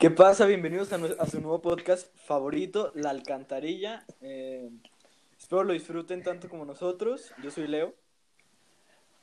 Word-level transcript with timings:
¿Qué 0.00 0.10
pasa? 0.10 0.46
Bienvenidos 0.46 0.90
a, 0.94 1.26
su 1.26 1.42
nuevo 1.42 1.60
podcast 1.60 2.08
favorito, 2.24 2.90
La 2.94 3.10
Alcantarilla. 3.10 4.06
Eh, 4.22 4.70
espero 5.38 5.62
lo 5.62 5.74
disfruten 5.74 6.22
tanto 6.22 6.48
como 6.48 6.64
nosotros. 6.64 7.34
Yo 7.42 7.50
soy 7.50 7.66
Leo. 7.66 7.94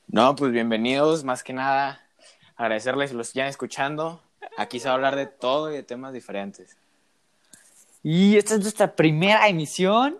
No, 0.06 0.36
pues 0.36 0.52
bienvenidos, 0.52 1.24
más 1.24 1.42
que 1.42 1.52
nada, 1.52 2.00
agradecerles 2.54 3.12
los 3.12 3.26
están 3.26 3.48
escuchando. 3.48 4.22
Aquí 4.56 4.78
se 4.78 4.86
va 4.86 4.92
a 4.92 4.94
hablar 4.94 5.16
de 5.16 5.26
todo 5.26 5.72
y 5.72 5.74
de 5.74 5.82
temas 5.82 6.12
diferentes. 6.12 6.76
Y 8.04 8.36
esta 8.36 8.54
es 8.54 8.60
nuestra 8.60 8.94
primera 8.94 9.48
emisión. 9.48 10.16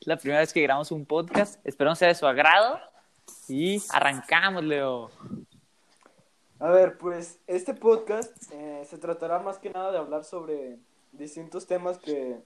La 0.00 0.18
primera 0.18 0.40
vez 0.40 0.52
que 0.52 0.60
grabamos 0.60 0.92
un 0.92 1.06
podcast. 1.06 1.58
Esperamos 1.64 1.98
sea 1.98 2.08
de 2.08 2.14
su 2.16 2.26
agrado. 2.26 2.78
Y 3.48 3.82
arrancamos, 3.88 4.62
Leo. 4.62 5.10
A 6.58 6.70
ver, 6.70 6.96
pues 6.96 7.38
este 7.46 7.74
podcast 7.74 8.32
eh, 8.52 8.86
se 8.88 8.98
tratará 8.98 9.38
más 9.40 9.58
que 9.58 9.70
nada 9.70 9.92
de 9.92 9.98
hablar 9.98 10.24
sobre 10.24 10.78
distintos 11.12 11.66
temas 11.66 11.98
que 11.98 12.40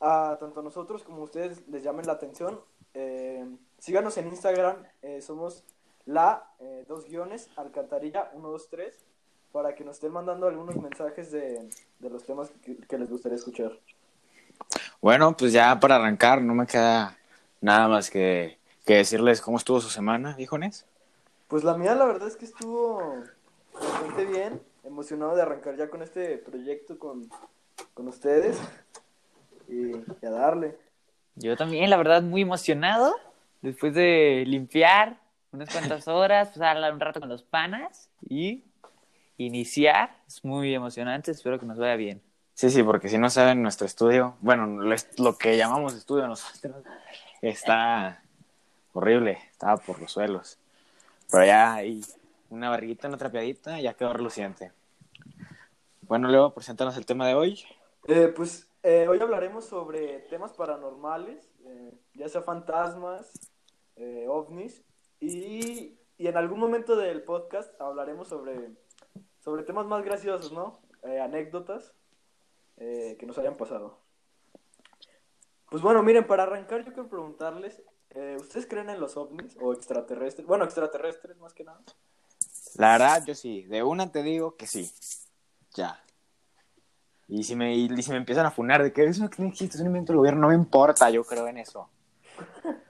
a 0.00 0.36
tanto 0.38 0.62
nosotros 0.62 1.02
como 1.02 1.22
a 1.22 1.24
ustedes 1.24 1.66
les 1.68 1.82
llamen 1.82 2.06
la 2.06 2.14
atención. 2.14 2.60
Eh, 2.94 3.44
síganos 3.78 4.16
en 4.16 4.28
Instagram, 4.28 4.76
eh, 5.02 5.20
somos 5.20 5.64
la 6.06 6.44
eh, 6.60 6.84
dos 6.88 7.06
guiones, 7.06 7.48
alcantarilla 7.56 8.30
123, 8.32 8.94
para 9.52 9.74
que 9.74 9.84
nos 9.84 9.96
estén 9.96 10.12
mandando 10.12 10.46
algunos 10.46 10.76
mensajes 10.76 11.30
de, 11.30 11.68
de 11.98 12.10
los 12.10 12.24
temas 12.24 12.50
que, 12.88 12.98
les 12.98 13.10
gustaría 13.10 13.36
escuchar. 13.36 13.72
Bueno, 15.00 15.36
pues 15.36 15.52
ya 15.52 15.78
para 15.80 15.96
arrancar, 15.96 16.42
no 16.42 16.54
me 16.54 16.66
queda 16.66 17.16
nada 17.60 17.88
más 17.88 18.10
que, 18.10 18.58
que 18.84 18.96
decirles 18.96 19.40
cómo 19.40 19.56
estuvo 19.56 19.80
su 19.80 19.90
semana, 19.90 20.34
híjones. 20.38 20.86
Pues 21.54 21.62
la 21.62 21.76
mía 21.76 21.94
la 21.94 22.04
verdad 22.06 22.26
es 22.26 22.34
que 22.34 22.46
estuvo 22.46 23.22
bastante 23.72 24.24
bien, 24.24 24.60
emocionado 24.82 25.36
de 25.36 25.42
arrancar 25.42 25.76
ya 25.76 25.88
con 25.88 26.02
este 26.02 26.36
proyecto 26.38 26.98
con, 26.98 27.30
con 27.94 28.08
ustedes 28.08 28.58
y, 29.68 29.90
y 29.94 30.26
a 30.26 30.30
darle. 30.30 30.76
Yo 31.36 31.56
también, 31.56 31.90
la 31.90 31.96
verdad, 31.96 32.22
muy 32.22 32.42
emocionado. 32.42 33.14
Después 33.62 33.94
de 33.94 34.42
limpiar 34.48 35.20
unas 35.52 35.70
cuantas 35.70 36.08
horas, 36.08 36.48
pasar 36.48 36.92
un 36.92 36.98
rato 36.98 37.20
con 37.20 37.28
los 37.28 37.44
panas 37.44 38.10
y 38.28 38.64
iniciar. 39.36 40.10
Es 40.26 40.44
muy 40.44 40.74
emocionante. 40.74 41.30
Espero 41.30 41.60
que 41.60 41.66
nos 41.66 41.78
vaya 41.78 41.94
bien. 41.94 42.20
Sí, 42.54 42.68
sí, 42.68 42.82
porque 42.82 43.08
si 43.08 43.16
no 43.16 43.30
saben, 43.30 43.62
nuestro 43.62 43.86
estudio, 43.86 44.34
bueno, 44.40 44.66
lo, 44.66 44.92
es- 44.92 45.20
lo 45.20 45.38
que 45.38 45.56
llamamos 45.56 45.94
estudio 45.94 46.26
nosotros, 46.26 46.82
está 47.42 48.24
horrible, 48.92 49.38
estaba 49.52 49.76
por 49.76 50.00
los 50.00 50.10
suelos. 50.10 50.58
Pero 51.34 51.46
ya 51.46 51.74
hay 51.74 52.00
una 52.48 52.70
barriguita, 52.70 53.08
una 53.08 53.16
trapeadita, 53.16 53.80
ya 53.80 53.94
quedó 53.94 54.12
reluciente. 54.12 54.70
Bueno, 56.02 56.28
Leo, 56.28 56.54
preséntanos 56.54 56.96
el 56.96 57.06
tema 57.06 57.26
de 57.26 57.34
hoy. 57.34 57.60
Eh, 58.06 58.28
pues 58.28 58.70
eh, 58.84 59.08
hoy 59.08 59.18
hablaremos 59.18 59.64
sobre 59.64 60.20
temas 60.30 60.52
paranormales, 60.52 61.50
eh, 61.64 61.92
ya 62.12 62.28
sea 62.28 62.42
fantasmas, 62.42 63.32
ovnis, 64.28 64.84
y, 65.18 65.98
y 66.18 66.28
en 66.28 66.36
algún 66.36 66.60
momento 66.60 66.94
del 66.94 67.24
podcast 67.24 67.80
hablaremos 67.80 68.28
sobre, 68.28 68.70
sobre 69.40 69.64
temas 69.64 69.86
más 69.86 70.04
graciosos, 70.04 70.52
¿no? 70.52 70.78
Anécdotas 71.02 71.96
que 72.76 73.24
nos 73.26 73.36
hayan 73.38 73.56
pasado. 73.56 73.98
Pues 75.68 75.82
bueno, 75.82 76.00
miren, 76.04 76.28
para 76.28 76.44
arrancar 76.44 76.84
yo 76.84 76.92
quiero 76.92 77.08
preguntarles, 77.08 77.82
eh, 78.14 78.36
¿ustedes 78.40 78.66
creen 78.66 78.90
en 78.90 79.00
los 79.00 79.16
ovnis 79.16 79.56
o 79.60 79.72
extraterrestres? 79.72 80.46
Bueno, 80.46 80.64
extraterrestres 80.64 81.36
más 81.38 81.52
que 81.52 81.64
nada. 81.64 81.80
La 82.76 82.92
verdad, 82.92 83.24
yo 83.26 83.34
sí, 83.34 83.62
de 83.64 83.82
una 83.82 84.10
te 84.10 84.22
digo 84.22 84.56
que 84.56 84.66
sí. 84.66 84.90
Ya. 85.74 86.00
Y 87.28 87.44
si 87.44 87.56
me, 87.56 87.74
y 87.74 88.02
si 88.02 88.10
me 88.10 88.16
empiezan 88.16 88.46
a 88.46 88.50
funar 88.50 88.82
de 88.82 88.92
que 88.92 89.04
eso 89.04 89.28
no 89.38 89.48
existe, 89.48 89.76
es 89.76 89.80
un 89.80 89.88
invento 89.88 90.12
del 90.12 90.18
gobierno, 90.18 90.42
no 90.42 90.48
me 90.48 90.54
importa, 90.54 91.10
yo 91.10 91.24
creo 91.24 91.46
en 91.48 91.58
eso. 91.58 91.88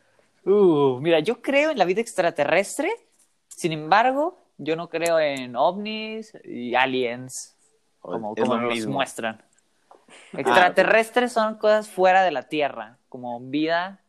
Uh, 0.47 1.00
mira, 1.00 1.20
yo 1.20 1.41
creo 1.41 1.70
en 1.70 1.78
la 1.78 1.86
vida 1.86 2.03
extraterrestre. 2.03 2.93
Sin 3.49 3.72
embargo, 3.72 4.37
yo 4.59 4.76
no 4.76 4.91
creo 4.91 5.19
en 5.19 5.56
ovnis 5.56 6.37
y 6.44 6.75
aliens, 6.75 7.56
como, 7.99 8.34
como 8.34 8.59
nos 8.59 8.75
mismo. 8.75 8.93
muestran. 8.93 9.43
Extraterrestres 10.34 11.32
son 11.32 11.56
cosas 11.56 11.88
fuera 11.88 12.22
de 12.25 12.31
la 12.31 12.43
Tierra, 12.43 12.99
como 13.09 13.41
vida 13.41 14.03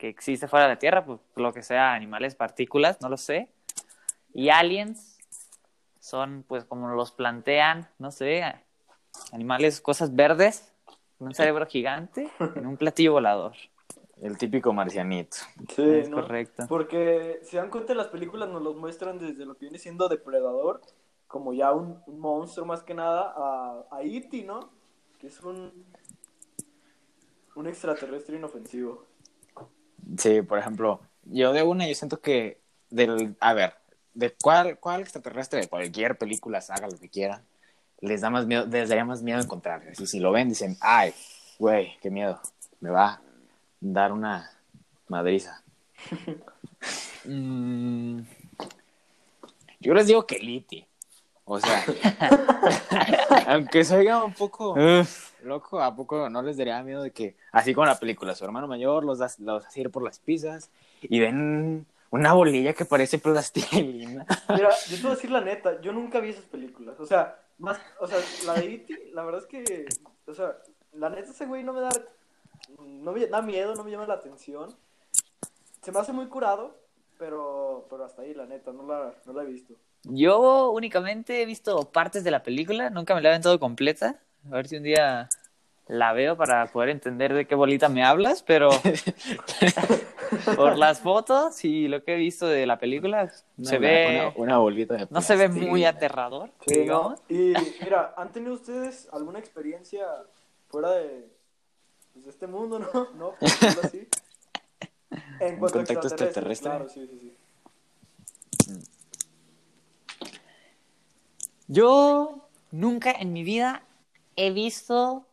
que 0.00 0.08
existe 0.08 0.48
fuera 0.48 0.64
de 0.66 0.72
la 0.72 0.78
Tierra, 0.78 1.04
pues 1.04 1.20
lo 1.36 1.52
que 1.52 1.62
sea, 1.62 1.92
animales, 1.92 2.34
partículas, 2.34 3.02
no 3.02 3.10
lo 3.10 3.18
sé. 3.18 3.50
Y 4.32 4.48
aliens 4.48 5.18
son, 5.98 6.42
pues 6.48 6.64
como 6.64 6.88
los 6.88 7.12
plantean, 7.12 7.86
no 7.98 8.10
sé, 8.10 8.42
animales, 9.30 9.82
cosas 9.82 10.16
verdes, 10.16 10.72
con 11.18 11.28
un 11.28 11.34
cerebro 11.34 11.66
gigante, 11.66 12.30
en 12.56 12.66
un 12.66 12.78
platillo 12.78 13.12
volador. 13.12 13.52
El 14.22 14.38
típico 14.38 14.72
marcianito. 14.72 15.36
Sí, 15.74 15.82
Es 15.82 16.08
¿no? 16.08 16.22
correcto. 16.22 16.64
Porque 16.66 17.40
si 17.42 17.58
dan 17.58 17.68
cuenta, 17.68 17.94
las 17.94 18.08
películas 18.08 18.48
nos 18.48 18.62
los 18.62 18.76
muestran 18.76 19.18
desde 19.18 19.44
lo 19.44 19.54
que 19.54 19.66
viene 19.66 19.78
siendo 19.78 20.08
depredador, 20.08 20.80
como 21.26 21.52
ya 21.52 21.72
un, 21.72 22.02
un 22.06 22.18
monstruo 22.18 22.64
más 22.64 22.82
que 22.82 22.94
nada, 22.94 23.34
a, 23.36 23.84
a 23.90 24.02
E.T., 24.02 24.44
¿no? 24.44 24.70
Que 25.18 25.26
es 25.26 25.40
un, 25.42 25.84
un 27.54 27.66
extraterrestre 27.66 28.36
inofensivo. 28.38 29.09
Sí, 30.18 30.42
por 30.42 30.58
ejemplo, 30.58 31.00
yo 31.24 31.52
de 31.52 31.62
una, 31.62 31.86
yo 31.86 31.94
siento 31.94 32.20
que 32.20 32.60
del, 32.90 33.36
a 33.40 33.54
ver, 33.54 33.74
de 34.14 34.34
cuál, 34.42 34.78
cuál 34.78 35.00
extraterrestre 35.00 35.60
de 35.60 35.68
cualquier 35.68 36.18
película, 36.18 36.60
saga 36.60 36.88
lo 36.88 36.98
que 36.98 37.08
quieran, 37.08 37.42
les 38.00 38.20
da 38.20 38.30
más 38.30 38.46
miedo, 38.46 38.66
les 38.66 38.88
daría 38.88 39.04
más 39.04 39.22
miedo 39.22 39.40
encontrar. 39.40 39.82
Así, 39.90 40.06
si 40.06 40.18
lo 40.18 40.32
ven, 40.32 40.48
dicen, 40.48 40.76
ay, 40.80 41.12
güey, 41.58 41.96
qué 42.00 42.10
miedo, 42.10 42.40
me 42.80 42.90
va 42.90 43.06
a 43.08 43.20
dar 43.80 44.12
una 44.12 44.50
madriza. 45.08 45.62
Mm, 47.24 48.20
Yo 49.80 49.94
les 49.94 50.06
digo 50.06 50.26
que 50.26 50.38
Liti. 50.38 50.86
O 51.44 51.58
sea, 51.58 51.84
aunque 53.48 53.84
se 53.84 53.96
oiga 53.96 54.24
un 54.24 54.32
poco 54.32 54.74
uf. 54.74 55.29
Loco, 55.50 55.82
¿a 55.82 55.94
poco 55.94 56.30
no 56.30 56.40
les 56.42 56.56
daría 56.56 56.82
miedo 56.82 57.02
de 57.02 57.10
que, 57.10 57.36
así 57.52 57.74
como 57.74 57.86
la 57.86 57.98
película, 57.98 58.34
su 58.34 58.44
hermano 58.44 58.66
mayor 58.66 59.04
los, 59.04 59.18
da- 59.18 59.30
los 59.38 59.66
hace 59.66 59.80
ir 59.82 59.90
por 59.90 60.02
las 60.02 60.18
pizzas 60.18 60.70
y 61.02 61.20
ven 61.20 61.84
una 62.10 62.32
bolilla 62.32 62.72
que 62.72 62.84
parece 62.86 63.18
plastilina? 63.18 64.24
Mira, 64.48 64.70
yo 64.88 64.96
te 64.96 65.02
voy 65.02 65.12
a 65.12 65.14
decir 65.14 65.30
la 65.30 65.40
neta, 65.42 65.80
yo 65.82 65.92
nunca 65.92 66.20
vi 66.20 66.30
esas 66.30 66.46
películas. 66.46 66.98
O 66.98 67.04
sea, 67.06 67.38
más, 67.58 67.78
o 68.00 68.06
sea, 68.06 68.18
la 68.46 68.54
de 68.54 68.74
E.T., 68.74 69.10
la 69.12 69.22
verdad 69.24 69.42
es 69.42 69.46
que, 69.46 69.84
o 70.26 70.32
sea, 70.34 70.56
la 70.94 71.10
neta 71.10 71.30
ese 71.30 71.44
güey 71.46 71.62
no 71.62 71.72
me 71.72 71.80
da, 71.82 71.90
no 72.78 73.12
me 73.12 73.26
da 73.26 73.42
miedo, 73.42 73.74
no 73.74 73.84
me 73.84 73.90
llama 73.90 74.06
la 74.06 74.14
atención. 74.14 74.74
Se 75.82 75.92
me 75.92 75.98
hace 75.98 76.12
muy 76.12 76.26
curado, 76.26 76.76
pero, 77.18 77.86
pero 77.90 78.04
hasta 78.04 78.22
ahí, 78.22 78.34
la 78.34 78.46
neta, 78.46 78.72
no 78.72 78.86
la, 78.86 79.14
no 79.26 79.32
la 79.32 79.42
he 79.42 79.46
visto. 79.46 79.74
Yo 80.04 80.70
únicamente 80.70 81.42
he 81.42 81.46
visto 81.46 81.90
partes 81.92 82.24
de 82.24 82.30
la 82.30 82.42
película, 82.42 82.88
nunca 82.88 83.14
me 83.14 83.20
la 83.20 83.28
he 83.28 83.32
aventado 83.32 83.60
completa. 83.60 84.18
A 84.46 84.54
ver 84.54 84.66
si 84.66 84.76
un 84.78 84.82
día 84.82 85.28
la 85.90 86.12
veo 86.12 86.36
para 86.36 86.66
poder 86.66 86.90
entender 86.90 87.34
de 87.34 87.46
qué 87.46 87.54
bolita 87.54 87.88
me 87.88 88.04
hablas, 88.04 88.42
pero 88.42 88.70
por 90.56 90.78
las 90.78 91.00
fotos 91.00 91.64
y 91.64 91.88
lo 91.88 92.04
que 92.04 92.14
he 92.14 92.16
visto 92.16 92.46
de 92.46 92.64
la 92.66 92.78
película, 92.78 93.28
se 93.28 93.76
Una- 93.76 93.78
ve, 93.78 94.32
Una, 94.36 94.46
una 94.46 94.58
bolita 94.58 94.94
de 94.94 95.08
no 95.10 95.20
se 95.20 95.34
ve 95.36 95.48
muy 95.48 95.84
aterrador, 95.84 96.50
Sí, 96.66 96.84
¿no? 96.84 97.16
Y 97.28 97.54
mira, 97.82 98.14
¿han 98.16 98.30
tenido 98.30 98.54
ustedes 98.54 99.08
alguna 99.12 99.38
experiencia 99.40 100.06
fuera 100.68 100.92
de, 100.92 101.28
pues, 102.12 102.24
de 102.24 102.30
este 102.30 102.46
mundo, 102.46 102.78
no? 102.78 102.88
¿No? 103.14 103.34
Por 103.34 103.48
decirlo 103.48 103.82
así. 103.82 104.08
En 105.40 105.56
cuanto 105.56 105.78
contacto 105.78 106.06
extraterrestre? 106.06 106.70
Claro, 106.70 106.88
sí, 106.88 107.04
sí, 107.08 107.18
sí. 107.20 108.80
Yo 111.66 112.48
nunca 112.70 113.10
en 113.12 113.32
mi 113.32 113.42
vida 113.42 113.82
he 114.36 114.50
visto 114.50 115.26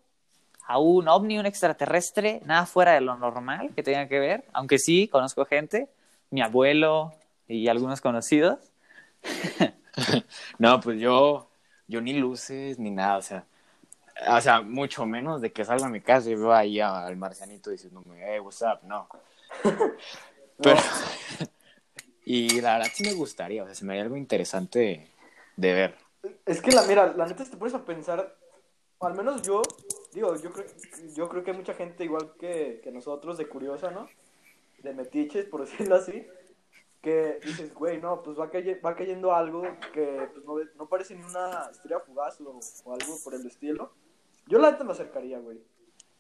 a 0.67 0.79
un 0.79 1.07
ovni, 1.07 1.39
un 1.39 1.45
extraterrestre, 1.45 2.41
nada 2.45 2.65
fuera 2.65 2.91
de 2.93 3.01
lo 3.01 3.15
normal 3.17 3.71
que 3.73 3.83
tenga 3.83 4.07
que 4.07 4.19
ver, 4.19 4.43
aunque 4.51 4.77
sí 4.79 5.07
conozco 5.07 5.45
gente, 5.45 5.87
mi 6.29 6.41
abuelo 6.41 7.13
y 7.47 7.67
algunos 7.67 8.01
conocidos. 8.01 8.59
No, 10.59 10.79
pues 10.79 10.99
yo, 10.99 11.49
yo 11.87 12.01
ni 12.01 12.13
luces 12.13 12.77
ni 12.77 12.91
nada, 12.91 13.17
o 13.17 13.21
sea, 13.23 13.45
o 14.27 14.41
sea, 14.41 14.61
mucho 14.61 15.07
menos 15.07 15.41
de 15.41 15.51
que 15.51 15.65
salga 15.65 15.87
a 15.87 15.89
mi 15.89 16.01
casa 16.01 16.29
y 16.29 16.35
veo 16.35 16.53
ahí 16.53 16.79
al 16.79 17.17
marcianito 17.17 17.71
diciéndome, 17.71 18.21
hey, 18.23 18.39
what's 18.39 18.61
up, 18.61 18.79
no. 18.83 19.09
Pero, 20.57 20.77
y 22.25 22.61
la 22.61 22.77
verdad 22.77 22.91
sí 22.93 23.03
me 23.05 23.13
gustaría, 23.13 23.63
o 23.63 23.65
sea, 23.65 23.73
se 23.73 23.85
me 23.85 23.93
haría 23.93 24.03
algo 24.03 24.17
interesante 24.17 24.79
de, 24.79 25.07
de 25.55 25.73
ver. 25.73 25.97
Es 26.45 26.61
que 26.61 26.71
la, 26.71 26.83
mira, 26.83 27.13
la 27.13 27.25
neta, 27.25 27.43
si 27.43 27.49
te 27.49 27.57
pones 27.57 27.73
a 27.73 27.83
pensar, 27.83 28.37
al 28.99 29.13
menos 29.15 29.41
yo, 29.41 29.63
digo, 30.13 30.35
yo 30.35 30.51
creo, 30.51 30.65
yo 31.15 31.29
creo 31.29 31.43
que 31.43 31.51
hay 31.51 31.57
mucha 31.57 31.73
gente 31.73 32.03
igual 32.03 32.33
que, 32.39 32.79
que 32.83 32.91
nosotros 32.91 33.37
de 33.37 33.47
curiosa, 33.47 33.91
¿no? 33.91 34.07
De 34.83 34.93
metiches, 34.93 35.45
por 35.45 35.61
decirlo 35.65 35.95
así, 35.95 36.25
que 37.01 37.39
dices, 37.43 37.73
güey, 37.73 37.99
no, 37.99 38.21
pues 38.23 38.37
va, 38.39 38.49
caye- 38.49 38.79
va 38.81 38.95
cayendo 38.95 39.33
algo 39.33 39.63
que 39.93 40.29
pues, 40.33 40.45
no, 40.45 40.55
no 40.77 40.87
parece 40.87 41.15
ni 41.15 41.23
una 41.23 41.69
estrella 41.71 41.99
fugaz 41.99 42.39
o, 42.41 42.59
o 42.85 42.93
algo 42.93 43.17
por 43.23 43.33
el 43.33 43.45
estilo. 43.45 43.91
Yo 44.47 44.59
la 44.59 44.71
neta 44.71 44.83
me 44.83 44.91
acercaría, 44.93 45.39
güey. 45.39 45.59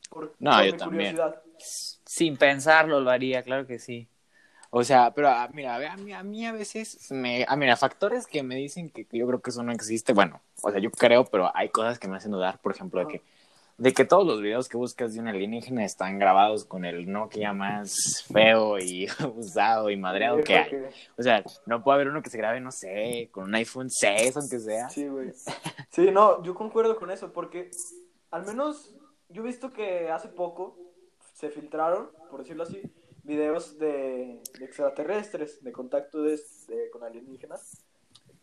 Por, 0.09 0.33
No, 0.39 0.51
por 0.51 0.65
yo 0.65 0.71
mi 0.73 0.77
también. 0.77 1.15
curiosidad. 1.15 1.41
Sin 2.05 2.37
pensarlo 2.37 2.99
lo 3.01 3.09
haría, 3.09 3.43
claro 3.43 3.65
que 3.67 3.79
sí. 3.79 4.07
O 4.69 4.83
sea, 4.83 5.13
pero 5.13 5.29
ah, 5.29 5.49
mira, 5.53 5.75
a, 5.75 5.79
ver, 5.79 5.87
a 5.89 5.97
mí, 5.97 6.13
a 6.13 6.23
mí 6.23 6.45
a 6.45 6.51
veces 6.51 7.09
me... 7.11 7.45
Ah, 7.47 7.55
mira, 7.55 7.77
factores 7.77 8.27
que 8.27 8.43
me 8.43 8.55
dicen 8.55 8.89
que, 8.89 9.05
que 9.05 9.17
yo 9.17 9.25
creo 9.25 9.41
que 9.41 9.49
eso 9.49 9.63
no 9.63 9.71
existe. 9.71 10.13
Bueno, 10.13 10.41
o 10.61 10.69
sea, 10.71 10.79
yo 10.79 10.91
creo, 10.91 11.25
pero 11.25 11.49
hay 11.55 11.69
cosas 11.69 11.99
que 11.99 12.07
me 12.07 12.17
hacen 12.17 12.31
dudar. 12.31 12.59
Por 12.59 12.73
ejemplo, 12.73 12.99
de 12.99 13.07
que, 13.07 13.21
de 13.77 13.93
que 13.93 14.05
todos 14.05 14.25
los 14.25 14.41
videos 14.41 14.67
que 14.69 14.77
buscas 14.77 15.13
de 15.13 15.19
un 15.19 15.27
alienígena 15.27 15.85
están 15.85 16.17
grabados 16.17 16.65
con 16.65 16.83
el 16.83 17.11
Nokia 17.11 17.53
más 17.53 18.25
feo 18.31 18.79
y 18.79 19.07
usado 19.35 19.89
y 19.91 19.97
madreado 19.97 20.43
que 20.43 20.55
hay. 20.57 20.71
O 21.17 21.21
sea, 21.23 21.43
no 21.67 21.83
puede 21.83 21.95
haber 21.95 22.07
uno 22.09 22.23
que 22.23 22.29
se 22.31 22.37
grabe, 22.39 22.59
no 22.59 22.71
sé, 22.71 23.29
con 23.31 23.43
un 23.45 23.55
iPhone 23.55 23.89
6, 23.89 24.35
aunque 24.37 24.59
sea. 24.59 24.89
Sí, 24.89 25.07
güey. 25.07 25.31
Sí, 25.91 26.09
no, 26.11 26.41
yo 26.43 26.55
concuerdo 26.55 26.95
con 26.97 27.11
eso, 27.11 27.31
porque 27.31 27.69
al 28.31 28.45
menos 28.45 28.95
yo 29.29 29.43
he 29.43 29.45
visto 29.45 29.71
que 29.71 30.09
hace 30.09 30.29
poco 30.29 30.77
se 31.33 31.49
filtraron, 31.51 32.09
por 32.31 32.41
decirlo 32.41 32.63
así, 32.63 32.81
videos 33.21 33.77
de, 33.77 34.41
de 34.57 34.65
extraterrestres, 34.65 35.63
de 35.63 35.71
contacto 35.71 36.23
de, 36.23 36.39
de- 36.67 36.89
con 36.91 37.03
alienígenas. 37.03 37.83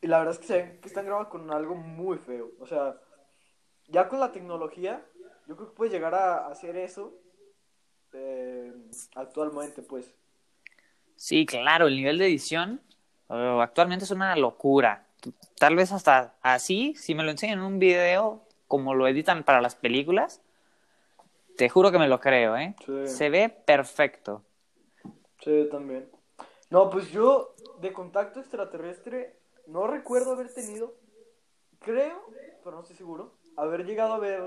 Y 0.01 0.07
la 0.07 0.19
verdad 0.19 0.35
es 0.35 0.39
que 0.41 0.47
se 0.47 0.57
ven 0.63 0.81
que 0.81 0.87
están 0.89 1.07
grabados 1.07 1.29
con 1.29 1.51
algo 1.53 1.75
muy 1.75 2.19
feo. 2.19 2.53
O 2.61 2.67
sea, 2.67 3.01
ya 3.89 4.09
con 4.09 4.21
la 4.21 4.31
tecnología, 4.33 5.05
yo 5.47 5.57
creo 5.57 5.69
que 5.69 5.77
puedes 5.77 5.93
llegar 5.93 6.15
a 6.15 6.47
hacer 6.49 6.77
eso 6.77 7.15
eh, 8.13 8.73
actualmente, 9.15 9.83
pues. 9.83 10.15
Sí, 11.17 11.47
claro, 11.47 11.87
el 11.87 11.97
nivel 11.97 12.19
de 12.19 12.27
edición 12.27 12.81
eh, 13.31 13.59
actualmente 13.61 14.05
es 14.05 14.11
una 14.11 14.37
locura. 14.37 15.07
Tal 15.59 15.77
vez 15.77 15.93
hasta 15.93 16.37
así, 16.43 16.95
si 16.97 17.15
me 17.15 17.25
lo 17.25 17.31
enseñan 17.31 17.59
en 17.59 17.65
un 17.65 17.79
video 17.79 18.47
como 18.69 18.95
lo 18.95 19.07
editan 19.07 19.45
para 19.45 19.61
las 19.61 19.75
películas, 19.75 20.43
te 21.57 21.69
juro 21.69 21.93
que 21.93 21.99
me 21.99 22.09
lo 22.09 22.21
creo, 22.21 22.57
¿eh? 22.57 22.75
Sí. 22.85 23.07
Se 23.07 23.31
ve 23.31 23.49
perfecto. 23.49 24.43
Sí, 25.41 25.69
también. 25.71 26.11
No, 26.71 26.91
pues 26.91 27.11
yo 27.11 27.55
de 27.81 27.93
contacto 27.93 28.41
extraterrestre 28.41 29.39
no 29.67 29.87
recuerdo 29.87 30.33
haber 30.33 30.53
tenido, 30.53 30.95
creo, 31.79 32.21
pero 32.63 32.77
no 32.77 32.83
estoy 32.83 32.97
seguro, 32.97 33.35
haber 33.57 33.85
llegado 33.85 34.15
a 34.15 34.19
ver 34.19 34.41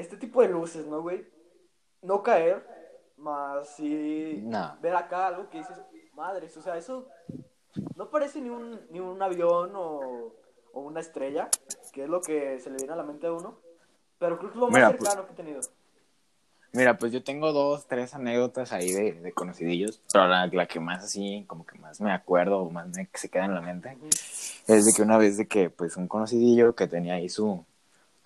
este 0.00 0.16
tipo 0.16 0.42
de 0.42 0.48
luces, 0.48 0.86
¿no, 0.86 1.02
güey? 1.02 1.26
No 2.02 2.22
caer, 2.22 2.64
más 3.16 3.68
sí 3.76 4.40
No. 4.44 4.76
ver 4.80 4.94
acá 4.94 5.26
algo 5.28 5.50
que 5.50 5.58
dices, 5.58 5.76
madres, 6.14 6.56
o 6.56 6.62
sea, 6.62 6.76
eso 6.76 7.08
no 7.96 8.10
parece 8.10 8.40
ni 8.40 8.48
un, 8.50 8.80
ni 8.90 9.00
un 9.00 9.20
avión 9.20 9.72
o, 9.74 10.32
o 10.72 10.80
una 10.80 11.00
estrella, 11.00 11.48
que 11.92 12.04
es 12.04 12.08
lo 12.08 12.20
que 12.22 12.60
se 12.60 12.70
le 12.70 12.76
viene 12.76 12.92
a 12.92 12.96
la 12.96 13.02
mente 13.02 13.26
a 13.26 13.32
uno, 13.32 13.58
pero 14.18 14.38
creo 14.38 14.50
que 14.50 14.54
es 14.56 14.60
lo 14.60 14.66
más 14.68 14.74
Mira, 14.74 14.88
pues- 14.96 15.10
cercano 15.10 15.26
que 15.26 15.32
he 15.32 15.36
tenido. 15.36 15.60
Mira, 16.72 16.98
pues 16.98 17.12
yo 17.12 17.24
tengo 17.24 17.50
dos, 17.54 17.86
tres 17.86 18.14
anécdotas 18.14 18.72
ahí 18.72 18.92
de, 18.92 19.14
de 19.14 19.32
conocidillos, 19.32 20.02
pero 20.12 20.28
la, 20.28 20.46
la 20.48 20.66
que 20.66 20.78
más 20.78 21.02
así, 21.02 21.44
como 21.48 21.64
que 21.64 21.78
más 21.78 21.98
me 22.02 22.12
acuerdo 22.12 22.58
o 22.60 22.70
más 22.70 22.86
me, 22.94 23.08
se 23.14 23.30
queda 23.30 23.46
en 23.46 23.54
la 23.54 23.62
mente, 23.62 23.96
es 24.66 24.84
de 24.84 24.92
que 24.92 25.00
una 25.00 25.16
vez 25.16 25.38
de 25.38 25.48
que, 25.48 25.70
pues, 25.70 25.96
un 25.96 26.06
conocidillo 26.08 26.74
que 26.74 26.86
tenía 26.86 27.14
ahí 27.14 27.30
su, 27.30 27.64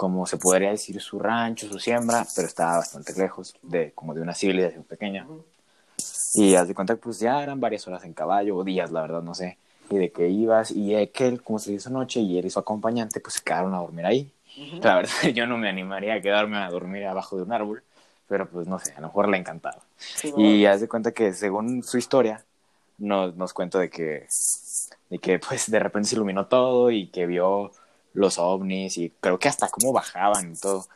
como 0.02 0.26
se 0.26 0.36
podría 0.36 0.70
decir, 0.70 1.00
su 1.00 1.20
rancho, 1.20 1.68
su 1.68 1.78
siembra, 1.78 2.26
pero 2.34 2.48
estaba 2.48 2.78
bastante 2.78 3.12
lejos 3.12 3.54
de, 3.62 3.92
como 3.92 4.14
de 4.14 4.20
una 4.20 4.34
civilización 4.34 4.82
pequeña. 4.82 5.28
Y 6.34 6.56
haz 6.56 6.66
de 6.66 6.74
cuenta 6.74 6.96
que 6.96 7.00
pues 7.00 7.20
ya 7.20 7.40
eran 7.40 7.60
varias 7.60 7.86
horas 7.86 8.02
en 8.02 8.12
caballo, 8.12 8.56
o 8.56 8.64
días, 8.64 8.90
la 8.90 9.02
verdad, 9.02 9.22
no 9.22 9.32
sé. 9.32 9.58
Y 9.90 9.98
de 9.98 10.10
que 10.10 10.28
ibas, 10.28 10.72
y 10.72 10.96
aquel, 10.96 11.40
como 11.40 11.60
se 11.60 11.74
hizo 11.74 11.88
noche, 11.90 12.18
y 12.18 12.36
él 12.36 12.46
y 12.46 12.50
su 12.50 12.58
acompañante, 12.58 13.20
pues 13.20 13.34
se 13.34 13.42
quedaron 13.44 13.74
a 13.74 13.78
dormir 13.78 14.04
ahí. 14.04 14.32
Ujú. 14.56 14.82
La 14.82 14.96
verdad, 14.96 15.12
yo 15.34 15.46
no 15.46 15.56
me 15.56 15.68
animaría 15.68 16.14
a 16.14 16.20
quedarme 16.20 16.56
a 16.56 16.68
dormir 16.68 17.06
abajo 17.06 17.36
de 17.36 17.44
un 17.44 17.52
árbol, 17.52 17.84
pero 18.26 18.48
pues 18.48 18.66
no 18.66 18.80
sé, 18.80 18.90
a 18.94 19.00
lo 19.02 19.06
mejor 19.06 19.28
le 19.28 19.36
encantaba. 19.36 19.82
Sí, 19.98 20.34
Y 20.36 20.64
no. 20.64 20.68
haz 20.72 20.80
de 20.80 20.88
cuenta 20.88 21.12
que 21.12 21.32
según 21.32 21.84
su 21.84 21.96
historia, 21.96 22.44
nos, 22.98 23.36
nos 23.36 23.52
cuenta 23.52 23.78
de 23.78 23.88
que, 23.88 24.26
de 25.10 25.18
que 25.20 25.38
pues 25.38 25.70
de 25.70 25.78
repente 25.78 26.08
se 26.08 26.16
iluminó 26.16 26.46
todo 26.46 26.90
y 26.90 27.06
que 27.06 27.24
vio 27.26 27.70
los 28.14 28.38
ovnis 28.38 28.96
y 28.98 29.10
creo 29.20 29.38
que 29.38 29.48
hasta 29.48 29.68
cómo 29.68 29.92
bajaban 29.92 30.52
y 30.52 30.56
todo. 30.56 30.86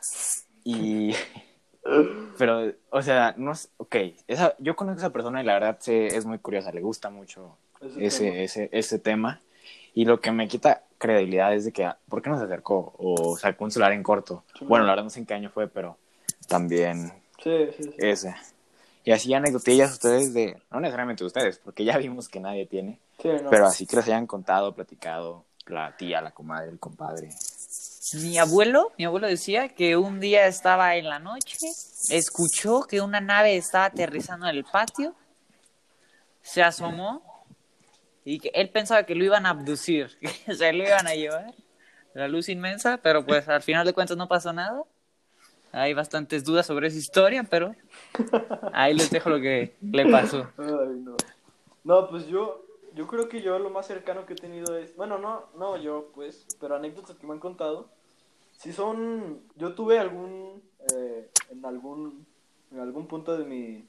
Y... 0.64 1.14
Pero, 2.38 2.72
o 2.90 3.00
sea, 3.02 3.34
no 3.36 3.52
es... 3.52 3.70
Ok, 3.76 3.94
esa, 4.26 4.56
yo 4.58 4.74
conozco 4.74 4.98
a 4.98 5.04
esa 5.04 5.12
persona 5.12 5.40
y 5.40 5.46
la 5.46 5.54
verdad 5.54 5.78
se, 5.80 6.08
es 6.08 6.26
muy 6.26 6.38
curiosa, 6.38 6.72
le 6.72 6.80
gusta 6.80 7.10
mucho 7.10 7.56
Ese 7.80 8.06
ese, 8.06 8.24
tema. 8.24 8.36
ese, 8.42 8.68
ese 8.72 8.98
tema. 8.98 9.40
Y 9.94 10.04
lo 10.04 10.20
que 10.20 10.32
me 10.32 10.48
quita 10.48 10.82
credibilidad 10.98 11.54
es 11.54 11.64
de 11.64 11.72
que, 11.72 11.88
¿por 12.08 12.22
qué 12.22 12.28
no 12.30 12.38
se 12.38 12.44
acercó? 12.44 12.94
O 12.98 13.36
sacó 13.38 13.64
un 13.64 13.70
celular 13.70 13.92
en 13.92 14.02
corto. 14.02 14.42
Sí, 14.58 14.64
bueno, 14.64 14.82
no. 14.82 14.88
la 14.88 14.92
verdad 14.94 15.04
no 15.04 15.10
sé 15.10 15.20
en 15.20 15.26
qué 15.26 15.34
año 15.34 15.50
fue, 15.50 15.68
pero 15.68 15.96
también 16.48 17.12
Sí, 17.42 17.68
sí, 17.76 17.82
sí. 17.84 17.94
ese. 17.98 18.34
Y 19.04 19.12
así 19.12 19.32
anécdotillas 19.32 19.92
ustedes 19.92 20.34
de, 20.34 20.60
no 20.70 20.80
necesariamente 20.80 21.24
ustedes, 21.24 21.58
porque 21.58 21.84
ya 21.84 21.96
vimos 21.98 22.28
que 22.28 22.40
nadie 22.40 22.66
tiene, 22.66 22.98
Sí, 23.22 23.28
no. 23.42 23.48
pero 23.48 23.66
así 23.66 23.86
que 23.86 23.94
les 23.96 24.06
hayan 24.06 24.26
contado, 24.26 24.74
platicado, 24.74 25.44
la 25.66 25.96
tía, 25.96 26.20
la 26.20 26.30
comadre, 26.30 26.70
el 26.70 26.78
compadre. 26.78 27.30
Mi 28.14 28.38
abuelo, 28.38 28.92
mi 28.98 29.04
abuelo 29.04 29.26
decía 29.26 29.68
que 29.68 29.96
un 29.96 30.20
día 30.20 30.46
estaba 30.46 30.94
en 30.96 31.08
la 31.08 31.18
noche, 31.18 31.56
escuchó 32.10 32.82
que 32.82 33.00
una 33.00 33.20
nave 33.20 33.56
estaba 33.56 33.86
aterrizando 33.86 34.46
en 34.48 34.56
el 34.56 34.64
patio, 34.64 35.14
se 36.40 36.62
asomó 36.62 37.44
y 38.24 38.38
que 38.38 38.50
él 38.54 38.70
pensaba 38.70 39.04
que 39.04 39.14
lo 39.14 39.24
iban 39.24 39.46
a 39.46 39.50
abducir, 39.50 40.16
que 40.20 40.54
se 40.54 40.72
lo 40.72 40.84
iban 40.84 41.06
a 41.06 41.14
llevar. 41.14 41.54
La 42.14 42.28
luz 42.28 42.48
inmensa, 42.48 42.98
pero 43.02 43.26
pues 43.26 43.48
al 43.48 43.62
final 43.62 43.84
de 43.84 43.92
cuentas 43.92 44.16
no 44.16 44.26
pasó 44.26 44.52
nada. 44.52 44.82
Hay 45.72 45.92
bastantes 45.92 46.44
dudas 46.44 46.64
sobre 46.64 46.88
esa 46.88 46.96
historia, 46.96 47.44
pero 47.44 47.74
ahí 48.72 48.94
les 48.94 49.10
dejo 49.10 49.28
lo 49.28 49.38
que 49.40 49.76
le 49.82 50.10
pasó. 50.10 50.48
Ay, 50.56 51.00
no. 51.00 51.16
No, 51.84 52.08
pues 52.08 52.26
yo, 52.26 52.65
yo 52.96 53.06
creo 53.06 53.28
que 53.28 53.42
yo 53.42 53.58
lo 53.58 53.68
más 53.68 53.86
cercano 53.86 54.24
que 54.24 54.32
he 54.32 54.36
tenido 54.36 54.78
es, 54.78 54.96
bueno, 54.96 55.18
no, 55.18 55.50
no 55.54 55.76
yo, 55.76 56.10
pues, 56.14 56.46
pero 56.58 56.76
anécdotas 56.76 57.16
que 57.16 57.26
me 57.26 57.34
han 57.34 57.40
contado, 57.40 57.90
si 58.52 58.72
son, 58.72 59.42
yo 59.54 59.74
tuve 59.74 59.98
algún, 59.98 60.62
eh, 60.94 61.30
en 61.50 61.66
algún, 61.66 62.26
en 62.72 62.80
algún 62.80 63.06
punto 63.06 63.36
de 63.36 63.44
mi, 63.44 63.86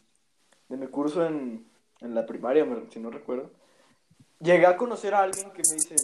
de 0.67 0.75
mi 0.75 0.87
curso 0.87 1.25
en, 1.25 1.65
en 2.01 2.15
la 2.15 2.25
primaria, 2.25 2.67
si 2.89 2.99
no 2.99 3.09
recuerdo, 3.09 3.49
llegué 4.41 4.65
a 4.65 4.75
conocer 4.75 5.13
a 5.13 5.21
alguien 5.21 5.51
que 5.51 5.61
me 5.69 5.75
dice, 5.75 5.95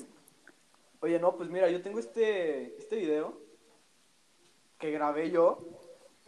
oye, 1.02 1.20
no, 1.20 1.36
pues 1.36 1.50
mira, 1.50 1.70
yo 1.70 1.82
tengo 1.82 2.00
este, 2.00 2.78
este 2.78 2.96
video 2.96 3.38
que 4.80 4.92
grabé 4.92 5.30
yo, 5.30 5.60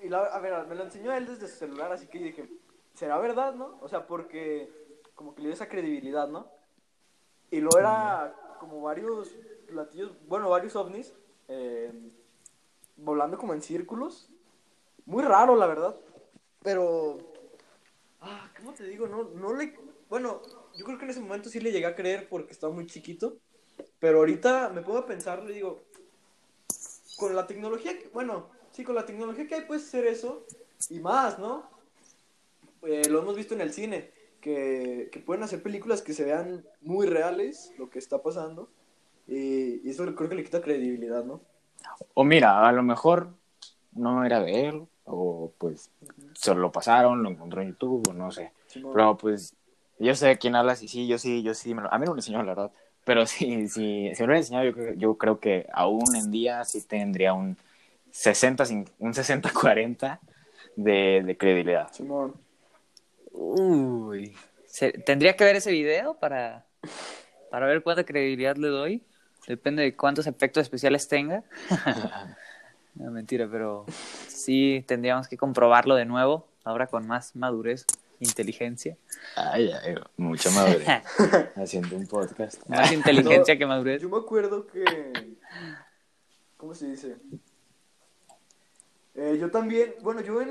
y 0.03 0.09
la, 0.09 0.25
a 0.25 0.41
ver, 0.41 0.67
me 0.67 0.75
lo 0.75 0.83
enseñó 0.83 1.13
él 1.13 1.25
desde 1.25 1.47
su 1.47 1.55
celular, 1.55 1.93
así 1.93 2.07
que 2.07 2.19
dije, 2.19 2.49
¿será 2.95 3.17
verdad, 3.17 3.55
no? 3.55 3.77
O 3.79 3.87
sea, 3.87 4.05
porque 4.07 4.69
como 5.15 5.33
que 5.33 5.41
le 5.41 5.47
dio 5.47 5.53
esa 5.53 5.69
credibilidad, 5.69 6.27
¿no? 6.27 6.53
Y 7.51 7.61
lo 7.61 7.69
era 7.77 8.35
como 8.59 8.81
varios 8.81 9.29
platillos, 9.67 10.11
bueno, 10.27 10.49
varios 10.49 10.75
ovnis, 10.75 11.13
eh, 11.47 11.91
volando 12.97 13.37
como 13.37 13.53
en 13.53 13.61
círculos. 13.61 14.29
Muy 15.05 15.23
raro, 15.23 15.55
la 15.55 15.67
verdad. 15.67 15.95
Pero, 16.63 17.17
ah, 18.21 18.49
¿cómo 18.57 18.73
te 18.73 18.85
digo? 18.85 19.07
No, 19.07 19.23
no 19.23 19.53
le, 19.53 19.77
bueno, 20.09 20.41
yo 20.75 20.85
creo 20.85 20.97
que 20.97 21.05
en 21.05 21.11
ese 21.11 21.19
momento 21.19 21.49
sí 21.49 21.59
le 21.59 21.71
llegué 21.71 21.85
a 21.85 21.95
creer 21.95 22.27
porque 22.27 22.53
estaba 22.53 22.73
muy 22.73 22.87
chiquito. 22.87 23.37
Pero 23.99 24.19
ahorita 24.19 24.69
me 24.69 24.81
pongo 24.81 24.99
a 24.99 25.05
pensar, 25.05 25.43
le 25.43 25.53
digo, 25.53 25.83
con 27.17 27.35
la 27.35 27.47
tecnología, 27.47 27.97
que, 27.97 28.09
bueno, 28.09 28.49
sí, 28.71 28.83
con 28.83 28.95
la 28.95 29.05
tecnología 29.05 29.47
que 29.47 29.55
hay 29.55 29.61
puede 29.65 29.79
ser 29.79 30.05
eso 30.05 30.45
y 30.89 30.99
más, 30.99 31.39
¿no? 31.39 31.69
Eh, 32.83 33.09
lo 33.09 33.19
hemos 33.19 33.35
visto 33.35 33.53
en 33.53 33.61
el 33.61 33.73
cine, 33.73 34.11
que, 34.45 35.09
que 35.11 35.19
pueden 35.19 35.41
hacer 35.41 35.63
películas 35.63 36.03
que 36.03 36.13
se 36.13 36.23
vean 36.23 36.63
muy 36.81 37.07
reales, 37.07 37.73
lo 37.79 37.89
que 37.89 37.97
está 37.97 38.21
pasando, 38.21 38.69
y, 39.27 39.81
y 39.83 39.89
eso 39.89 40.05
creo 40.13 40.29
que 40.29 40.35
le 40.35 40.43
quita 40.43 40.61
credibilidad, 40.61 41.23
¿no? 41.25 41.41
O 42.13 42.23
mira, 42.23 42.67
a 42.67 42.71
lo 42.71 42.83
mejor 42.83 43.29
no 43.93 44.23
era 44.23 44.39
de 44.41 44.67
él, 44.67 44.83
o 45.05 45.51
pues 45.57 45.89
se 46.35 46.53
lo 46.53 46.71
pasaron, 46.71 47.23
lo 47.23 47.29
encontró 47.31 47.63
en 47.63 47.69
YouTube, 47.69 48.07
o 48.09 48.13
no 48.13 48.31
sé. 48.31 48.51
Simón. 48.67 48.93
Pero 48.93 49.17
pues 49.17 49.55
yo 49.97 50.13
sé 50.13 50.27
de 50.27 50.37
quién 50.37 50.55
hablas 50.55 50.83
y 50.83 50.89
sí, 50.89 51.07
yo 51.07 51.17
sí, 51.17 51.41
yo 51.41 51.55
sí, 51.55 51.73
me 51.73 51.81
lo- 51.81 51.91
a 51.91 51.97
mí 51.97 52.05
no 52.05 52.11
me 52.11 52.15
lo 52.17 52.19
enseñó 52.19 52.37
la 52.43 52.53
verdad. 52.53 52.71
Pero 53.03 53.25
sí, 53.25 53.67
sí, 53.67 54.11
si 54.13 54.21
me 54.21 54.27
lo 54.27 54.33
hubiera 54.33 54.37
enseñado, 54.37 54.65
yo, 54.65 54.73
creo- 54.73 54.93
yo 54.93 55.17
creo 55.17 55.39
que 55.39 55.67
aún 55.73 56.15
en 56.15 56.29
día 56.29 56.63
sí 56.65 56.83
tendría 56.83 57.33
un 57.33 57.57
60, 58.11 58.63
cin- 58.65 58.91
un 58.99 59.11
60-40 59.15 60.19
de, 60.75 61.23
de 61.25 61.35
credibilidad. 61.35 61.91
Simón. 61.91 62.44
Uy. 63.37 64.35
Tendría 65.05 65.35
que 65.35 65.43
ver 65.43 65.55
ese 65.55 65.71
video 65.71 66.15
para, 66.19 66.65
para 67.51 67.65
ver 67.67 67.83
cuánta 67.83 68.03
credibilidad 68.03 68.55
le 68.57 68.67
doy. 68.67 69.03
Depende 69.47 69.83
de 69.83 69.95
cuántos 69.95 70.25
efectos 70.27 70.63
especiales 70.63 71.07
tenga. 71.07 71.43
no, 72.95 73.11
mentira, 73.11 73.47
pero 73.49 73.85
sí 74.27 74.83
tendríamos 74.87 75.27
que 75.27 75.37
comprobarlo 75.37 75.95
de 75.95 76.05
nuevo, 76.05 76.47
ahora 76.63 76.87
con 76.87 77.05
más 77.07 77.35
madurez. 77.35 77.85
inteligencia. 78.19 78.97
Ay, 79.35 79.71
ay, 79.71 79.95
mucha 80.17 80.49
madurez. 80.49 80.87
Haciendo 81.55 81.95
un 81.95 82.07
podcast. 82.07 82.65
Más 82.67 82.91
inteligencia 82.91 83.53
No, 83.53 83.59
que 83.59 83.65
madurez. 83.65 84.01
Yo 84.01 84.09
me 84.09 84.17
acuerdo 84.17 84.65
que. 84.65 84.83
¿Cómo 86.57 86.73
se 86.73 86.87
dice? 86.87 87.17
Eh, 89.15 89.37
yo 89.39 89.49
también, 89.49 89.95
bueno, 90.01 90.21
yo 90.21 90.41
en, 90.41 90.49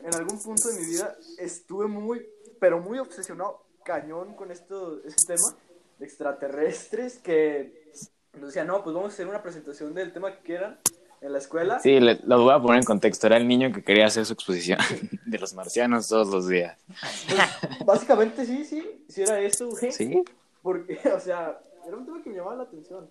en 0.00 0.14
algún 0.14 0.40
punto 0.42 0.68
de 0.68 0.80
mi 0.80 0.86
vida 0.86 1.14
estuve 1.38 1.86
muy, 1.86 2.26
pero 2.58 2.80
muy 2.80 2.98
obsesionado, 2.98 3.62
cañón 3.84 4.34
con 4.34 4.50
esto, 4.50 5.00
este 5.04 5.34
tema 5.34 5.54
de 5.98 6.06
extraterrestres 6.06 7.18
que 7.18 7.90
nos 8.34 8.46
decían, 8.48 8.66
no, 8.66 8.82
pues 8.82 8.94
vamos 8.94 9.10
a 9.10 9.14
hacer 9.14 9.28
una 9.28 9.42
presentación 9.42 9.92
del 9.94 10.12
tema 10.12 10.32
que 10.34 10.42
quieran 10.42 10.78
en 11.20 11.32
la 11.32 11.38
escuela. 11.38 11.80
Sí, 11.80 11.98
le- 12.00 12.20
lo 12.24 12.42
voy 12.44 12.54
a 12.54 12.60
poner 12.62 12.78
en 12.78 12.84
contexto. 12.84 13.26
Era 13.26 13.36
el 13.36 13.46
niño 13.48 13.72
que 13.72 13.82
quería 13.82 14.06
hacer 14.06 14.24
su 14.24 14.32
exposición 14.34 14.78
de 15.26 15.38
los 15.38 15.52
marcianos 15.54 16.08
todos 16.08 16.28
los 16.28 16.46
días. 16.48 16.78
Pues, 16.86 17.84
básicamente 17.84 18.46
sí, 18.46 18.64
sí, 18.64 19.04
sí 19.08 19.22
era 19.22 19.38
eso, 19.40 19.68
güey. 19.68 19.90
¿Sí? 19.92 20.22
Porque, 20.62 20.98
o 21.14 21.20
sea, 21.20 21.60
era 21.86 21.96
un 21.96 22.04
tema 22.06 22.22
que 22.22 22.30
me 22.30 22.36
llamaba 22.36 22.56
la 22.56 22.62
atención. 22.62 23.10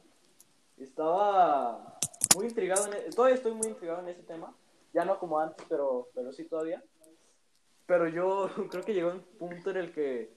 Estaba 0.80 1.98
muy 2.36 2.46
intrigado, 2.46 2.86
en 2.88 2.94
e- 2.94 3.10
todavía 3.14 3.36
estoy 3.36 3.54
muy 3.54 3.68
intrigado 3.68 4.00
en 4.02 4.08
ese 4.10 4.24
tema. 4.24 4.54
Ya 4.98 5.06
no 5.06 5.20
como 5.20 5.40
antes, 5.40 5.64
pero, 5.70 6.10
pero 6.16 6.32
sí 6.34 6.46
todavía. 6.46 6.84
Pero 7.86 8.08
yo 8.08 8.50
creo 8.72 8.84
que 8.84 8.96
llegó 8.96 9.12
un 9.12 9.22
punto 9.38 9.70
en 9.70 9.78
el 9.78 9.94
que 9.94 10.34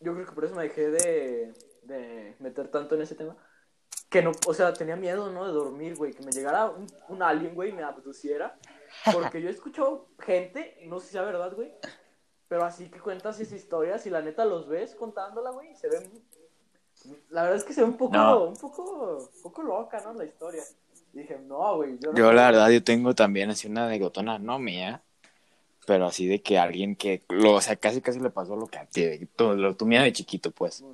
yo 0.00 0.12
creo 0.12 0.26
que 0.26 0.32
por 0.32 0.44
eso 0.44 0.54
me 0.54 0.64
dejé 0.64 0.90
de, 0.90 1.54
de 1.84 2.36
meter 2.38 2.68
tanto 2.68 2.94
en 2.96 3.00
ese 3.00 3.14
tema. 3.14 3.34
Que 4.10 4.20
no, 4.20 4.32
o 4.46 4.52
sea, 4.52 4.74
tenía 4.74 4.94
miedo, 4.94 5.30
¿no? 5.32 5.46
De 5.46 5.52
dormir, 5.52 5.96
güey. 5.96 6.12
Que 6.12 6.22
me 6.22 6.32
llegara 6.32 6.66
un, 6.68 6.86
un 7.08 7.22
alien, 7.22 7.54
güey, 7.54 7.70
y 7.70 7.72
me 7.72 7.82
abduciera. 7.82 8.58
Porque 9.10 9.40
yo 9.40 9.48
he 9.48 9.52
escuchado 9.52 10.08
gente, 10.20 10.76
no 10.84 11.00
sé 11.00 11.06
si 11.06 11.12
sea 11.12 11.22
verdad, 11.22 11.54
güey, 11.54 11.72
pero 12.48 12.64
así 12.64 12.90
que 12.90 13.00
cuentas 13.00 13.40
esas 13.40 13.54
historias 13.54 14.04
y 14.06 14.10
la 14.10 14.20
neta 14.20 14.44
los 14.44 14.68
ves 14.68 14.94
contándola, 14.94 15.50
güey, 15.50 15.70
y 15.70 15.76
se 15.76 15.88
ven... 15.88 16.12
La 17.30 17.42
verdad 17.42 17.56
es 17.56 17.64
que 17.64 17.72
se 17.72 17.80
ve 17.82 17.88
un 17.88 17.96
poco, 17.96 18.16
No. 18.16 18.44
un 18.44 18.56
poco, 18.56 19.16
un 19.18 19.42
poco 19.42 19.62
loca, 19.62 20.00
¿no? 20.02 20.12
La 20.14 20.24
historia. 20.24 20.62
Y 21.16 21.20
dije, 21.20 21.38
no, 21.48 21.76
güey, 21.76 21.98
yo 21.98 22.12
no 22.12 22.18
Yo, 22.18 22.32
la 22.34 22.50
verdad, 22.50 22.68
yo 22.68 22.84
tengo 22.84 23.14
también 23.14 23.48
así 23.48 23.66
una 23.68 23.86
anécdotona, 23.86 24.38
no 24.38 24.58
mía, 24.58 25.02
pero 25.86 26.06
así 26.06 26.26
de 26.26 26.42
que 26.42 26.58
alguien 26.58 26.96
que, 26.96 27.22
lo, 27.30 27.54
o 27.54 27.60
sea, 27.62 27.76
casi 27.76 28.02
casi 28.02 28.20
le 28.20 28.30
pasó 28.30 28.56
lo 28.56 28.66
que 28.66 28.78
a 28.78 28.86
ti, 28.86 29.02
de- 29.02 29.28
lo, 29.38 29.76
tu 29.76 29.86
mía 29.86 30.02
de 30.02 30.12
chiquito, 30.12 30.50
pues, 30.50 30.84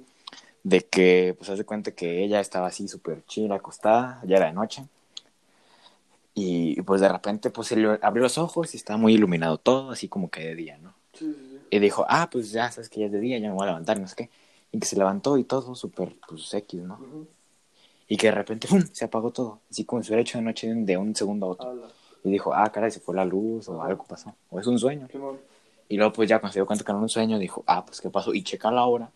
de 0.64 0.83
que, 0.87 1.35
pues, 1.38 1.50
haz 1.50 1.59
de 1.59 1.64
cuenta 1.64 1.93
que 1.93 2.25
ella 2.25 2.41
estaba 2.41 2.69
así 2.69 2.88
súper 2.88 3.25
chila, 3.26 3.57
acostada, 3.57 4.23
ya 4.25 4.37
era 4.38 4.47
de 4.47 4.52
noche, 4.52 4.85
y 6.35 6.81
pues 6.83 7.00
de 7.00 7.09
repente, 7.09 7.50
pues, 7.50 7.69
se 7.69 7.76
le 7.76 7.99
abrió 8.00 8.23
los 8.23 8.38
ojos 8.38 8.73
y 8.75 8.76
estaba 8.79 8.97
muy 8.97 9.14
iluminado 9.14 9.59
todo, 9.59 9.91
así 9.91 10.09
como 10.09 10.31
que 10.31 10.41
de 10.43 10.55
día, 10.55 10.79
¿no? 10.79 10.95
Sí, 11.12 11.26
sí, 11.26 11.47
sí. 11.50 11.59
Y 11.71 11.79
dijo, 11.79 12.07
ah, 12.09 12.29
pues 12.31 12.50
ya 12.52 12.71
sabes 12.71 12.88
que 12.88 13.00
ya 13.00 13.07
es 13.07 13.12
de 13.12 13.21
día, 13.21 13.38
ya 13.38 13.49
me 13.49 13.55
voy 13.55 13.64
a 13.64 13.67
levantar, 13.67 14.00
no 14.00 14.09
sé 14.09 14.14
qué, 14.17 14.31
y 14.73 14.79
que 14.79 14.87
se 14.87 14.97
levantó 14.97 15.37
y 15.37 15.45
todo 15.45 15.75
súper, 15.75 16.14
pues, 16.26 16.52
X, 16.55 16.81
¿no? 16.83 16.99
Y 18.12 18.16
que 18.19 18.26
de 18.26 18.33
repente, 18.33 18.69
¡pum!, 18.69 18.83
se 18.92 19.07
apagó 19.07 19.31
todo, 19.31 19.62
así 19.71 19.87
como 19.87 20.02
si 20.02 20.11
hubiera 20.11 20.21
hecho 20.21 20.37
de 20.37 20.45
noche 20.45 20.71
de 20.71 20.97
un 20.99 21.16
segundo 21.16 21.47
a 21.47 21.49
otro. 21.49 21.88
Y 22.23 22.31
dijo, 22.31 22.52
ah, 22.52 22.71
caray, 22.71 22.90
se 22.90 23.00
fue 23.00 23.16
la 23.16 23.25
luz 23.25 23.71
o 23.71 23.83
algo 23.83 24.04
pasó. 24.04 24.35
O 24.50 24.61
es 24.61 24.66
un 24.66 24.78
sueño. 24.78 25.09
Y 25.88 25.97
luego, 25.97 26.12
pues 26.12 26.28
ya 26.28 26.38
cuando 26.38 26.52
se 26.52 26.59
dio 26.59 26.66
cuenta 26.66 26.85
que 26.85 26.92
no 26.92 26.99
era 26.99 27.04
un 27.04 27.09
sueño, 27.09 27.38
dijo, 27.38 27.64
ah, 27.66 27.87
pues 27.87 28.02
qué 28.02 28.11
pasó. 28.11 28.35
Y 28.35 28.42
checa 28.42 28.71
la 28.71 28.85
hora 28.85 29.11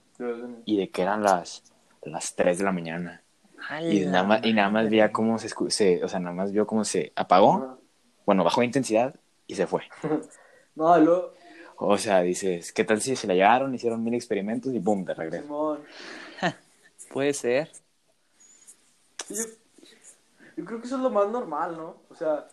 y 0.65 0.79
de 0.79 0.89
que 0.89 1.03
eran 1.03 1.23
las, 1.23 1.63
las 2.05 2.35
3 2.37 2.57
de 2.57 2.65
la 2.65 2.73
mañana. 2.73 3.23
Y 3.83 4.07
nada 4.07 4.23
más, 4.23 4.47
y 4.47 4.55
nada 4.55 4.71
más 4.71 4.89
veía 4.89 5.13
cómo 5.13 5.39
se, 5.39 6.03
o 6.03 6.09
sea, 6.09 6.19
nada 6.19 6.35
más 6.35 6.53
vio 6.53 6.67
cómo 6.67 6.83
se 6.83 7.13
apagó. 7.17 7.79
Bueno, 8.25 8.45
bajó 8.45 8.63
de 8.63 8.67
intensidad 8.69 9.15
y 9.47 9.57
se 9.57 9.67
fue. 9.67 9.83
No, 10.75 10.99
luego, 10.99 11.33
O 11.77 11.97
sea, 11.97 12.21
dices, 12.21 12.71
¿qué 12.73 12.85
tal 12.85 13.01
si 13.01 13.17
se 13.17 13.27
la 13.27 13.33
llevaron, 13.35 13.75
hicieron 13.75 14.05
mil 14.05 14.13
experimentos 14.13 14.75
y 14.75 14.79
boom, 14.79 15.07
de 15.07 15.15
regreso? 15.15 15.79
Puede 17.13 17.33
ser. 17.33 17.71
Sí, 19.27 19.35
yo, 19.35 19.45
yo 20.57 20.65
creo 20.65 20.81
que 20.81 20.87
eso 20.87 20.97
es 20.97 21.03
lo 21.03 21.11
más 21.11 21.29
normal, 21.29 21.77
¿no? 21.77 21.97
O 22.09 22.15
sea, 22.15 22.49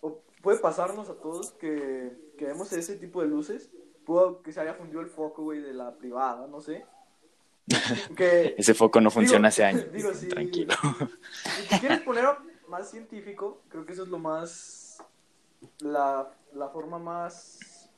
o 0.00 0.20
puede 0.42 0.58
pasarnos 0.58 1.08
a 1.08 1.14
todos 1.14 1.52
que, 1.52 2.12
que 2.36 2.44
vemos 2.46 2.72
ese 2.72 2.96
tipo 2.96 3.22
de 3.22 3.28
luces. 3.28 3.70
Pudo 4.04 4.42
que 4.42 4.52
se 4.52 4.60
haya 4.60 4.74
fundido 4.74 5.00
el 5.00 5.06
foco, 5.08 5.42
güey, 5.44 5.60
de 5.60 5.72
la 5.72 5.94
privada, 5.96 6.46
no 6.46 6.60
sé. 6.60 6.84
Que, 8.16 8.54
Ese 8.58 8.74
foco 8.74 9.00
no 9.00 9.10
funciona 9.10 9.48
Digo- 9.48 9.48
hace 9.48 9.64
años. 9.64 9.86
digo, 9.92 10.12
sí. 10.12 10.28
Tranquilo. 10.28 10.74
si 11.62 11.68
te 11.68 11.78
quieres 11.80 12.00
poner 12.00 12.24
más 12.68 12.90
científico, 12.90 13.60
creo 13.68 13.86
que 13.86 13.92
eso 13.92 14.02
es 14.02 14.08
lo 14.08 14.18
más. 14.18 14.98
La, 15.80 16.28
la 16.54 16.68
forma 16.70 16.98
más. 16.98 17.88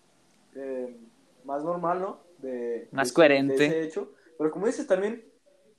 eh, 0.54 0.96
más 1.44 1.62
normal, 1.64 2.00
¿no? 2.00 2.20
De, 2.38 2.88
Más 2.92 3.08
de- 3.08 3.14
coherente. 3.14 3.54
de 3.56 3.66
ese 3.66 3.82
hecho. 3.82 4.12
Pero 4.36 4.50
como 4.50 4.66
dices 4.66 4.86
también, 4.86 5.24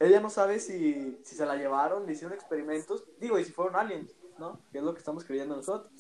ella 0.05 0.19
no 0.19 0.29
sabe 0.29 0.59
si, 0.59 1.19
si 1.23 1.35
se 1.35 1.45
la 1.45 1.55
llevaron, 1.55 2.05
le 2.05 2.13
hicieron 2.13 2.33
experimentos. 2.33 3.03
Digo, 3.19 3.39
y 3.39 3.45
si 3.45 3.51
fueron 3.51 3.75
aliens, 3.75 4.11
¿no? 4.37 4.59
Que 4.71 4.79
es 4.79 4.83
lo 4.83 4.93
que 4.93 4.99
estamos 4.99 5.23
creyendo 5.23 5.55
nosotros. 5.55 5.91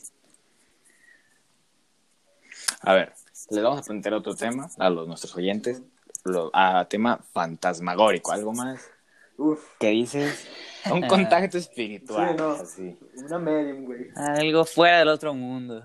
A 2.81 2.93
ver, 2.93 3.13
les 3.49 3.63
vamos 3.63 3.79
a 3.79 3.83
plantear 3.83 4.15
otro 4.15 4.35
tema 4.35 4.69
a 4.77 4.89
los 4.89 5.07
nuestros 5.07 5.35
oyentes. 5.35 5.81
Lo, 6.23 6.49
a 6.53 6.85
tema 6.89 7.17
fantasmagórico, 7.33 8.31
algo 8.31 8.53
más. 8.53 8.89
Uf, 9.37 9.61
¿Qué 9.79 9.89
dices? 9.89 10.47
Un 10.91 11.01
contacto 11.07 11.57
espiritual. 11.57 12.29
Sí, 12.29 12.35
no. 12.37 12.51
así. 12.51 12.99
una 13.15 13.39
medium, 13.39 13.85
güey. 13.85 14.09
Algo 14.15 14.65
fuera 14.65 14.99
del 14.99 15.09
otro 15.09 15.33
mundo. 15.33 15.83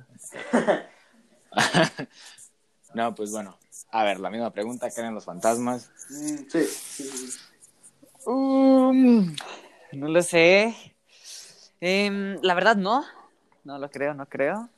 No, 2.94 3.14
pues 3.14 3.30
bueno. 3.30 3.58
A 3.90 4.04
ver, 4.04 4.18
la 4.20 4.30
misma 4.30 4.52
pregunta, 4.52 4.90
¿creen 4.90 5.14
los 5.14 5.24
fantasmas? 5.24 5.90
Mm, 6.10 6.36
sí, 6.48 6.64
sí, 6.64 7.04
sí. 7.04 7.38
Um, 8.28 9.34
no 9.92 10.08
lo 10.08 10.20
sé. 10.20 10.74
Em, 11.80 12.36
la 12.42 12.52
verdad, 12.52 12.76
no. 12.76 13.02
No 13.64 13.78
lo 13.78 13.90
creo, 13.90 14.12
no 14.12 14.26
creo. 14.26 14.68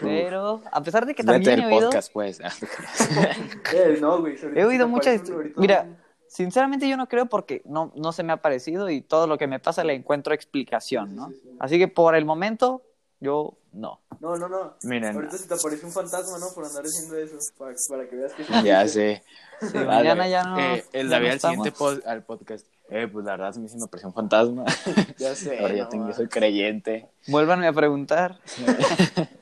Pero, 0.00 0.62
a 0.72 0.82
pesar 0.82 1.06
de 1.06 1.14
que 1.14 1.22
también 1.22 1.60
he 1.60 1.66
oído, 1.66 1.86
podcast, 1.88 2.12
pues. 2.12 2.40
Eh, 3.74 3.96
no, 3.98 4.20
güey. 4.20 4.36
he 4.54 4.64
oído 4.64 4.88
muchas. 4.88 5.22
Mira, 5.56 5.86
sinceramente 6.28 6.86
yo 6.86 6.98
no 6.98 7.08
creo 7.08 7.26
porque 7.26 7.62
no, 7.64 7.92
no 7.96 8.12
se 8.12 8.22
me 8.22 8.34
ha 8.34 8.42
parecido 8.42 8.90
y 8.90 9.00
todo 9.00 9.26
lo 9.26 9.38
que 9.38 9.46
me 9.46 9.58
pasa 9.58 9.82
le 9.82 9.94
encuentro 9.94 10.34
explicación, 10.34 11.16
¿no? 11.16 11.28
Sí, 11.28 11.34
sí, 11.34 11.40
sí. 11.44 11.56
Así 11.60 11.78
que 11.78 11.88
por 11.88 12.14
el 12.14 12.26
momento, 12.26 12.82
yo 13.20 13.56
no. 13.76 14.00
No, 14.20 14.36
no, 14.36 14.48
no. 14.48 14.74
Miren. 14.84 15.14
Ahorita 15.14 15.36
se 15.36 15.46
te 15.46 15.54
aparece 15.54 15.84
un 15.86 15.92
fantasma, 15.92 16.38
¿no? 16.38 16.46
Por 16.54 16.64
andar 16.64 16.84
haciendo 16.84 17.16
eso. 17.16 17.36
Para, 17.58 17.74
para 17.88 18.08
que 18.08 18.16
veas 18.16 18.32
que 18.32 18.44
sí. 18.44 18.52
ya 18.64 18.88
sé. 18.88 19.22
Sí, 19.60 19.78
mañana 19.78 20.26
ya 20.28 20.42
no. 20.44 20.58
Eh, 20.58 20.84
el 20.92 21.06
no 21.06 21.12
David 21.12 21.30
al 21.30 21.40
siguiente 21.40 21.72
pod- 21.72 22.02
al 22.06 22.22
podcast. 22.24 22.66
Eh, 22.88 23.08
pues 23.12 23.24
la 23.24 23.32
verdad 23.32 23.52
se 23.52 23.60
me 23.60 23.66
hizo 23.66 23.76
una 23.76 23.86
presión 23.88 24.12
fantasma. 24.12 24.64
Ya 25.18 25.34
sé. 25.34 25.58
Ahora 25.58 25.74
ya 25.74 25.88
tengo, 25.88 26.12
soy 26.12 26.28
creyente. 26.28 27.08
Vuélvanme 27.28 27.66
a 27.66 27.72
preguntar. 27.72 28.38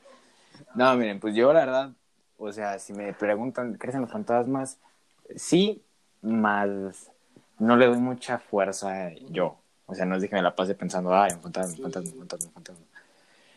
No, 0.75 0.95
miren, 0.97 1.21
pues 1.21 1.37
yo 1.37 1.53
la 1.53 1.61
verdad, 1.61 1.91
o 2.37 2.51
sea, 2.51 2.81
si 2.81 2.93
me 2.93 3.13
preguntan, 3.13 3.75
¿crees 3.75 3.95
en 3.95 4.01
los 4.03 4.11
fantasmas? 4.11 4.79
Sí, 5.37 5.85
más 6.21 6.69
no 7.61 7.77
le 7.77 7.87
doy 7.87 7.99
mucha 7.99 8.39
fuerza 8.39 9.11
yo. 9.31 9.57
O 9.87 9.95
sea, 9.95 10.05
no 10.05 10.17
es 10.17 10.23
de 10.23 10.29
que 10.29 10.35
me 10.35 10.43
la 10.43 10.57
pase 10.57 10.75
pensando, 10.75 11.15
ay, 11.15 11.31
un 11.35 11.43
fantasma, 11.43 11.77
un 11.77 11.83
fantasma, 11.93 12.11
un 12.13 12.19
fantasma, 12.19 12.47
un 12.49 12.55
fantasma. 12.55 12.84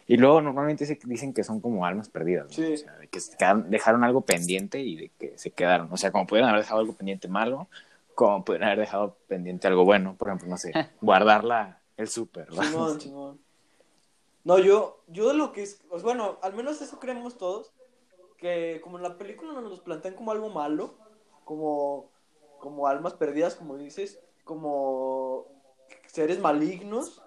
Y 0.08 0.16
luego 0.18 0.42
normalmente 0.42 0.86
se- 0.86 0.98
dicen 1.06 1.34
que 1.34 1.44
son 1.44 1.60
como 1.60 1.86
almas 1.86 2.08
perdidas, 2.10 2.46
¿no? 2.48 2.54
Sí. 2.54 2.74
O 2.74 2.78
sea, 2.78 2.94
de 2.98 3.08
que 3.08 3.20
se 3.20 3.36
quedaron- 3.38 3.70
dejaron 3.70 4.04
algo 4.04 4.22
pendiente 4.22 4.80
y 4.80 4.96
de 4.96 5.10
que 5.20 5.38
se 5.38 5.52
quedaron. 5.52 5.90
O 5.92 5.98
sea, 5.98 6.12
como 6.12 6.26
pudieron 6.26 6.50
haber 6.50 6.62
dejado 6.64 6.80
algo 6.80 6.94
pendiente 6.94 7.28
malo, 7.28 7.68
como 8.16 8.44
pudieron 8.46 8.68
haber 8.68 8.80
dejado 8.80 9.18
pendiente 9.28 9.68
algo 9.68 9.84
bueno. 9.84 10.16
Por 10.18 10.30
ejemplo, 10.30 10.48
no 10.48 10.58
sé, 10.58 10.72
guardar 11.02 11.44
la, 11.44 11.82
el 11.98 12.08
súper. 12.08 12.48
Simón, 12.54 13.02
Simón. 13.02 13.40
No, 14.46 14.60
yo, 14.60 15.04
yo 15.08 15.28
de 15.28 15.34
lo 15.34 15.52
que 15.52 15.64
es, 15.64 15.82
pues, 15.90 16.04
bueno, 16.04 16.38
al 16.42 16.54
menos 16.54 16.82
eso 16.82 17.00
creemos 17.00 17.38
todos, 17.38 17.74
que 18.38 18.80
como 18.82 18.96
en 18.96 19.04
la 19.04 19.18
película 19.18 19.52
nos 19.52 19.64
los 19.64 19.82
plantean 19.82 20.14
como 20.16 20.32
algo 20.32 20.50
malo, 20.50 20.96
como, 21.44 22.10
como 22.60 22.88
almas 22.88 23.14
perdidas, 23.14 23.56
como 23.56 23.76
dices, 23.76 24.22
como 24.46 25.48
seres 26.06 26.40
malignos, 26.40 27.22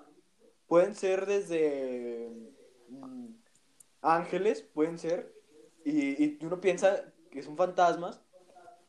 pueden 0.66 0.94
ser 0.94 1.26
desde 1.26 2.30
mm, 2.90 3.26
ángeles, 4.02 4.62
pueden 4.62 4.98
ser, 4.98 5.32
y, 5.84 6.22
y 6.24 6.38
uno 6.42 6.60
piensa 6.60 7.02
que 7.30 7.42
son 7.42 7.56
fantasmas, 7.56 8.20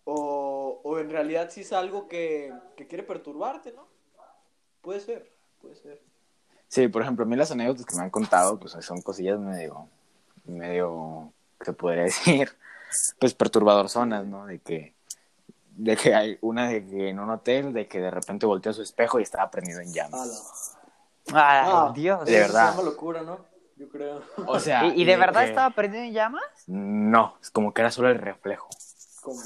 o, 0.03 0.81
o 0.83 0.99
en 0.99 1.09
realidad 1.09 1.49
sí 1.51 1.61
es 1.61 1.73
algo 1.73 2.07
que, 2.07 2.53
que 2.75 2.87
quiere 2.87 3.03
perturbarte, 3.03 3.71
¿no? 3.73 3.87
Puede 4.81 4.99
ser, 4.99 5.31
puede 5.61 5.75
ser. 5.75 6.01
Sí, 6.67 6.87
por 6.87 7.01
ejemplo, 7.01 7.23
a 7.25 7.27
mí 7.27 7.35
las 7.35 7.51
anécdotas 7.51 7.85
que 7.85 7.95
me 7.95 8.01
han 8.03 8.09
contado, 8.09 8.59
pues 8.59 8.73
son 8.81 9.01
cosillas 9.01 9.39
medio, 9.39 9.87
medio, 10.45 11.31
¿qué 11.63 11.73
podría 11.73 12.03
decir? 12.05 12.49
Pues 13.19 13.33
perturbador 13.33 13.89
zonas, 13.89 14.25
¿no? 14.25 14.45
De 14.47 14.59
que, 14.59 14.93
de 15.77 15.95
que 15.95 16.15
hay 16.15 16.37
una 16.41 16.67
de 16.69 16.85
que 16.85 17.09
en 17.09 17.19
un 17.19 17.29
hotel, 17.29 17.73
de 17.73 17.87
que 17.87 17.99
de 17.99 18.09
repente 18.11 18.45
volteó 18.45 18.73
su 18.73 18.81
espejo 18.81 19.19
y 19.19 19.23
estaba 19.23 19.51
prendido 19.51 19.81
en 19.81 19.93
llamas. 19.93 20.77
Ay, 21.27 21.69
Ah, 21.71 21.91
Dios. 21.93 22.25
de 22.25 22.39
verdad. 22.39 22.71
Se 22.71 22.77
llama 22.77 22.89
locura, 22.89 23.21
¿no? 23.21 23.45
Yo 23.81 23.89
creo. 23.89 24.21
O 24.45 24.59
sea, 24.59 24.85
¿Y, 24.85 25.01
y 25.01 25.05
de 25.05 25.17
verdad 25.17 25.41
que- 25.41 25.49
estaba 25.49 25.71
prendido 25.71 26.03
en 26.03 26.13
llamas? 26.13 26.43
No, 26.67 27.35
es 27.41 27.49
como 27.49 27.73
que 27.73 27.81
era 27.81 27.89
solo 27.89 28.09
el 28.09 28.19
reflejo. 28.19 28.69
¿Cómo, 29.21 29.39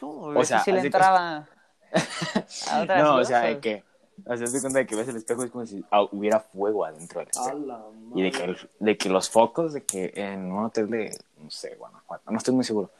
cómo? 0.00 0.38
o 0.38 0.44
sea, 0.44 0.60
sí 0.60 0.72
le 0.72 0.80
entraba 0.80 1.46
a 2.70 2.84
No, 3.02 3.16
o 3.16 3.24
sea, 3.24 3.42
de 3.42 3.60
que. 3.60 3.84
O 4.26 4.36
sea, 4.36 4.46
te 4.46 4.60
cuenta 4.60 4.78
de 4.80 4.86
que 4.86 4.96
ves 4.96 5.08
el 5.08 5.16
espejo 5.16 5.44
es 5.44 5.50
como 5.50 5.64
si 5.66 5.84
ah, 5.90 6.02
hubiera 6.10 6.40
fuego 6.40 6.84
adentro 6.84 7.20
del 7.20 7.28
espejo. 7.28 7.92
Y 8.14 8.22
de 8.22 8.32
que, 8.32 8.56
de 8.80 8.96
que 8.96 9.08
los 9.10 9.30
focos, 9.30 9.74
de 9.74 9.84
que 9.84 10.12
en 10.16 10.50
un 10.50 10.64
hotel 10.64 10.88
de, 10.90 11.16
no 11.36 11.50
sé, 11.50 11.76
Guanajuato, 11.76 12.30
no 12.30 12.38
estoy 12.38 12.54
muy 12.54 12.64
seguro. 12.64 12.90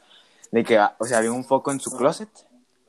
De 0.51 0.63
que, 0.63 0.77
ah, 0.77 0.95
o 0.97 1.05
sea, 1.05 1.17
había 1.17 1.31
un 1.31 1.43
foco 1.43 1.71
en 1.71 1.79
su 1.79 1.91
closet, 1.97 2.29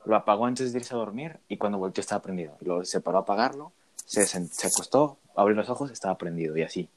lo 0.05 0.15
apagó 0.15 0.45
antes 0.45 0.71
de 0.71 0.79
irse 0.79 0.93
a 0.93 0.97
dormir 0.97 1.39
y 1.49 1.57
cuando 1.57 1.77
volteó 1.77 2.01
estaba 2.01 2.21
prendido. 2.21 2.55
Y 2.61 2.65
luego 2.65 2.85
se 2.85 3.01
paró 3.01 3.17
a 3.17 3.21
apagarlo, 3.21 3.73
se, 4.05 4.25
se 4.25 4.67
acostó, 4.67 5.17
abrió 5.35 5.55
los 5.55 5.69
ojos, 5.69 5.91
estaba 5.91 6.17
prendido 6.17 6.55
y 6.55 6.63
así. 6.63 6.89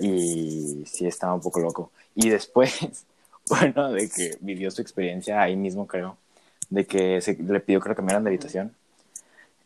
Y 0.00 0.84
sí, 0.86 1.06
estaba 1.06 1.34
un 1.34 1.40
poco 1.40 1.60
loco. 1.60 1.90
Y 2.14 2.28
después, 2.28 3.04
bueno, 3.48 3.92
de 3.92 4.08
que 4.08 4.36
vivió 4.40 4.70
su 4.70 4.82
experiencia 4.82 5.40
ahí 5.40 5.56
mismo, 5.56 5.86
creo, 5.86 6.16
de 6.70 6.86
que 6.86 7.20
se, 7.20 7.34
le 7.34 7.60
pidió 7.60 7.80
que 7.80 7.88
lo 7.88 7.96
cambiaran 7.96 8.24
de 8.24 8.30
habitación. 8.30 8.74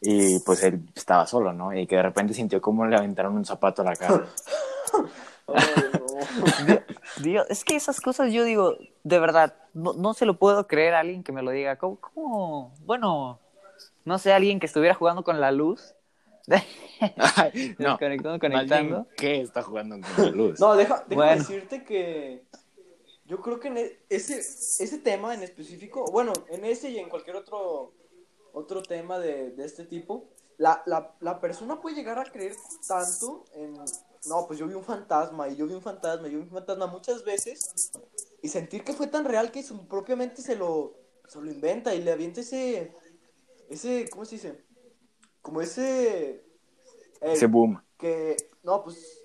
Y 0.00 0.38
pues 0.40 0.62
él 0.62 0.80
estaba 0.94 1.26
solo, 1.26 1.52
¿no? 1.52 1.72
Y 1.74 1.86
que 1.86 1.96
de 1.96 2.02
repente 2.02 2.34
sintió 2.34 2.60
como 2.60 2.86
le 2.86 2.96
aventaron 2.96 3.34
un 3.34 3.44
zapato 3.44 3.82
a 3.82 3.86
la 3.86 3.96
cara. 3.96 4.26
No. 6.66 6.80
Dios, 7.22 7.46
es 7.50 7.64
que 7.64 7.76
esas 7.76 8.00
cosas 8.00 8.32
yo 8.32 8.44
digo, 8.44 8.76
de 9.04 9.18
verdad, 9.18 9.54
no, 9.74 9.92
no 9.92 10.14
se 10.14 10.26
lo 10.26 10.38
puedo 10.38 10.66
creer 10.66 10.94
a 10.94 11.00
alguien 11.00 11.22
que 11.22 11.32
me 11.32 11.42
lo 11.42 11.50
diga. 11.50 11.76
¿Cómo, 11.76 11.98
cómo? 12.00 12.74
Bueno, 12.84 13.38
no 14.04 14.18
sé, 14.18 14.32
alguien 14.32 14.60
que 14.60 14.66
estuviera 14.66 14.94
jugando 14.94 15.24
con 15.24 15.40
la 15.40 15.52
luz. 15.52 15.94
Ay, 16.48 17.74
no, 17.78 17.98
Desconectando, 17.98 18.38
conectando. 18.38 19.06
¿Qué 19.16 19.40
está 19.40 19.62
jugando 19.62 19.96
con 19.96 20.24
la 20.24 20.30
luz? 20.36 20.60
No, 20.60 20.76
deja, 20.76 21.04
déjame 21.08 21.26
Bueno. 21.26 21.42
decirte 21.42 21.84
que 21.84 22.44
yo 23.26 23.40
creo 23.40 23.58
que 23.58 23.68
en 23.68 23.78
e- 23.78 23.98
ese, 24.08 24.38
ese 24.38 24.98
tema 24.98 25.34
en 25.34 25.42
específico, 25.42 26.04
bueno, 26.12 26.32
en 26.50 26.64
ese 26.64 26.90
y 26.90 26.98
en 26.98 27.08
cualquier 27.08 27.36
otro, 27.36 27.92
otro 28.52 28.82
tema 28.82 29.18
de, 29.18 29.50
de 29.50 29.64
este 29.64 29.84
tipo, 29.84 30.28
la, 30.58 30.82
la, 30.86 31.14
la 31.20 31.40
persona 31.40 31.80
puede 31.80 31.96
llegar 31.96 32.18
a 32.18 32.24
creer 32.24 32.54
tanto 32.86 33.44
en, 33.54 33.74
no, 34.26 34.46
pues 34.46 34.58
yo 34.58 34.66
vi 34.66 34.74
un 34.74 34.84
fantasma 34.84 35.48
y 35.48 35.56
yo 35.56 35.66
vi 35.66 35.74
un 35.74 35.82
fantasma 35.82 36.28
y 36.28 36.32
yo 36.32 36.38
vi 36.38 36.44
un 36.44 36.50
fantasma 36.50 36.86
muchas 36.86 37.24
veces 37.24 37.92
y 38.40 38.48
sentir 38.48 38.84
que 38.84 38.92
fue 38.92 39.08
tan 39.08 39.24
real 39.24 39.50
que 39.50 39.62
su 39.62 39.86
propia 39.88 40.16
mente 40.16 40.40
se 40.40 40.56
lo, 40.56 40.94
se 41.26 41.40
lo 41.40 41.50
inventa 41.50 41.94
y 41.94 42.02
le 42.02 42.12
avienta 42.12 42.40
ese, 42.40 42.92
ese, 43.68 44.08
¿cómo 44.10 44.24
se 44.24 44.36
dice? 44.36 44.65
Como 45.46 45.60
ese... 45.60 46.42
Ese 47.20 47.46
boom. 47.46 47.80
que, 47.98 48.36
no, 48.64 48.82
pues, 48.82 49.22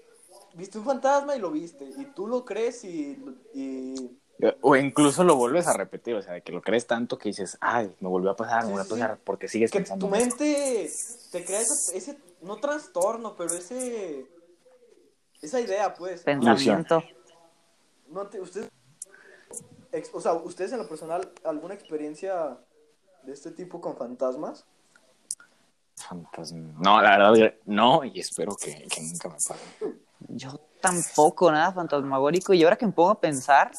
viste 0.53 0.77
un 0.77 0.85
fantasma 0.85 1.35
y 1.35 1.39
lo 1.39 1.49
viste, 1.51 1.83
y 1.83 2.05
tú 2.13 2.27
lo 2.27 2.45
crees 2.45 2.83
y, 2.83 3.17
y 3.55 4.19
O 4.61 4.75
incluso 4.75 5.23
lo 5.23 5.35
vuelves 5.35 5.65
a 5.65 5.73
repetir, 5.73 6.13
o 6.13 6.21
sea, 6.21 6.33
de 6.33 6.41
que 6.43 6.51
lo 6.51 6.61
crees 6.61 6.85
tanto 6.85 7.17
que 7.17 7.29
dices, 7.29 7.57
ay, 7.59 7.95
me 7.99 8.07
volvió 8.07 8.29
a 8.29 8.35
pasar, 8.35 8.61
me 8.61 8.67
Sí, 8.67 8.71
volvió 8.73 8.85
a 8.85 8.87
pasar, 8.87 9.19
porque 9.23 9.47
sigues 9.47 9.71
que 9.71 9.79
pensando. 9.79 10.05
tu 10.05 10.11
mente 10.11 10.91
te 11.31 11.43
crea 11.43 11.61
ese, 11.61 11.97
ese, 11.97 12.17
no 12.43 12.57
trastorno, 12.57 13.35
pero 13.35 13.55
ese, 13.55 14.27
esa 15.41 15.59
idea, 15.59 15.95
pues. 15.95 16.21
Pensamiento. 16.21 17.03
No 18.09 18.27
te, 18.27 18.39
usted, 18.39 18.69
ex- 19.91 20.11
o 20.13 20.21
sea, 20.21 20.33
ustedes 20.33 20.71
en 20.71 20.77
lo 20.79 20.87
personal, 20.87 21.31
¿alguna 21.43 21.73
experiencia 21.73 22.59
de 23.23 23.33
este 23.33 23.49
tipo 23.51 23.81
con 23.81 23.97
fantasmas? 23.97 24.65
Fantasma. 26.03 26.73
No, 26.79 27.01
la 27.01 27.17
verdad, 27.17 27.53
no, 27.65 28.03
y 28.03 28.19
espero 28.19 28.55
que, 28.55 28.87
que 28.87 29.01
nunca 29.01 29.29
me 29.29 29.35
pase. 29.35 29.55
Yo 30.27 30.59
tampoco, 30.81 31.51
nada 31.51 31.71
fantasmagórico. 31.71 32.53
Y 32.53 32.63
ahora 32.63 32.75
que 32.75 32.85
me 32.85 32.91
pongo 32.91 33.11
a 33.11 33.19
pensar, 33.19 33.71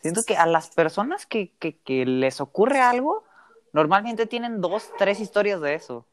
siento 0.00 0.22
que 0.26 0.36
a 0.36 0.46
las 0.46 0.70
personas 0.70 1.26
que, 1.26 1.52
que, 1.58 1.78
que 1.78 2.04
les 2.04 2.40
ocurre 2.40 2.80
algo, 2.80 3.24
normalmente 3.72 4.26
tienen 4.26 4.60
dos, 4.60 4.90
tres 4.98 5.20
historias 5.20 5.60
de 5.60 5.74
eso. 5.74 6.04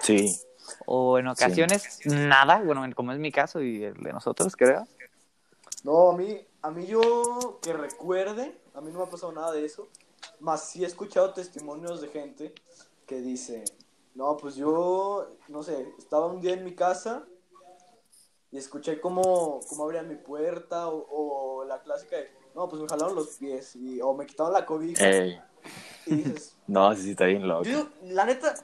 Sí. 0.00 0.26
O 0.86 1.18
en 1.18 1.28
ocasiones 1.28 2.00
nada, 2.04 2.60
bueno, 2.62 2.84
como 2.94 3.12
es 3.12 3.18
mi 3.18 3.32
caso 3.32 3.62
y 3.62 3.84
el 3.84 3.94
de 3.94 4.12
nosotros, 4.12 4.54
creo. 4.54 4.86
No, 5.84 6.10
a 6.10 6.16
mí, 6.16 6.40
a 6.62 6.70
mí 6.70 6.86
yo 6.86 7.58
que 7.62 7.72
recuerde, 7.72 8.58
a 8.74 8.80
mí 8.80 8.90
no 8.92 8.98
me 8.98 9.04
ha 9.04 9.10
pasado 9.10 9.32
nada 9.32 9.52
de 9.52 9.64
eso, 9.64 9.88
más 10.40 10.68
sí 10.68 10.84
he 10.84 10.86
escuchado 10.86 11.32
testimonios 11.32 12.00
de 12.00 12.08
gente 12.08 12.54
que 13.06 13.20
dice, 13.20 13.64
no, 14.18 14.36
pues 14.36 14.56
yo, 14.56 15.36
no 15.46 15.62
sé, 15.62 15.94
estaba 15.96 16.26
un 16.26 16.40
día 16.40 16.54
en 16.54 16.64
mi 16.64 16.74
casa 16.74 17.24
y 18.50 18.58
escuché 18.58 19.00
cómo, 19.00 19.60
cómo 19.68 19.84
abrían 19.84 20.08
mi 20.08 20.16
puerta 20.16 20.88
o, 20.88 21.60
o 21.60 21.64
la 21.64 21.80
clásica 21.82 22.16
de, 22.16 22.28
no, 22.52 22.68
pues 22.68 22.82
me 22.82 22.88
jalaron 22.88 23.14
los 23.14 23.36
pies 23.36 23.76
y, 23.76 24.00
o 24.00 24.14
me 24.14 24.26
quitaron 24.26 24.52
la 24.52 24.66
cobija 24.66 25.08
Ey, 25.08 25.40
y 26.06 26.16
dices, 26.16 26.56
no, 26.66 26.92
sí, 26.96 27.12
está 27.12 27.26
bien 27.26 27.46
loco. 27.46 27.62
yo 27.62 27.86
la 28.06 28.24
neta, 28.24 28.56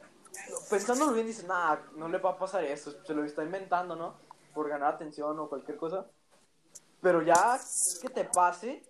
pensándolo 0.69 1.13
bien, 1.13 1.29
dices, 1.29 1.47
nah, 1.47 1.77
no 1.95 2.09
le 2.09 2.19
va 2.19 2.31
a 2.31 2.37
pasar 2.37 2.65
eso, 2.65 2.93
se 3.07 3.15
lo 3.15 3.23
está 3.23 3.45
inventando, 3.45 3.95
¿no? 3.95 4.17
Por 4.53 4.69
ganar 4.69 4.95
atención 4.95 5.39
o 5.39 5.49
cualquier 5.49 5.77
cosa. 5.77 6.05
Pero 7.01 7.23
ya 7.23 7.61
que 8.03 8.09
te 8.09 8.25
pase 8.25 8.83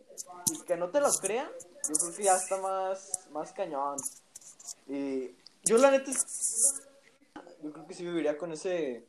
y 0.51 0.63
que 0.63 0.79
no 0.79 0.89
te 0.89 1.01
lo 1.01 1.11
crean, 1.21 1.51
yo 1.87 1.95
creo 1.95 2.17
que 2.17 2.23
ya 2.23 2.37
está 2.37 2.57
más, 2.57 3.29
más 3.33 3.53
cañón. 3.53 3.99
Y 4.89 5.37
yo 5.65 5.79
la 5.79 5.91
neta, 5.91 6.11
es- 6.11 6.83
yo 7.63 7.73
creo 7.73 7.87
que 7.87 7.95
sí 7.95 8.05
viviría 8.05 8.37
con 8.37 8.53
ese, 8.53 9.07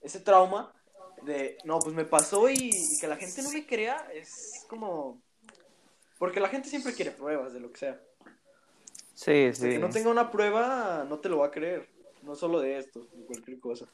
ese 0.00 0.20
trauma 0.20 0.72
de, 1.22 1.58
no, 1.64 1.78
pues 1.78 1.94
me 1.94 2.04
pasó 2.04 2.48
y, 2.50 2.54
y 2.54 2.98
que 3.00 3.06
la 3.06 3.16
gente 3.16 3.42
no 3.42 3.50
me 3.50 3.66
crea, 3.66 4.08
es 4.12 4.64
como... 4.68 5.20
Porque 6.18 6.40
la 6.40 6.48
gente 6.48 6.68
siempre 6.68 6.94
quiere 6.94 7.10
pruebas 7.10 7.52
de 7.52 7.60
lo 7.60 7.70
que 7.72 7.78
sea. 7.80 8.00
Sí, 9.14 9.50
sí. 9.52 9.68
que 9.70 9.78
no 9.78 9.90
tenga 9.90 10.10
una 10.10 10.30
prueba, 10.30 11.04
no 11.08 11.18
te 11.18 11.28
lo 11.28 11.38
va 11.38 11.46
a 11.46 11.50
creer. 11.50 11.88
No 12.22 12.34
solo 12.34 12.60
de 12.60 12.78
esto, 12.78 13.06
de 13.12 13.24
cualquier 13.26 13.60
cosa. 13.60 13.86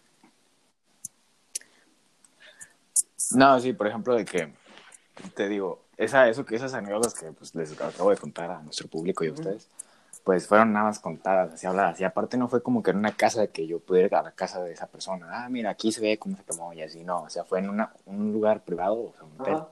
No, 3.32 3.60
sí, 3.60 3.72
por 3.72 3.86
ejemplo, 3.86 4.14
de 4.14 4.24
que 4.24 4.52
te 5.34 5.48
digo, 5.48 5.84
esa, 5.96 6.28
eso 6.28 6.44
que 6.44 6.56
esas 6.56 6.74
anécdotas 6.74 7.14
que 7.14 7.32
pues, 7.32 7.54
les 7.54 7.72
acabo 7.72 8.10
de 8.10 8.16
contar 8.16 8.50
a 8.50 8.62
nuestro 8.62 8.88
público 8.88 9.24
y 9.24 9.28
a 9.28 9.32
ustedes, 9.32 9.68
pues 10.24 10.46
fueron 10.46 10.72
nada 10.72 10.86
más 10.86 10.98
contadas, 10.98 11.54
así 11.54 11.66
habladas. 11.66 12.00
Y 12.00 12.04
aparte 12.04 12.36
no 12.36 12.48
fue 12.48 12.62
como 12.62 12.82
que 12.82 12.90
en 12.90 12.98
una 12.98 13.12
casa 13.16 13.40
de 13.40 13.48
que 13.48 13.66
yo 13.66 13.78
pudiera 13.80 14.06
ir 14.08 14.14
a 14.14 14.22
la 14.22 14.32
casa 14.32 14.62
de 14.62 14.72
esa 14.72 14.86
persona. 14.86 15.28
Ah, 15.30 15.48
mira, 15.48 15.70
aquí 15.70 15.92
se 15.92 16.00
ve 16.00 16.18
cómo 16.18 16.36
se 16.36 16.44
quemó 16.44 16.72
y 16.72 16.82
así. 16.82 17.02
No, 17.04 17.22
o 17.22 17.30
sea, 17.30 17.44
fue 17.44 17.58
en 17.60 17.70
una, 17.70 17.92
un 18.06 18.32
lugar 18.32 18.62
privado, 18.62 18.94
o 18.94 19.12
sea, 19.14 19.24
un 19.24 19.40
hotel. 19.40 19.54
Ajá. 19.54 19.68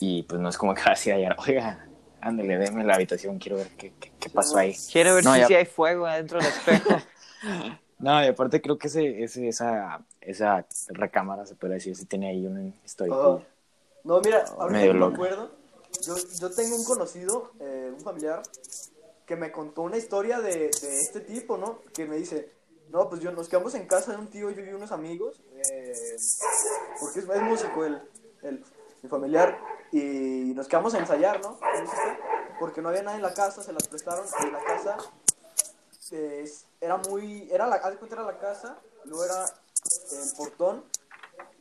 Y 0.00 0.22
pues 0.24 0.40
no 0.40 0.48
es 0.48 0.58
como 0.58 0.74
que 0.74 0.82
así 0.82 1.10
ayer, 1.10 1.34
oiga, 1.38 1.86
ándale, 2.20 2.58
déme 2.58 2.84
la 2.84 2.94
habitación, 2.94 3.38
quiero 3.38 3.56
ver 3.56 3.68
qué, 3.78 3.92
qué, 3.98 4.12
qué 4.18 4.28
pasó 4.30 4.58
ahí. 4.58 4.76
Quiero 4.92 5.14
ver 5.14 5.24
No, 5.24 5.34
si 5.34 5.40
ya- 5.40 5.58
hay 5.58 5.64
fuego 5.66 6.06
adentro 6.06 6.38
del 6.38 6.48
espejo. 6.48 7.00
No, 7.98 8.22
y 8.22 8.26
aparte 8.26 8.60
creo 8.60 8.76
que 8.76 8.88
ese, 8.88 9.22
ese, 9.24 9.48
esa, 9.48 10.02
esa 10.20 10.66
recámara, 10.88 11.46
se 11.46 11.54
puede 11.54 11.74
decir, 11.74 11.96
sí 11.96 12.04
tiene 12.04 12.28
ahí 12.28 12.44
una 12.46 12.70
historia. 12.84 13.14
No, 14.04 14.20
mira, 14.20 14.44
que 14.44 14.92
me 14.92 15.06
acuerdo, 15.06 15.50
yo, 16.02 16.14
yo 16.38 16.50
tengo 16.50 16.76
un 16.76 16.84
conocido, 16.84 17.52
eh, 17.58 17.90
un 17.96 18.00
familiar, 18.04 18.42
que 19.26 19.36
me 19.36 19.52
contó 19.52 19.82
una 19.82 19.96
historia 19.96 20.40
de, 20.40 20.70
de 20.70 21.00
este 21.00 21.20
tipo, 21.20 21.56
¿no? 21.58 21.82
Que 21.92 22.06
me 22.06 22.16
dice, 22.16 22.52
no, 22.88 23.08
pues 23.08 23.20
yo 23.20 23.32
nos 23.32 23.48
quedamos 23.48 23.74
en 23.74 23.86
casa 23.86 24.12
de 24.12 24.18
un 24.18 24.28
tío, 24.28 24.50
yo 24.50 24.64
y 24.64 24.68
unos 24.68 24.92
amigos, 24.92 25.42
eh, 25.70 26.16
porque 27.00 27.20
es, 27.20 27.28
es 27.28 27.42
músico 27.42 27.84
el, 27.84 28.00
el, 28.42 28.64
mi 29.02 29.08
familiar, 29.08 29.60
y 29.92 30.52
nos 30.54 30.68
quedamos 30.68 30.94
a 30.94 30.98
ensayar, 30.98 31.40
¿no? 31.42 31.58
Porque 32.60 32.80
no 32.80 32.88
había 32.88 33.02
nadie 33.02 33.16
en 33.16 33.22
la 33.22 33.34
casa, 33.34 33.62
se 33.62 33.72
las 33.72 33.86
prestaron, 33.88 34.24
y 34.46 34.50
la 34.50 34.64
casa 34.64 34.96
era 36.80 36.96
muy, 36.98 37.48
era 37.50 37.66
la, 37.66 37.76
era 37.76 38.22
la 38.22 38.38
casa, 38.38 38.78
luego 39.04 39.24
era 39.24 39.44
el 39.44 40.36
portón, 40.36 40.84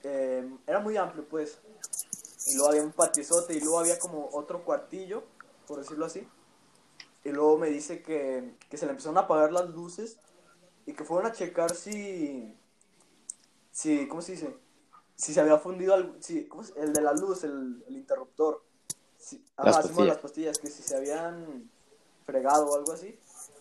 eh, 0.03 0.47
era 0.67 0.79
muy 0.79 0.97
amplio, 0.97 1.27
pues. 1.27 1.57
Y 2.47 2.55
luego 2.55 2.69
había 2.69 2.83
un 2.83 2.91
patiozote 2.91 3.53
y 3.53 3.59
luego 3.59 3.79
había 3.79 3.97
como 3.97 4.29
otro 4.33 4.63
cuartillo, 4.63 5.23
por 5.67 5.79
decirlo 5.79 6.05
así. 6.05 6.27
Y 7.25 7.31
luego 7.31 7.57
me 7.57 7.67
dice 7.69 8.01
que, 8.01 8.55
que 8.69 8.77
se 8.77 8.85
le 8.85 8.91
empezaron 8.91 9.17
a 9.17 9.21
apagar 9.21 9.51
las 9.51 9.69
luces 9.71 10.17
y 10.85 10.93
que 10.93 11.03
fueron 11.03 11.29
a 11.29 11.33
checar 11.33 11.75
si. 11.75 12.57
si 13.71 14.07
¿Cómo 14.07 14.21
se 14.21 14.33
dice? 14.33 14.55
Si 15.15 15.33
se 15.33 15.41
había 15.41 15.57
fundido 15.57 15.93
algo. 15.95 16.15
Si, 16.21 16.47
¿cómo 16.47 16.63
se- 16.63 16.79
el 16.79 16.93
de 16.93 17.01
la 17.01 17.13
luz, 17.13 17.43
el, 17.43 17.83
el 17.87 17.97
interruptor. 17.97 18.63
Si, 19.17 19.43
Las 19.57 19.67
ajá, 19.75 19.81
pastillas. 19.81 20.07
las 20.07 20.17
pastillas, 20.19 20.59
que 20.59 20.67
si 20.69 20.83
se 20.83 20.95
habían 20.95 21.69
fregado 22.25 22.67
o 22.67 22.75
algo 22.75 22.91
así. 22.93 23.19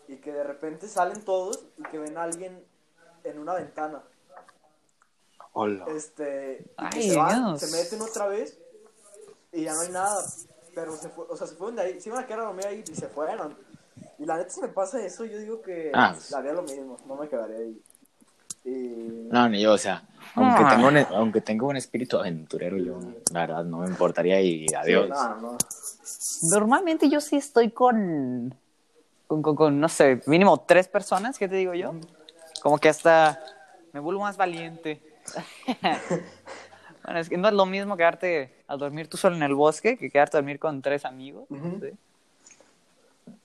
Y 0.08 0.16
que 0.18 0.32
de 0.32 0.44
repente 0.44 0.86
salen 0.86 1.24
todos 1.24 1.64
y 1.78 1.82
que 1.84 1.98
ven 1.98 2.18
a 2.18 2.22
alguien 2.24 2.62
en 3.24 3.38
una 3.38 3.54
ventana. 3.54 4.04
Hola. 5.54 5.86
Este, 5.88 6.70
y 6.78 6.88
que 6.90 6.98
Ay, 6.98 7.10
se 7.10 7.16
van, 7.16 7.44
Dios. 7.56 7.60
se 7.60 7.74
meten 7.74 8.02
otra 8.02 8.26
vez 8.26 8.58
y 9.52 9.62
ya 9.64 9.72
no 9.74 9.80
hay 9.80 9.88
nada. 9.90 10.22
Pero 10.74 10.96
se 10.96 11.08
fue, 11.08 11.24
o 11.28 11.36
sea, 11.36 11.46
se 11.46 11.54
fueron 11.54 11.76
de 11.76 11.82
ahí, 11.82 12.00
se 12.00 12.08
iban 12.08 12.22
a 12.22 12.26
quedar 12.26 12.40
a 12.40 12.44
dormir 12.44 12.66
ahí 12.66 12.84
y 12.90 12.94
se 12.94 13.06
fueron. 13.08 13.56
Y 14.18 14.26
la 14.26 14.36
neta, 14.36 14.50
si 14.50 14.60
me 14.60 14.68
pasa 14.68 15.04
eso, 15.04 15.24
yo 15.24 15.38
digo 15.38 15.60
que 15.62 15.90
Ah, 15.94 16.12
pues. 16.14 16.32
haría 16.34 16.52
lo 16.52 16.62
mismo, 16.62 16.96
no 17.06 17.16
me 17.16 17.28
quedaría 17.28 17.58
ahí. 17.58 17.80
Y... 18.64 19.28
No, 19.30 19.48
ni 19.48 19.60
yo, 19.60 19.72
o 19.74 19.78
sea, 19.78 20.02
aunque, 20.34 20.62
Ah. 20.64 20.68
tengo 20.70 20.88
un, 20.88 20.96
aunque 20.96 21.40
tengo 21.40 21.66
un 21.68 21.76
espíritu 21.76 22.18
aventurero, 22.18 22.76
yo, 22.78 22.98
la 23.32 23.40
verdad, 23.46 23.64
no 23.64 23.78
me 23.78 23.86
importaría 23.88 24.40
y 24.40 24.66
Sí, 24.68 24.74
adiós. 24.74 25.08
no, 25.10 25.36
no. 25.40 25.58
Normalmente 26.42 27.08
yo 27.08 27.20
sí 27.20 27.36
estoy 27.36 27.70
con, 27.70 28.54
con, 29.26 29.42
con, 29.42 29.54
con, 29.56 29.80
no 29.80 29.88
sé, 29.88 30.20
mínimo 30.26 30.60
tres 30.60 30.88
personas, 30.88 31.38
¿qué 31.38 31.48
te 31.48 31.56
digo 31.56 31.74
yo? 31.74 31.94
Como 32.62 32.78
que 32.78 32.88
hasta 32.88 33.42
me 33.92 34.00
vuelvo 34.00 34.22
más 34.22 34.36
valiente. 34.36 35.02
bueno, 37.04 37.20
es 37.20 37.28
que 37.28 37.36
no 37.36 37.48
es 37.48 37.54
lo 37.54 37.66
mismo 37.66 37.96
quedarte 37.96 38.64
a 38.66 38.76
dormir 38.76 39.08
tú 39.08 39.16
solo 39.16 39.36
en 39.36 39.42
el 39.42 39.54
bosque 39.54 39.96
que 39.96 40.10
quedarte 40.10 40.36
a 40.36 40.40
dormir 40.40 40.58
con 40.58 40.80
tres 40.82 41.04
amigos. 41.04 41.44
Ujú. 41.50 41.80
¿sí? 41.80 41.90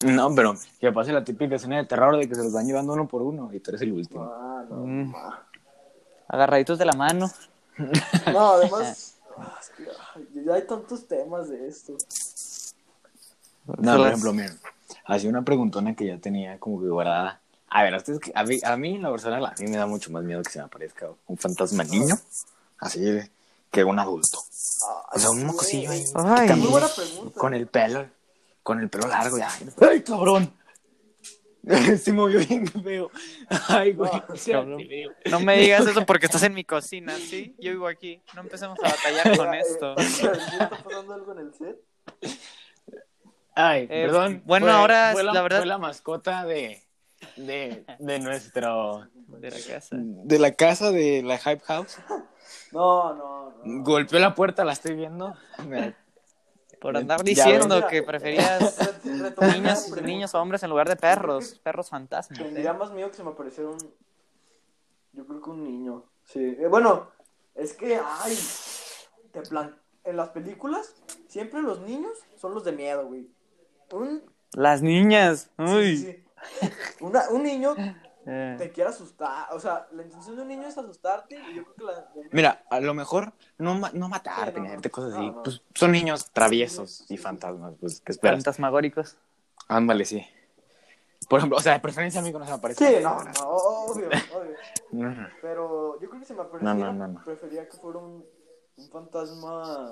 No, 0.05 0.33
pero 0.33 0.55
que 0.79 0.91
pase 0.91 1.11
la 1.11 1.23
típica 1.23 1.55
escena 1.55 1.77
de 1.77 1.85
terror 1.85 2.17
de 2.17 2.27
que 2.27 2.35
se 2.35 2.43
los 2.43 2.53
van 2.53 2.65
llevando 2.65 2.93
uno 2.93 3.07
por 3.07 3.21
uno 3.21 3.49
y 3.53 3.59
tú 3.59 3.71
eres 3.71 3.81
el 3.81 3.91
último. 3.91 4.23
Ah, 4.23 4.65
no, 4.69 4.75
Mm. 4.77 5.13
Agarraditos 6.27 6.77
de 6.77 6.85
la 6.85 6.93
mano. 6.93 7.29
No, 8.33 8.51
además, 8.51 9.15
ya 10.45 10.53
hay 10.53 10.67
tantos 10.67 11.07
temas 11.07 11.49
de 11.49 11.67
esto. 11.67 11.93
No, 13.77 13.97
por 13.97 14.07
ejemplo, 14.07 14.33
miren, 14.33 14.59
hacía 15.05 15.29
una 15.29 15.43
preguntona 15.43 15.95
que 15.95 16.05
ya 16.05 16.17
tenía 16.17 16.59
como 16.59 16.81
que 16.81 16.87
guardada. 16.87 17.39
A 17.69 17.83
ver, 17.83 17.93
a, 17.93 17.97
ustedes, 17.97 18.19
a, 18.35 18.43
mí, 18.43 18.59
a 18.63 18.77
mí, 18.77 18.95
en 18.95 19.01
lo 19.01 19.11
personal, 19.11 19.45
a 19.45 19.53
mí 19.59 19.67
me 19.67 19.77
da 19.77 19.85
mucho 19.85 20.11
más 20.11 20.23
miedo 20.23 20.43
que 20.43 20.49
se 20.51 20.59
me 20.59 20.65
aparezca 20.65 21.09
un 21.27 21.37
fantasma 21.37 21.83
niño, 21.83 22.15
así 22.79 22.99
de, 22.99 23.31
que 23.71 23.83
un 23.83 23.99
adulto. 23.99 24.39
Ah, 24.87 25.09
O 25.15 25.19
sea, 25.19 25.29
un 25.31 25.39
sí. 25.39 25.45
mocosillo 25.45 25.91
ahí, 25.91 26.03
Ay. 26.15 26.49
Muy 26.55 26.67
buena 26.69 26.87
pregunta. 26.87 27.39
con 27.39 27.53
el 27.53 27.67
pelo, 27.67 28.07
con 28.63 28.79
el 28.79 28.89
pelo 28.89 29.07
largo, 29.07 29.37
ya. 29.37 29.49
¡Ay, 29.89 30.01
cabrón! 30.01 30.53
se 32.01 32.13
movió 32.13 32.39
bien 32.39 32.65
feo. 32.67 33.11
Ay, 33.67 33.93
güey. 33.93 34.09
No, 34.11 34.25
cabrón. 34.51 34.79
feo. 34.87 35.11
No 35.29 35.39
me 35.41 35.57
digas 35.57 35.85
eso 35.87 36.05
porque 36.05 36.25
estás 36.25 36.43
en 36.43 36.53
mi 36.53 36.63
cocina, 36.63 37.15
¿sí? 37.17 37.55
Yo 37.59 37.71
vivo 37.71 37.87
aquí. 37.87 38.21
No 38.33 38.41
empecemos 38.41 38.77
a 38.83 38.89
batallar 38.89 39.37
con 39.37 39.53
esto. 39.53 39.95
¿Está 39.97 40.69
pasando 40.83 41.13
algo 41.13 41.31
en 41.33 41.39
el 41.39 41.53
set? 41.53 41.77
Ay, 43.55 43.83
Eh, 43.83 43.87
perdón. 44.05 44.41
bueno, 44.45 44.67
fue- 44.67 44.73
ahora, 44.73 45.09
fue 45.11 45.23
la, 45.23 45.33
la 45.33 45.41
verdad- 45.41 45.57
Fue 45.59 45.65
la 45.65 45.77
mascota 45.77 46.45
de, 46.45 46.81
de, 47.35 47.83
de 47.99 48.19
nuestro... 48.19 49.07
De 49.27 49.51
la 49.51 49.57
casa. 49.67 49.95
De 49.99 50.39
la 50.39 50.51
casa 50.53 50.91
de 50.91 51.21
la 51.23 51.37
Hype 51.37 51.59
House. 51.65 51.97
No, 52.71 53.13
no, 53.13 53.53
no. 53.63 53.83
Golpeó 53.83 54.19
la 54.19 54.35
puerta, 54.35 54.63
la 54.65 54.73
estoy 54.73 54.95
viendo. 54.95 55.33
Me- 55.67 55.95
Por 56.79 56.95
andar 56.97 57.23
diciendo 57.23 57.75
ves. 57.75 57.85
que 57.85 58.03
preferías 58.03 58.77
niños, 59.41 60.01
niños 60.01 60.33
o 60.35 60.41
hombres 60.41 60.63
en 60.63 60.69
lugar 60.69 60.87
de 60.87 60.95
perros. 60.95 61.59
Perros 61.63 61.89
fantasmas. 61.89 62.39
Tendría 62.39 62.73
más 62.73 62.91
miedo 62.91 63.09
que 63.09 63.17
se 63.17 63.23
me 63.23 63.31
apareciera 63.31 63.69
un. 63.69 63.77
Yo 65.13 65.25
creo 65.25 65.41
que 65.41 65.49
un 65.49 65.63
niño. 65.63 66.03
Sí. 66.23 66.55
Eh, 66.59 66.67
bueno, 66.67 67.09
es 67.55 67.73
que, 67.73 67.99
ay. 68.23 68.37
Te 69.31 69.41
plan... 69.41 69.75
En 70.05 70.15
las 70.15 70.29
películas, 70.29 70.95
siempre 71.27 71.61
los 71.61 71.81
niños 71.81 72.13
son 72.37 72.53
los 72.55 72.63
de 72.63 72.71
miedo, 72.71 73.05
güey. 73.05 73.27
Un. 73.91 74.23
Las 74.53 74.81
niñas. 74.81 75.49
Uy. 75.57 75.97
sí, 75.97 76.23
sí. 76.61 76.67
Una- 77.01 77.29
un 77.29 77.43
niño 77.43 77.75
Eh, 78.31 78.55
te 78.57 78.71
quiere 78.71 78.89
asustar. 78.91 79.47
O 79.53 79.59
sea, 79.59 79.87
la 79.91 80.03
intención 80.03 80.35
de 80.35 80.41
un 80.43 80.47
niño 80.47 80.67
es 80.67 80.77
asustarte. 80.77 81.35
Y 81.51 81.55
yo 81.55 81.63
creo 81.63 81.75
que 81.75 81.83
la. 81.83 82.07
Mira, 82.31 82.63
a 82.69 82.79
lo 82.79 82.93
mejor 82.93 83.33
no, 83.57 83.75
ma- 83.75 83.91
no 83.93 84.07
matarte, 84.09 84.51
Sí, 84.53 84.57
no, 84.57 84.61
ni 84.61 84.67
hacerte 84.67 84.89
cosas 84.91 85.13
así. 85.13 85.25
no, 85.27 85.31
no. 85.37 85.43
Pues 85.43 85.61
son 85.73 85.91
niños 85.91 86.29
traviesos 86.31 87.05
y 87.09 87.17
fantasmas, 87.17 87.73
pues, 87.79 88.01
¿qué 88.01 88.11
esperas? 88.11 88.37
fantasmagóricos. 88.37 89.17
Ándale, 89.67 90.05
sí. 90.05 90.25
Por 91.27 91.39
ejemplo, 91.39 91.57
o 91.57 91.61
sea, 91.61 91.73
de 91.73 91.79
preferencia 91.79 92.21
a 92.21 92.23
mí 92.23 92.31
que 92.31 92.39
no 92.39 92.45
se 92.45 92.51
me 92.51 92.57
aparece. 92.57 92.97
Sí, 92.97 93.03
no, 93.03 93.23
no, 93.23 93.31
obvio, 93.49 94.07
obvio. 94.33 95.27
Pero 95.41 95.99
yo 95.99 96.09
creo 96.09 96.19
que 96.21 96.25
si 96.25 96.33
me 96.33 96.41
apareciera, 96.41 96.73
No, 96.73 96.93
no, 96.93 97.07
no, 97.07 97.07
no. 97.19 97.23
prefería 97.23 97.67
que 97.67 97.77
fuera 97.77 97.99
un, 97.99 98.25
un 98.77 98.89
fantasma. 98.89 99.91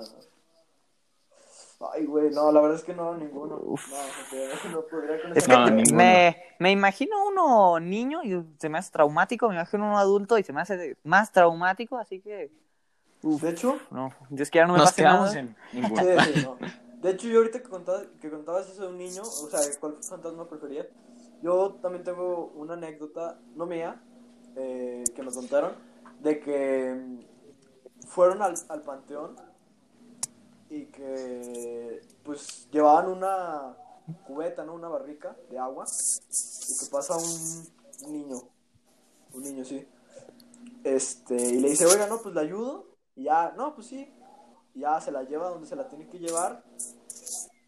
Ay, 1.80 2.06
güey, 2.06 2.30
no, 2.30 2.50
la 2.50 2.60
verdad 2.60 2.76
es 2.76 2.84
que 2.84 2.94
no, 2.94 3.16
ninguno. 3.16 3.56
Uf. 3.62 3.88
No, 3.90 3.96
no 3.96 4.30
podría- 4.30 4.72
no 4.72 4.82
podría 4.82 5.22
con 5.22 5.36
Es 5.36 5.46
que 5.46 5.56
No, 5.56 5.94
me, 5.94 6.36
me 6.58 6.70
imagino 6.72 7.24
uno 7.26 7.78
niño 7.78 8.22
y 8.24 8.44
se 8.58 8.68
me 8.68 8.78
hace 8.78 8.90
traumático, 8.90 9.48
me 9.48 9.54
imagino 9.54 9.86
uno 9.86 9.98
adulto 9.98 10.38
y 10.38 10.42
se 10.42 10.52
me 10.52 10.60
hace 10.60 10.96
más 11.04 11.30
traumático, 11.30 11.96
así 11.96 12.20
que 12.20 12.50
De 13.22 13.50
hecho, 13.50 13.78
no, 13.90 14.12
Dios 14.30 14.50
quiera 14.50 14.66
no 14.66 14.72
me 14.72 14.80
Nos 14.80 14.88
pase 14.90 15.02
quedamos 15.02 15.34
nada. 15.34 15.38
en 15.40 15.56
ninguno. 15.72 16.02
sí, 16.02 16.32
sí, 16.34 16.40
no. 16.42 16.56
De 17.02 17.10
hecho, 17.10 17.28
yo 17.28 17.38
ahorita 17.38 17.62
que 17.62 17.68
contabas, 17.68 18.06
que 18.20 18.28
contabas 18.28 18.68
eso 18.68 18.82
de 18.82 18.88
un 18.88 18.98
niño, 18.98 19.22
o 19.22 19.48
sea, 19.48 19.60
cuál 19.78 19.94
fantasma 20.02 20.48
prefería, 20.48 20.84
yo 21.42 21.74
también 21.80 22.02
tengo 22.02 22.50
una 22.56 22.74
anécdota, 22.74 23.38
no 23.54 23.66
mía, 23.66 24.00
eh, 24.56 25.04
que 25.14 25.22
me 25.22 25.30
contaron, 25.30 25.74
de 26.18 26.40
que 26.40 26.96
fueron 28.08 28.42
al, 28.42 28.54
al 28.68 28.82
panteón 28.82 29.36
y 30.70 30.86
que 30.86 32.00
pues 32.22 32.68
llevaban 32.70 33.08
una 33.08 33.76
cubeta, 34.26 34.64
¿no? 34.64 34.74
Una 34.74 34.88
barrica 34.88 35.36
de 35.50 35.58
agua 35.58 35.84
y 35.86 36.78
que 36.78 36.86
pasa 36.90 37.16
un, 37.16 38.12
niño, 38.12 38.36
un 39.32 39.42
niño, 39.42 39.64
sí. 39.64 39.86
Este, 40.84 41.34
y 41.34 41.60
le 41.60 41.70
dice, 41.70 41.86
oiga, 41.86 42.06
no, 42.06 42.20
pues 42.20 42.34
le 42.34 42.40
ayudo. 42.40 42.86
Y 43.14 43.24
ya, 43.24 43.52
no, 43.56 43.74
pues 43.74 43.88
sí. 43.88 44.12
Y 44.74 44.80
ya 44.80 45.00
se 45.00 45.10
la 45.10 45.24
lleva 45.24 45.50
donde 45.50 45.66
se 45.66 45.76
la 45.76 45.88
tiene 45.88 46.08
que 46.08 46.18
llevar. 46.18 46.64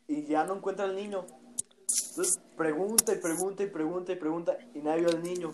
Y 0.07 0.27
ya 0.27 0.45
no 0.45 0.57
encuentra 0.57 0.85
al 0.85 0.97
niño. 0.97 1.27
Entonces 2.11 2.41
pregunta 2.57 3.13
y 3.13 3.17
pregunta 3.17 3.63
y 3.63 3.67
pregunta 3.67 4.13
y 4.13 4.17
pregunta. 4.17 4.59
Y 4.75 4.81
nadie 4.81 5.01
vio 5.01 5.11
al 5.11 5.23
niño. 5.23 5.51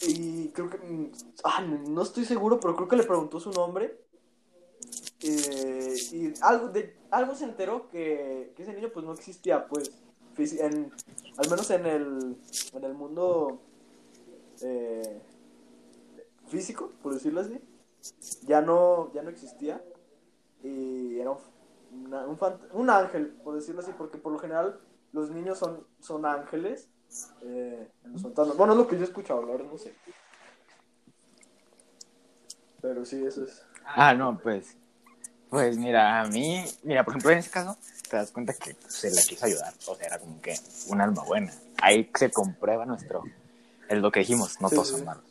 Y 0.00 0.48
creo 0.50 0.70
que. 0.70 0.78
mm, 0.78 1.12
Ah, 1.44 1.60
no 1.62 2.02
estoy 2.02 2.24
seguro, 2.24 2.58
pero 2.60 2.74
creo 2.76 2.88
que 2.88 2.96
le 2.96 3.04
preguntó 3.04 3.40
su 3.40 3.50
nombre. 3.50 4.03
Eh, 5.26 5.94
y 6.12 6.34
algo, 6.42 6.68
de, 6.68 6.94
algo 7.10 7.34
se 7.34 7.44
enteró 7.44 7.88
que, 7.88 8.52
ese 8.58 8.74
niño 8.74 8.90
pues 8.92 9.06
no 9.06 9.12
existía, 9.12 9.66
pues. 9.66 9.90
En, 10.36 10.92
al 11.38 11.48
menos 11.48 11.70
en 11.70 11.86
el, 11.86 12.36
en 12.72 12.84
el 12.84 12.92
mundo 12.92 13.60
eh, 14.62 15.22
físico, 16.48 16.92
por 17.02 17.14
decirlo 17.14 17.40
así. 17.40 17.58
Ya 18.42 18.60
no, 18.60 19.12
ya 19.14 19.22
no 19.22 19.30
existía. 19.30 19.82
Y 20.62 21.20
era 21.20 21.30
un, 21.30 22.38
un, 22.72 22.90
ángel, 22.90 23.28
por 23.44 23.54
decirlo 23.54 23.80
así, 23.80 23.92
porque 23.96 24.18
por 24.18 24.32
lo 24.32 24.38
general 24.38 24.78
los 25.12 25.30
niños 25.30 25.58
son, 25.58 25.86
son 26.00 26.26
ángeles. 26.26 26.90
eh. 27.42 27.88
Bueno, 28.56 28.72
es 28.72 28.78
lo 28.78 28.88
que 28.88 28.96
yo 28.96 29.02
he 29.02 29.06
escuchado, 29.06 29.46
la 29.46 29.56
no 29.56 29.78
sé. 29.78 29.94
Pero 32.82 33.04
sí, 33.06 33.24
eso 33.24 33.44
es. 33.44 33.64
Ah, 33.86 34.12
no, 34.12 34.38
pues. 34.38 34.76
Pues 35.54 35.78
mira, 35.78 36.20
a 36.20 36.24
mí, 36.26 36.64
mira, 36.82 37.04
por 37.04 37.12
ejemplo, 37.12 37.30
en 37.30 37.38
ese 37.38 37.48
caso, 37.48 37.76
te 38.10 38.16
das 38.16 38.32
cuenta 38.32 38.52
que 38.54 38.74
se 38.88 39.08
la 39.12 39.22
quiso 39.22 39.46
ayudar. 39.46 39.72
O 39.86 39.94
sea, 39.94 40.04
era 40.08 40.18
como 40.18 40.42
que 40.42 40.56
un 40.88 41.00
alma 41.00 41.22
buena. 41.22 41.52
Ahí 41.80 42.10
se 42.18 42.28
comprueba 42.32 42.84
nuestro. 42.84 43.22
Es 43.88 43.98
lo 43.98 44.10
que 44.10 44.18
dijimos, 44.18 44.60
no 44.60 44.68
Sí, 44.68 44.74
todos 44.74 44.88
sí. 44.88 44.94
son 44.96 45.04
malos. 45.04 45.22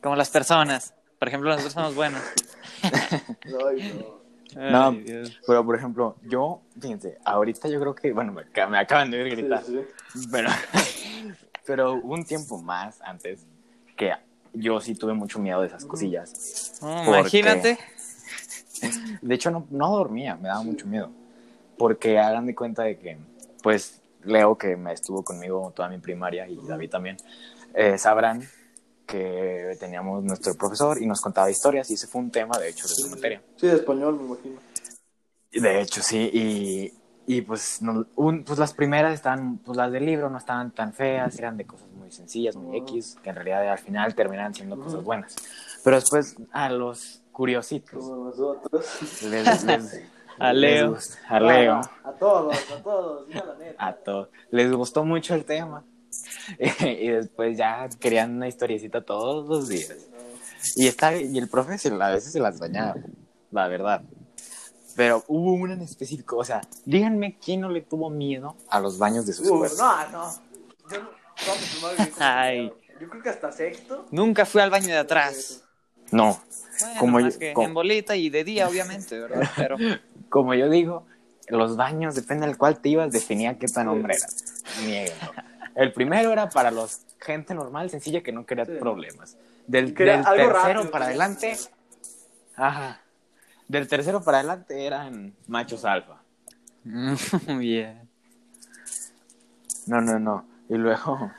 Como 0.00 0.14
las 0.14 0.30
personas. 0.30 0.94
Por 1.18 1.26
ejemplo, 1.26 1.50
nosotros 1.50 1.72
somos 1.72 1.96
buenos. 1.96 2.22
No. 3.46 4.22
No, 4.54 4.88
Ay, 4.90 5.00
Dios. 5.02 5.40
pero 5.46 5.64
por 5.64 5.74
ejemplo, 5.76 6.16
yo, 6.22 6.60
fíjense, 6.78 7.16
ahorita 7.24 7.68
yo 7.68 7.80
creo 7.80 7.94
que, 7.94 8.12
bueno, 8.12 8.32
me, 8.32 8.44
me 8.66 8.78
acaban 8.78 9.10
de 9.10 9.22
oír 9.22 9.34
gritar, 9.34 9.64
sí. 9.64 9.80
pero, 10.30 10.50
pero 11.66 11.94
hubo 11.94 12.12
un 12.12 12.24
tiempo 12.26 12.60
más 12.60 13.00
antes 13.00 13.46
que 13.96 14.12
yo 14.52 14.78
sí 14.82 14.94
tuve 14.94 15.14
mucho 15.14 15.38
miedo 15.38 15.62
de 15.62 15.68
esas 15.68 15.86
cosillas. 15.86 16.74
No, 16.82 16.88
Porque- 17.06 17.08
imagínate. 17.38 17.78
De 19.20 19.34
hecho, 19.34 19.50
no, 19.50 19.66
no 19.70 19.90
dormía, 19.96 20.36
me 20.36 20.48
daba 20.48 20.62
mucho 20.62 20.86
miedo. 20.86 21.10
Porque 21.78 22.18
hagan 22.18 22.46
de 22.46 22.54
cuenta 22.54 22.82
de 22.82 22.98
que, 22.98 23.16
pues, 23.62 24.00
Leo, 24.24 24.56
que 24.56 24.76
me 24.76 24.92
estuvo 24.92 25.22
conmigo 25.22 25.72
toda 25.74 25.88
mi 25.88 25.98
primaria, 25.98 26.46
y 26.48 26.56
David 26.56 26.90
también, 26.90 27.16
eh, 27.74 27.98
sabrán 27.98 28.42
que 29.06 29.76
teníamos 29.80 30.22
nuestro 30.22 30.54
profesor 30.54 31.00
y 31.02 31.06
nos 31.06 31.20
contaba 31.20 31.50
historias, 31.50 31.90
y 31.90 31.94
ese 31.94 32.06
fue 32.06 32.20
un 32.20 32.30
tema, 32.30 32.58
de 32.58 32.68
hecho, 32.68 32.86
de 32.88 32.94
su 32.94 33.08
materia. 33.08 33.42
Sí, 33.56 33.66
de 33.66 33.74
español, 33.74 34.16
me 34.18 34.26
imagino. 34.26 34.60
De 35.52 35.80
hecho, 35.80 36.02
sí, 36.02 36.30
y, 36.32 36.92
y 37.26 37.42
pues, 37.42 37.82
no- 37.82 38.06
un- 38.16 38.44
pues 38.44 38.58
las 38.58 38.72
primeras 38.72 39.12
estaban, 39.14 39.58
pues 39.58 39.76
las 39.76 39.90
del 39.92 40.06
libro 40.06 40.30
no 40.30 40.38
estaban 40.38 40.70
tan 40.70 40.92
feas, 40.92 41.38
eran 41.38 41.56
de 41.56 41.66
cosas 41.66 41.88
muy 41.90 42.10
sencillas, 42.10 42.56
muy 42.56 42.68
Ujú. 42.68 42.76
X, 42.78 43.16
que 43.22 43.30
en 43.30 43.36
realidad 43.36 43.68
al 43.68 43.78
final 43.78 44.14
terminan 44.14 44.54
siendo 44.54 44.78
cosas 44.78 45.02
buenas. 45.04 45.34
Pero 45.84 45.96
después, 45.96 46.36
a 46.52 46.70
los 46.70 47.21
curiositos, 47.32 47.98
Como 48.04 48.26
nosotros. 48.26 48.86
les, 49.24 49.64
les- 49.64 50.02
A 50.38 50.52
Leo. 50.52 50.96
a 51.28 51.40
Leo. 51.40 51.74
A, 51.74 51.90
a 52.04 52.12
todos, 52.12 52.56
a 52.70 52.82
todos, 52.82 53.28
diga 53.28 53.44
la 53.44 53.54
neta. 53.56 53.86
a 53.86 53.92
todos. 53.94 54.28
Les 54.50 54.70
gustó 54.72 55.04
mucho 55.04 55.34
el 55.34 55.44
tema. 55.44 55.84
y 56.58 57.08
después 57.08 57.56
ya 57.56 57.88
querían 58.00 58.36
una 58.36 58.48
historiecita 58.48 59.02
todos 59.02 59.48
los 59.48 59.68
días. 59.68 59.94
Y, 60.76 60.86
está, 60.86 61.16
y 61.16 61.36
el 61.38 61.48
profe 61.48 61.78
se- 61.78 61.88
a 61.92 62.10
veces 62.10 62.32
se 62.32 62.40
las 62.40 62.58
dañaba, 62.58 62.94
la 63.50 63.68
verdad. 63.68 64.02
Pero 64.94 65.24
hubo 65.26 65.54
una 65.54 65.72
en 65.74 65.80
específico, 65.80 66.36
o 66.36 66.44
sea, 66.44 66.60
díganme 66.84 67.38
quién 67.42 67.62
no 67.62 67.70
le 67.70 67.80
tuvo 67.80 68.10
miedo 68.10 68.56
a 68.68 68.78
los 68.78 68.98
baños 68.98 69.24
de 69.26 69.32
su 69.32 69.42
Uh, 69.52 69.66
no, 69.78 70.08
no. 70.10 70.32
Yo 70.90 71.02
no. 71.02 71.08
Ay. 72.18 72.70
yo 73.00 73.08
creo 73.08 73.22
que 73.22 73.28
hasta 73.30 73.50
sexto. 73.52 74.06
Nunca 74.10 74.44
fui 74.44 74.60
al 74.60 74.70
baño 74.70 74.88
de 74.88 74.98
atrás. 74.98 75.64
No, 76.12 76.40
Bueno, 76.80 77.00
Como 77.00 77.20
yo- 77.20 77.38
que 77.38 77.52
como- 77.52 77.66
en 77.68 77.74
bolita 77.74 78.16
y 78.16 78.28
de 78.30 78.44
día, 78.44 78.68
obviamente, 78.68 79.18
¿verdad? 79.18 79.48
Pero 79.56 79.76
como 80.30 80.54
yo 80.54 80.68
digo, 80.70 81.06
los 81.48 81.76
baños, 81.76 82.14
depende 82.14 82.46
del 82.46 82.56
cual 82.56 82.78
te 82.80 82.88
ibas, 82.90 83.12
definía 83.12 83.58
qué 83.58 83.66
tan 83.66 83.88
hombre 83.88 84.14
eras. 84.16 84.62
El 85.74 85.92
primero 85.92 86.32
era 86.32 86.48
para 86.48 86.70
los 86.70 87.00
gente 87.20 87.54
normal, 87.54 87.88
sencilla, 87.90 88.22
que 88.22 88.32
no 88.32 88.44
quería 88.46 88.64
Sí. 88.64 88.72
problemas. 88.80 89.36
Del, 89.66 89.94
Que 89.94 90.04
del 90.04 90.24
tercero 90.24 90.50
rápido, 90.52 90.90
para 90.90 91.04
adelante, 91.06 91.56
ajá. 92.56 93.00
Del 93.68 93.86
tercero 93.88 94.22
para 94.22 94.38
adelante 94.38 94.84
eran 94.84 95.34
machos 95.46 95.84
alfa. 95.84 96.20
muy 97.46 97.58
bien. 97.66 98.08
No, 99.86 100.00
no, 100.00 100.18
no. 100.18 100.44
Y 100.68 100.74
luego, 100.74 101.30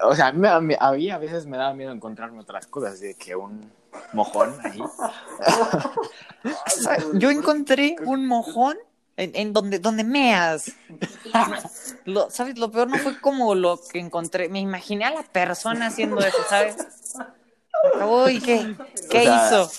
o 0.00 0.14
sea, 0.14 0.28
a 0.28 0.32
mí, 0.32 0.46
a 0.48 0.60
mí- 0.60 0.76
a 0.78 0.92
mí 0.92 1.10
a 1.10 1.18
veces 1.18 1.46
me 1.46 1.56
daba 1.56 1.74
miedo 1.74 1.92
encontrarme 1.92 2.40
otras 2.40 2.66
cosas, 2.66 3.00
de 3.00 3.14
que 3.14 3.36
un 3.36 3.60
mojón 4.12 4.54
ahí. 4.64 4.80
Yo 7.14 7.30
encontré 7.30 7.96
un 8.04 8.26
mojón 8.26 8.76
en, 9.16 9.32
en 9.34 9.52
donde, 9.52 9.78
donde 9.78 10.04
meas. 10.04 10.72
Lo, 12.04 12.30
¿Sabes? 12.30 12.58
Lo 12.58 12.70
peor 12.70 12.88
no 12.88 12.98
fue 12.98 13.20
como 13.20 13.54
lo 13.54 13.78
que 13.92 13.98
encontré. 13.98 14.48
Me 14.48 14.60
imaginé 14.60 15.04
a 15.04 15.10
la 15.10 15.22
persona 15.22 15.86
haciendo 15.86 16.18
eso, 16.20 16.38
¿sabes? 16.48 16.76
Acabó 17.94 18.28
y 18.28 18.40
¿qué? 18.40 18.74
¿Qué 19.10 19.20
O 19.20 19.22
sea, 19.22 19.46
hizo? 19.46 19.70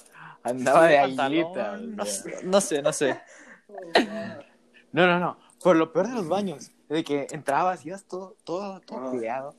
Andaba 0.43 0.87
de 0.87 0.99
aguilita. 0.99 1.77
No, 1.77 2.05
sé, 2.05 2.39
no 2.43 2.61
sé, 2.61 2.81
no 2.81 2.93
sé. 2.93 3.21
No, 4.91 5.07
no, 5.07 5.19
no. 5.19 5.37
Por 5.63 5.75
lo 5.75 5.93
peor 5.93 6.07
de 6.07 6.15
los 6.15 6.27
baños, 6.27 6.71
de 6.89 7.03
que 7.03 7.27
entrabas 7.31 7.85
y 7.85 7.89
ibas 7.89 8.03
todo, 8.05 8.35
todo, 8.43 8.79
todo 8.81 9.11
cuidado 9.11 9.55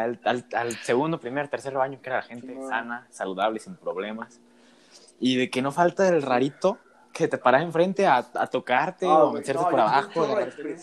al, 0.00 0.20
al, 0.24 0.46
al 0.54 0.72
segundo, 0.76 1.18
primer, 1.20 1.48
tercer 1.48 1.74
baño, 1.74 2.00
que 2.02 2.08
era 2.08 2.16
la 2.18 2.22
gente 2.22 2.46
Simón. 2.48 2.68
sana, 2.68 3.06
saludable, 3.10 3.58
sin 3.60 3.76
problemas. 3.76 4.40
Y 5.20 5.36
de 5.36 5.50
que 5.50 5.62
no 5.62 5.70
falta 5.72 6.08
el 6.08 6.22
rarito 6.22 6.78
que 7.12 7.28
te 7.28 7.38
para 7.38 7.60
enfrente 7.62 8.06
a, 8.06 8.16
a 8.34 8.46
tocarte 8.46 9.06
Ah, 9.06 9.24
o 9.24 9.32
meterte 9.32 9.62
no, 9.62 9.68
por 9.70 9.80
abajo. 9.80 10.26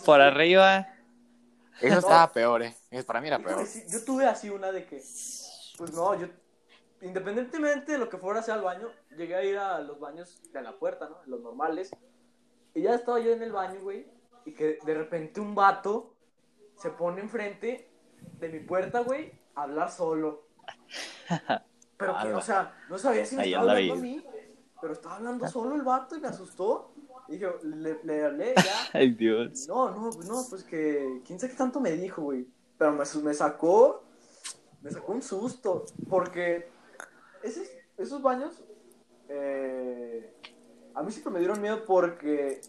Por 0.06 0.22
arriba. 0.22 0.88
Eso 1.82 1.93
No. 1.95 2.00
estaba 2.00 2.32
peor, 2.32 2.62
¿eh? 2.63 2.76
Eso 2.91 3.06
para 3.06 3.22
mí 3.22 3.28
era 3.28 3.39
peor. 3.39 3.65
yo 3.89 4.04
tuve 4.06 4.26
así 4.28 4.50
una 4.50 4.72
de 4.72 4.86
que, 4.86 4.98
pues 5.78 5.93
no, 5.93 6.13
yo, 6.19 6.28
independientemente 7.02 7.93
de 7.93 7.98
lo 7.98 8.10
que 8.10 8.17
fuera 8.17 8.41
hacia 8.41 8.56
el 8.56 8.62
baño, 8.62 8.89
llegué 9.17 9.36
a 9.36 9.43
ir 9.43 9.58
a 9.58 9.80
los 9.80 10.00
baños 10.00 10.41
de 10.52 10.62
la 10.62 10.74
puerta, 10.74 11.08
¿no? 11.10 11.17
Los 11.26 11.41
normales. 11.41 11.91
Y 12.76 12.84
ya 12.84 12.93
estaba 12.95 13.19
yo 13.19 13.32
en 13.32 13.41
el 13.41 13.52
baño, 13.52 13.80
güey, 13.82 14.06
y 14.45 14.54
que 14.54 14.78
de 14.86 14.93
repente 14.93 15.39
un 15.39 15.56
vato 15.56 16.13
se 16.76 16.89
pone 16.91 17.22
enfrente 17.22 17.89
de 18.39 18.49
mi 18.49 18.60
puerta, 18.60 19.01
güey, 19.01 19.32
a 19.55 19.63
hablar 19.63 19.91
solo. 19.91 20.43
Pero 21.97 22.13
que, 22.13 22.27
Ala. 22.27 22.38
o 22.38 22.41
sea, 22.41 22.86
no 22.89 22.97
sabía 22.97 23.25
si 23.25 23.36
me 23.36 23.41
Ahí 23.43 23.53
estaba 23.53 23.71
hablando 23.71 23.93
a 23.93 23.97
mí, 23.97 24.25
pero 24.79 24.93
estaba 24.93 25.15
hablando 25.17 25.47
solo 25.49 25.75
el 25.75 25.82
vato 25.82 26.15
y 26.15 26.21
me 26.21 26.29
asustó. 26.29 26.93
Y 27.27 27.34
dije, 27.34 27.47
le, 27.63 27.99
le 28.03 28.23
hablé 28.23 28.53
ya. 28.55 28.88
Ay, 28.93 29.12
Dios. 29.12 29.67
No, 29.67 29.91
no, 29.91 30.10
pues 30.10 30.25
no, 30.27 30.41
pues 30.49 30.63
que 30.63 31.21
quién 31.25 31.38
sabe 31.38 31.51
qué 31.51 31.58
tanto 31.58 31.82
me 31.82 31.91
dijo, 31.91 32.21
güey. 32.21 32.47
Pero 32.77 32.93
me, 32.93 33.03
me 33.23 33.34
sacó, 33.34 34.03
me 34.82 34.89
sacó 34.89 35.12
un 35.12 35.21
susto, 35.21 35.84
porque 36.10 36.69
esos, 37.43 37.67
esos 37.97 38.21
baños, 38.21 38.63
eh, 39.27 40.34
a 40.95 41.03
mí 41.03 41.12
siempre 41.12 41.34
me 41.34 41.39
dieron 41.39 41.62
miedo 41.62 41.84
porque 41.86 42.62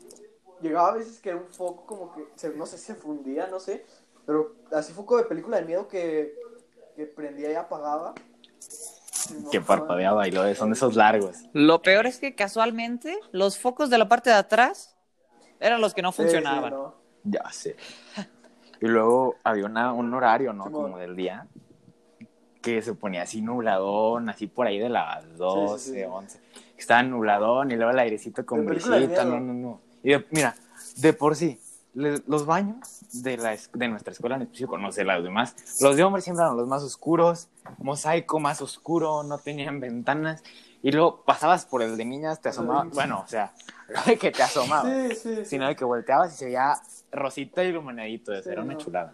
llegaba 0.60 0.88
a 0.90 0.94
veces 0.96 1.20
que 1.20 1.28
era 1.30 1.38
un 1.38 1.46
foco 1.46 1.86
como 1.86 2.12
que, 2.12 2.26
se- 2.34 2.50
no 2.56 2.66
sé 2.66 2.76
se 2.78 2.96
fundía, 2.96 3.46
no 3.46 3.60
sé, 3.60 3.86
pero 4.26 4.54
así 4.72 4.92
foco 4.92 5.16
de 5.16 5.24
película 5.24 5.58
de 5.58 5.64
miedo 5.66 5.88
que, 5.88 6.34
que 6.96 7.06
prendía 7.06 7.50
y 7.52 7.54
apagaba. 7.54 8.14
Que 9.50 9.60
parpadeaba 9.60 10.26
y 10.26 10.30
lo 10.30 10.42
de, 10.42 10.54
son 10.54 10.70
de 10.70 10.74
esos 10.74 10.96
largos. 10.96 11.36
Lo 11.52 11.82
peor 11.82 12.06
es 12.06 12.18
que 12.18 12.34
casualmente 12.34 13.18
los 13.32 13.58
focos 13.58 13.90
de 13.90 13.98
la 13.98 14.08
parte 14.08 14.30
de 14.30 14.36
atrás 14.36 14.96
eran 15.60 15.80
los 15.80 15.94
que 15.94 16.02
no 16.02 16.10
Sí, 16.12 16.18
sí, 16.18 16.22
funcionaban. 16.22 16.70
no. 16.72 16.94
Ya 17.24 17.50
sé. 17.52 17.76
Y 18.80 18.86
luego 18.86 19.36
había 19.44 19.66
una, 19.66 19.92
un 19.92 20.12
horario, 20.14 20.52
¿no? 20.54 20.70
Como 20.72 20.96
del 20.98 21.14
día, 21.14 21.46
que 22.62 22.80
se 22.82 22.94
ponía 22.94 23.22
así 23.22 23.42
nubladón, 23.42 24.28
así 24.30 24.46
por 24.46 24.66
ahí 24.66 24.78
de 24.78 24.88
las 24.88 25.36
12, 25.36 25.78
Sí, 25.84 25.90
sí, 25.92 25.98
sí. 25.98 26.04
11. 26.04 26.40
Estaba 26.78 27.02
nubladón 27.02 27.70
y 27.72 27.76
luego 27.76 27.90
el 27.90 27.98
airecito 27.98 28.44
con 28.46 28.64
brisita, 28.64 29.24
no, 29.24 29.38
no, 29.38 29.52
no. 29.52 29.80
Y 30.02 30.10
de- 30.12 30.26
mira, 30.30 30.54
de 30.96 31.12
por 31.12 31.36
sí, 31.36 31.60
le- 31.94 32.22
los 32.26 32.46
baños 32.46 33.00
de, 33.12 33.36
la, 33.36 33.56
de 33.72 33.88
nuestra 33.88 34.12
escuela 34.12 34.36
en 34.36 34.42
específico, 34.42 34.78
no 34.78 34.92
sé, 34.92 35.04
los 35.04 35.22
demás, 35.24 35.54
los 35.80 35.96
de 35.96 36.04
hombres 36.04 36.24
siempre 36.24 36.44
eran 36.44 36.56
los 36.56 36.66
más 36.68 36.82
oscuros, 36.82 37.48
mosaico 37.78 38.38
más 38.40 38.60
oscuro, 38.62 39.22
no 39.22 39.38
tenían 39.38 39.80
ventanas. 39.80 40.42
Y 40.82 40.92
luego 40.92 41.22
pasabas 41.24 41.66
por 41.66 41.82
el 41.82 41.96
de 41.98 42.04
niñas, 42.06 42.40
te 42.40 42.48
asomabas, 42.48 42.84
Ay. 42.84 42.90
bueno, 42.94 43.20
o 43.24 43.28
sea, 43.28 43.52
no 43.94 44.02
de 44.04 44.16
que 44.16 44.30
te 44.30 44.42
asomabas 44.42 44.92
Sí, 45.08 45.14
sí, 45.14 45.36
sí. 45.36 45.44
sino 45.44 45.66
de 45.68 45.76
que 45.76 45.84
volteabas 45.84 46.32
y 46.34 46.36
se 46.38 46.44
veía 46.46 46.80
rosita 47.12 47.62
iluminadito, 47.64 48.32
eso 48.32 48.44
Sí, 48.44 48.48
era 48.50 48.62
una 48.62 48.72
no. 48.74 48.78
chulada. 48.78 49.12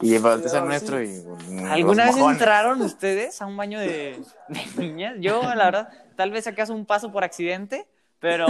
Y 0.00 0.18
volteas 0.18 0.50
Sí, 0.52 0.58
al 0.58 0.66
nuestro 0.66 0.98
sí. 0.98 1.04
y... 1.04 1.52
mm, 1.52 1.64
¿Alguna 1.70 2.04
vez 2.06 2.16
mojones. 2.16 2.40
entraron 2.40 2.82
ustedes 2.82 3.40
a 3.40 3.46
un 3.46 3.56
baño 3.56 3.78
de, 3.78 4.20
de 4.48 4.64
niñas? 4.76 5.14
Yo, 5.20 5.54
la 5.54 5.64
verdad, 5.66 5.88
tal 6.16 6.32
vez 6.32 6.46
acaso 6.48 6.74
un 6.74 6.84
paso 6.86 7.12
por 7.12 7.22
accidente, 7.24 7.86
pero 8.18 8.46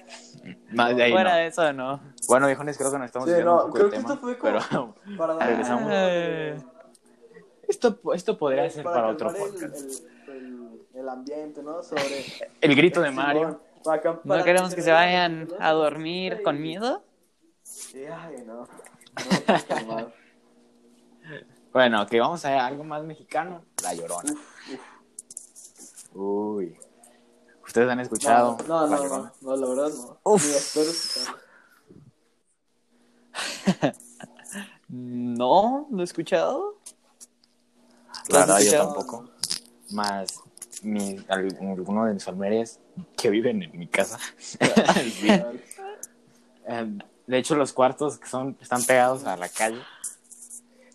Más 0.72 0.96
de 0.96 1.02
ahí, 1.02 1.10
fuera 1.12 1.32
no. 1.32 1.36
de 1.38 1.46
eso 1.48 1.72
no. 1.72 2.00
Bueno, 2.28 2.46
viejones, 2.46 2.76
creo 2.76 2.90
que 2.90 2.98
nos 2.98 3.06
estamos 3.06 3.26
Sí, 3.28 3.34
desviando 3.34 3.52
no, 3.56 3.64
un 3.66 3.66
poco 3.70 3.74
creo 3.78 3.90
que 3.90 3.96
tema, 3.98 4.08
esto 4.14 4.20
fue 4.20 4.38
como- 4.38 4.52
pero 4.52 4.94
Para 5.18 5.34
dar 5.34 5.48
Regresamos. 5.48 5.90
Eh, 5.92 6.56
esto, 7.68 7.98
esto 8.14 8.38
podría 8.38 8.64
eh, 8.66 8.70
ser 8.70 8.84
para, 8.84 9.08
otro 9.08 9.28
calmar 9.32 9.48
el- 9.48 9.52
podcast. 9.54 9.76
El, 10.28 10.34
el- 10.34 10.86
el 10.94 11.08
ambiente, 11.08 11.62
¿no? 11.62 11.82
Sobre... 11.82 12.24
El 12.60 12.74
grito 12.74 13.00
de 13.00 13.10
Mario. 13.10 13.60
para 13.84 13.96
acá- 13.98 14.12
¿No 14.24 14.28
para 14.28 14.44
queremos 14.44 14.74
que 14.74 14.82
se 14.82 14.90
vayan 14.92 15.46
¿no? 15.48 15.54
a 15.60 15.72
dormir 15.72 16.42
con 16.42 16.60
miedo? 16.60 17.02
Sí, 17.62 18.04
ay, 18.06 18.44
no. 18.46 18.66
No. 19.86 20.12
Bueno, 21.72 22.06
que 22.06 22.18
vamos 22.20 22.42
a 22.46 22.64
algo 22.66 22.84
más 22.84 23.02
mexicano, 23.04 23.62
La 23.82 23.92
Llorona. 23.92 24.32
Uf, 24.32 24.80
uf. 26.14 26.16
Uy. 26.16 26.78
¿Ustedes 27.66 27.90
han 27.90 28.00
escuchado 28.00 28.56
No, 28.66 28.86
La 28.86 28.96
no, 28.96 29.02
Llorona? 29.02 29.32
no, 29.42 29.50
no, 29.50 29.56
la 29.56 29.66
verdad 29.68 29.90
no. 29.94 30.18
Uf. 30.24 31.28
No, 34.88 35.86
no 35.90 36.00
he 36.00 36.04
escuchado. 36.04 36.76
La 38.28 38.28
¿Lo 38.28 38.38
has 38.38 38.46
verdad, 38.46 38.58
yo 38.58 38.62
escuchado? 38.64 38.84
tampoco. 38.94 39.28
Más 39.90 40.40
mi, 40.82 41.16
al- 41.28 41.56
alguno 41.60 42.04
de 42.04 42.14
mis 42.14 42.24
familiares 42.24 42.78
que 43.16 43.30
viven 43.30 43.62
en 43.62 43.78
mi 43.78 43.88
casa. 43.88 44.18
Eh, 46.68 46.98
de 47.28 47.38
hecho, 47.38 47.54
los 47.54 47.72
cuartos 47.72 48.18
que 48.18 48.26
son, 48.28 48.56
están 48.60 48.82
pegados 48.84 49.24
a 49.24 49.36
la 49.36 49.48
calle, 49.48 49.80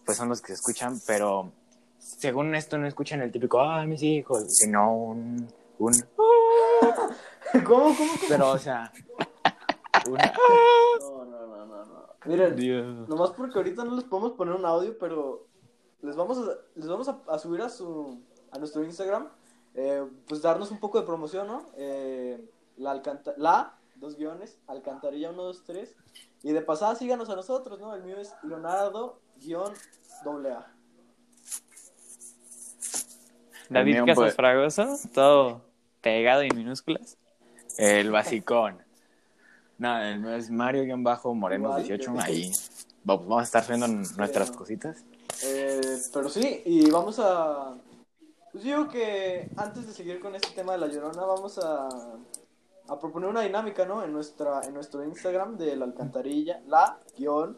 pues 0.06 0.18
son 0.18 0.28
los 0.28 0.42
que 0.42 0.48
se 0.48 0.54
escuchan, 0.56 1.00
pero 1.08 1.54
según 1.98 2.54
esto 2.56 2.78
no 2.78 2.88
escuchan 2.88 3.22
el 3.22 3.32
típico, 3.32 3.62
ah, 3.62 3.86
mis 3.86 4.04
hijos, 4.04 4.54
sino 4.54 4.94
un, 4.94 5.48
un, 5.80 5.94
¿Cómo, 7.66 7.66
cómo, 7.66 7.96
cómo? 7.96 8.12
pero, 8.28 8.52
o 8.52 8.58
sea, 8.58 8.92
una, 10.10 10.34
No, 11.00 11.26
no, 11.26 11.48
no, 11.48 11.66
no, 11.66 11.86
no. 11.86 12.11
Miren, 12.26 12.56
Dios. 12.56 13.10
nomás 13.10 13.32
porque 13.32 13.58
ahorita 13.58 13.84
no 13.84 13.96
les 13.96 14.04
podemos 14.04 14.34
poner 14.34 14.54
un 14.54 14.66
audio, 14.66 14.98
pero 14.98 15.48
les 16.02 16.16
vamos 16.16 16.38
a, 16.38 16.56
les 16.76 16.88
vamos 16.88 17.08
a, 17.08 17.20
a 17.28 17.40
subir 17.40 17.62
a 17.62 17.70
su 17.70 18.22
a 18.52 18.60
nuestro 18.60 18.84
Instagram, 18.84 19.30
eh, 19.74 20.06
pues 20.28 20.42
darnos 20.42 20.72
un 20.72 20.80
poco 20.80 21.00
de 21.00 21.06
promoción, 21.06 21.48
¿no? 21.48 21.66
Eh, 21.78 22.44
la 22.78 22.92
alcanta 22.92 23.34
la 23.38 23.78
dos 23.96 24.18
guiones, 24.18 24.60
alcantarilla 24.68 25.30
1, 25.30 25.42
2, 25.42 25.64
3. 25.64 25.96
Y 26.44 26.52
de 26.52 26.62
pasada 26.62 26.96
síganos 26.96 27.30
a 27.30 27.36
nosotros, 27.36 27.80
¿no? 27.80 27.94
El 27.94 28.04
mío 28.04 28.18
es 28.18 28.34
Leonardo 28.44 29.22
guion 29.38 29.72
doble 30.24 30.52
A. 30.52 30.68
David 33.70 34.00
Casas 34.00 34.16
pues. 34.16 34.36
Fragoso, 34.36 34.98
todo 35.14 35.62
pegado 36.02 36.42
en 36.42 36.56
minúsculas. 36.56 37.18
el 37.78 38.12
basicón. 38.12 38.84
No, 39.82 40.00
el 40.00 40.20
mío 40.20 40.36
es 40.36 40.52
Mario-Morenos18, 40.52 42.04
Igual, 42.04 42.24
ahí 42.24 42.52
vamos, 43.04 43.28
vamos 43.28 43.42
a 43.42 43.44
estar 43.46 43.64
subiendo 43.64 43.88
nuestras 43.88 44.52
cositas. 44.52 45.04
Eh, 45.44 45.82
pero 46.14 46.30
sí, 46.30 46.62
y 46.66 46.92
vamos 46.92 47.18
a. 47.18 47.74
Pues 48.52 48.64
digo 48.64 48.88
que 48.90 49.50
antes 49.58 49.88
de 49.88 49.94
seguir 49.94 50.20
con 50.20 50.36
este 50.36 50.50
tema 50.52 50.74
de 50.74 50.78
la 50.78 50.88
llorona, 50.88 51.24
vamos 51.24 51.58
a, 51.58 51.90
a 52.90 53.00
proponer 53.00 53.28
una 53.28 53.42
dinámica, 53.42 53.84
¿no? 53.84 54.04
En, 54.04 54.14
nuestra, 54.14 54.62
en 54.66 54.76
nuestro 54.76 55.04
Instagram 55.04 55.58
de 55.58 55.76
la 55.76 55.86
alcantarilla, 55.86 56.62
la 56.68 57.00
guion, 57.18 57.58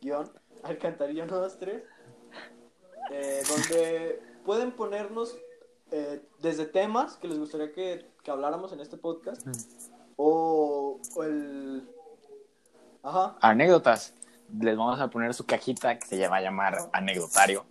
guion, 0.00 0.30
alcantarilla 0.62 1.24
123, 1.24 1.82
eh, 3.10 3.42
donde 3.48 4.22
pueden 4.44 4.70
ponernos 4.70 5.36
eh, 5.90 6.22
desde 6.38 6.66
temas 6.66 7.16
que 7.16 7.26
les 7.26 7.40
gustaría 7.40 7.72
que, 7.72 8.08
que 8.22 8.30
habláramos 8.30 8.72
en 8.72 8.78
este 8.78 8.96
podcast, 8.96 9.44
o, 10.16 10.98
o 11.14 11.24
el. 11.24 11.88
Ajá. 13.02 13.36
Anécdotas. 13.40 14.14
Les 14.60 14.76
vamos 14.76 15.00
a 15.00 15.08
poner 15.08 15.34
su 15.34 15.44
cajita 15.44 15.98
que 15.98 16.06
se 16.06 16.18
llama 16.18 16.40
llamar 16.40 16.78
anecdotario. 16.92 17.64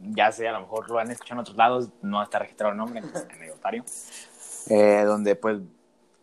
ya 0.00 0.30
sé, 0.30 0.46
a 0.48 0.52
lo 0.52 0.60
mejor 0.60 0.88
lo 0.90 0.98
han 0.98 1.10
escuchado 1.10 1.36
en 1.36 1.40
otros 1.40 1.56
lados, 1.56 1.88
no 2.02 2.22
está 2.22 2.38
registrado 2.38 2.72
el 2.72 2.78
nombre, 2.78 3.00
entonces 3.00 3.28
anecdotario. 3.34 3.84
Eh, 4.68 5.02
donde 5.04 5.34
pues 5.34 5.58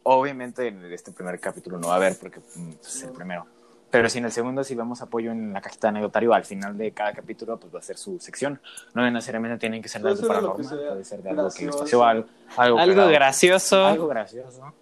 obviamente 0.03 0.67
en 0.67 0.85
este 0.93 1.11
primer 1.11 1.39
capítulo 1.39 1.79
no 1.79 1.87
va 1.87 1.93
a 1.93 1.97
haber 1.97 2.17
porque 2.19 2.39
mm, 2.39 2.71
pues, 2.73 2.95
es 2.95 3.03
el 3.03 3.11
primero. 3.11 3.47
Pero 3.89 4.09
si 4.09 4.17
en 4.19 4.25
el 4.25 4.31
segundo 4.31 4.63
si 4.63 4.75
vemos 4.75 5.01
apoyo 5.01 5.31
en 5.31 5.53
la 5.53 5.61
cajita 5.61 5.87
de 5.87 5.89
anecdotario, 5.89 6.33
al 6.33 6.45
final 6.45 6.77
de 6.77 6.91
cada 6.91 7.13
capítulo 7.13 7.57
pues 7.57 7.73
va 7.73 7.79
a 7.79 7.81
ser 7.81 7.97
su 7.97 8.19
sección. 8.19 8.61
No 8.93 9.09
necesariamente 9.09 9.57
tienen 9.57 9.81
que 9.81 9.89
ser 9.89 10.03
de 10.03 10.09
algo 10.09 10.27
paranormal, 10.27 10.67
puede 10.67 11.03
ser 11.03 11.23
de 11.23 11.29
algo 11.29 11.49
que 11.49 11.65
les 11.65 11.75
pasó, 11.75 12.03
algo, 12.03 12.27
algo, 12.57 12.79
Algo 12.79 12.95
cagado, 12.95 13.11
gracioso, 13.11 13.85
algo 13.85 14.07
gracioso 14.07 14.73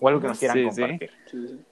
o 0.00 0.08
algo 0.08 0.20
que 0.20 0.28
nos 0.28 0.38
quieran 0.38 0.56
Sí, 0.58 0.64
compartir. 0.64 1.10
Sí, 1.30 1.64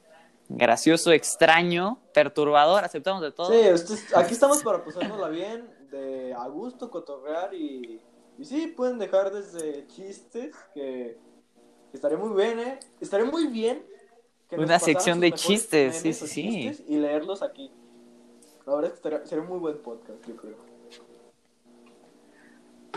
gracioso, 0.48 1.12
extraño, 1.12 1.98
perturbador, 2.12 2.84
aceptamos 2.84 3.22
de 3.22 3.32
todo. 3.32 3.50
Sí, 3.50 3.58
es- 3.58 4.14
aquí 4.14 4.34
estamos 4.34 4.62
para 4.62 4.84
pasárnosla 4.84 5.28
bien, 5.28 5.68
de 5.90 6.34
a 6.34 6.46
gusto, 6.48 6.90
cotorrear 6.90 7.54
y, 7.54 8.00
y 8.38 8.44
sí, 8.44 8.66
pueden 8.68 8.98
dejar 8.98 9.32
desde 9.32 9.86
chistes 9.88 10.54
que, 10.74 11.16
estaría 11.92 12.16
muy 12.18 12.34
bien, 12.34 12.58
¿eh? 12.58 12.80
Estaría 13.00 13.26
muy 13.26 13.46
bien 13.48 13.84
que 14.48 14.56
Una 14.56 14.78
sección 14.78 15.20
de 15.20 15.32
chistes, 15.32 15.96
sí, 15.96 16.12
sí, 16.12 16.26
sí. 16.26 16.84
Y 16.88 16.96
leerlos 16.96 17.42
aquí. 17.42 17.70
La 18.66 18.74
verdad 18.74 18.86
es 18.86 18.90
que 18.92 18.96
estaría, 19.08 19.26
sería 19.26 19.42
un 19.42 19.48
muy 19.48 19.58
buen 19.58 19.78
podcast, 19.78 20.26
yo 20.26 20.36
creo. 20.36 20.56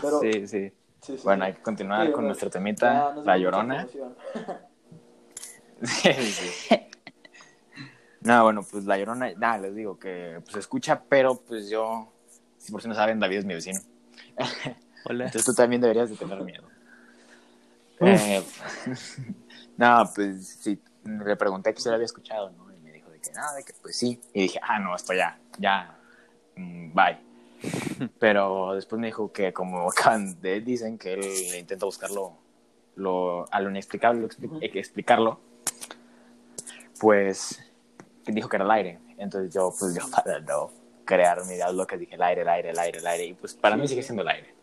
Pero, 0.00 0.20
sí, 0.20 0.32
Sí, 0.46 0.46
sí. 0.46 0.72
sí, 1.00 1.18
Bueno, 1.24 1.44
hay 1.44 1.54
que 1.54 1.62
continuar 1.62 2.06
Sí, 2.06 2.12
con 2.12 2.32
ya 2.32 2.50
temita, 2.50 3.14
La 3.24 3.36
Llorona. 3.38 3.86
información. 5.80 6.14
Sí, 6.14 6.32
sí. 6.68 6.76
No, 8.20 8.42
bueno, 8.42 8.64
pues 8.68 8.84
La 8.84 8.98
Llorona, 8.98 9.32
nada, 9.36 9.58
les 9.58 9.74
digo 9.74 9.98
que 9.98 10.40
pues 10.44 10.56
escucha, 10.56 11.02
pero 11.08 11.36
pues 11.36 11.68
yo, 11.68 12.12
si 12.58 12.72
por 12.72 12.82
si 12.82 12.88
no 12.88 12.94
saben, 12.94 13.20
David 13.20 13.38
es 13.38 13.44
mi 13.44 13.54
vecino. 13.54 13.80
Hola. 15.04 15.26
Entonces 15.26 15.44
tú 15.44 15.54
también 15.54 15.80
deberías 15.80 16.10
de 16.10 16.16
tener 16.16 16.42
miedo. 16.42 16.68
Eh, 18.00 18.42
no, 19.76 20.10
pues 20.14 20.48
sí, 20.60 20.80
le 21.04 21.36
pregunté 21.36 21.72
que 21.72 21.80
si 21.80 21.88
lo 21.88 21.94
había 21.94 22.06
escuchado, 22.06 22.50
¿no? 22.50 22.72
Y 22.72 22.78
me 22.78 22.90
dijo 22.90 23.10
de 23.10 23.20
que 23.20 23.30
nada, 23.30 23.54
de 23.54 23.62
que 23.62 23.72
pues 23.80 23.96
sí. 23.96 24.20
Y 24.34 24.42
dije, 24.42 24.58
ah, 24.62 24.80
no, 24.80 24.96
esto 24.96 25.14
ya, 25.14 25.38
ya, 25.58 25.96
mm, 26.56 26.92
bye. 26.94 27.18
Pero 28.18 28.74
después 28.74 29.00
me 29.00 29.06
dijo 29.06 29.30
que 29.32 29.52
como 29.52 29.88
acaban 29.88 30.40
de, 30.40 30.60
dicen 30.60 30.98
que 30.98 31.14
él 31.14 31.24
intenta 31.58 31.86
buscarlo 31.86 32.36
lo, 32.96 33.46
a 33.52 33.60
lo 33.60 33.70
inexplicable, 33.70 34.22
lo 34.22 34.28
expli- 34.28 34.58
explicarlo, 34.74 35.40
pues 37.00 37.60
dijo 38.26 38.48
que 38.48 38.56
era 38.56 38.64
el 38.64 38.70
aire. 38.70 39.00
Entonces 39.18 39.52
yo, 39.52 39.74
pues 39.78 39.94
yo 39.94 40.02
para 40.24 40.40
no 40.40 40.70
crear 41.04 41.44
mi 41.46 41.54
ideas 41.54 41.72
locas 41.74 41.98
dije 41.98 42.14
el 42.16 42.22
aire, 42.22 42.42
el 42.42 42.48
aire, 42.48 42.70
el 42.70 42.78
aire, 42.78 42.98
el 42.98 43.06
aire. 43.06 43.24
Y 43.26 43.34
pues 43.34 43.54
para 43.54 43.76
Sí, 43.76 43.82
mí 43.82 43.88
sigue 43.88 44.02
sí. 44.02 44.06
siendo 44.06 44.22
el 44.22 44.28
aire. 44.28 44.54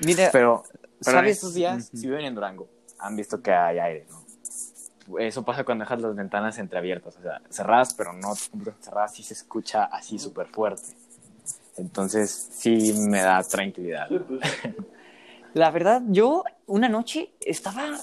Mira, 0.00 0.30
Pero, 0.32 0.62
pero 1.04 1.18
¿sabes? 1.18 1.36
estos 1.36 1.54
días, 1.54 1.88
Ujú. 1.88 1.96
si 1.96 2.06
viven 2.06 2.26
en 2.26 2.34
Durango, 2.34 2.68
han 2.98 3.16
visto 3.16 3.40
que 3.42 3.52
hay 3.52 3.78
aire, 3.78 4.06
¿no? 4.10 4.26
Eso 5.18 5.44
pasa 5.44 5.64
cuando 5.64 5.84
dejas 5.84 6.00
las 6.02 6.16
ventanas 6.16 6.58
entreabiertas, 6.58 7.16
o 7.16 7.22
sea, 7.22 7.40
cerradas, 7.48 7.94
pero 7.94 8.12
no 8.12 8.34
cerradas, 8.80 9.18
y 9.20 9.22
se 9.22 9.34
escucha 9.34 9.84
así 9.84 10.18
súper 10.18 10.48
fuerte. 10.48 10.82
Entonces, 11.76 12.30
sí 12.30 12.92
me 12.94 13.20
da 13.22 13.42
tranquilidad. 13.44 14.08
Sí, 14.08 14.18
pues, 14.18 14.40
la 15.54 15.70
verdad, 15.70 16.02
yo 16.08 16.42
una 16.66 16.88
noche 16.88 17.30
estaba, 17.40 17.96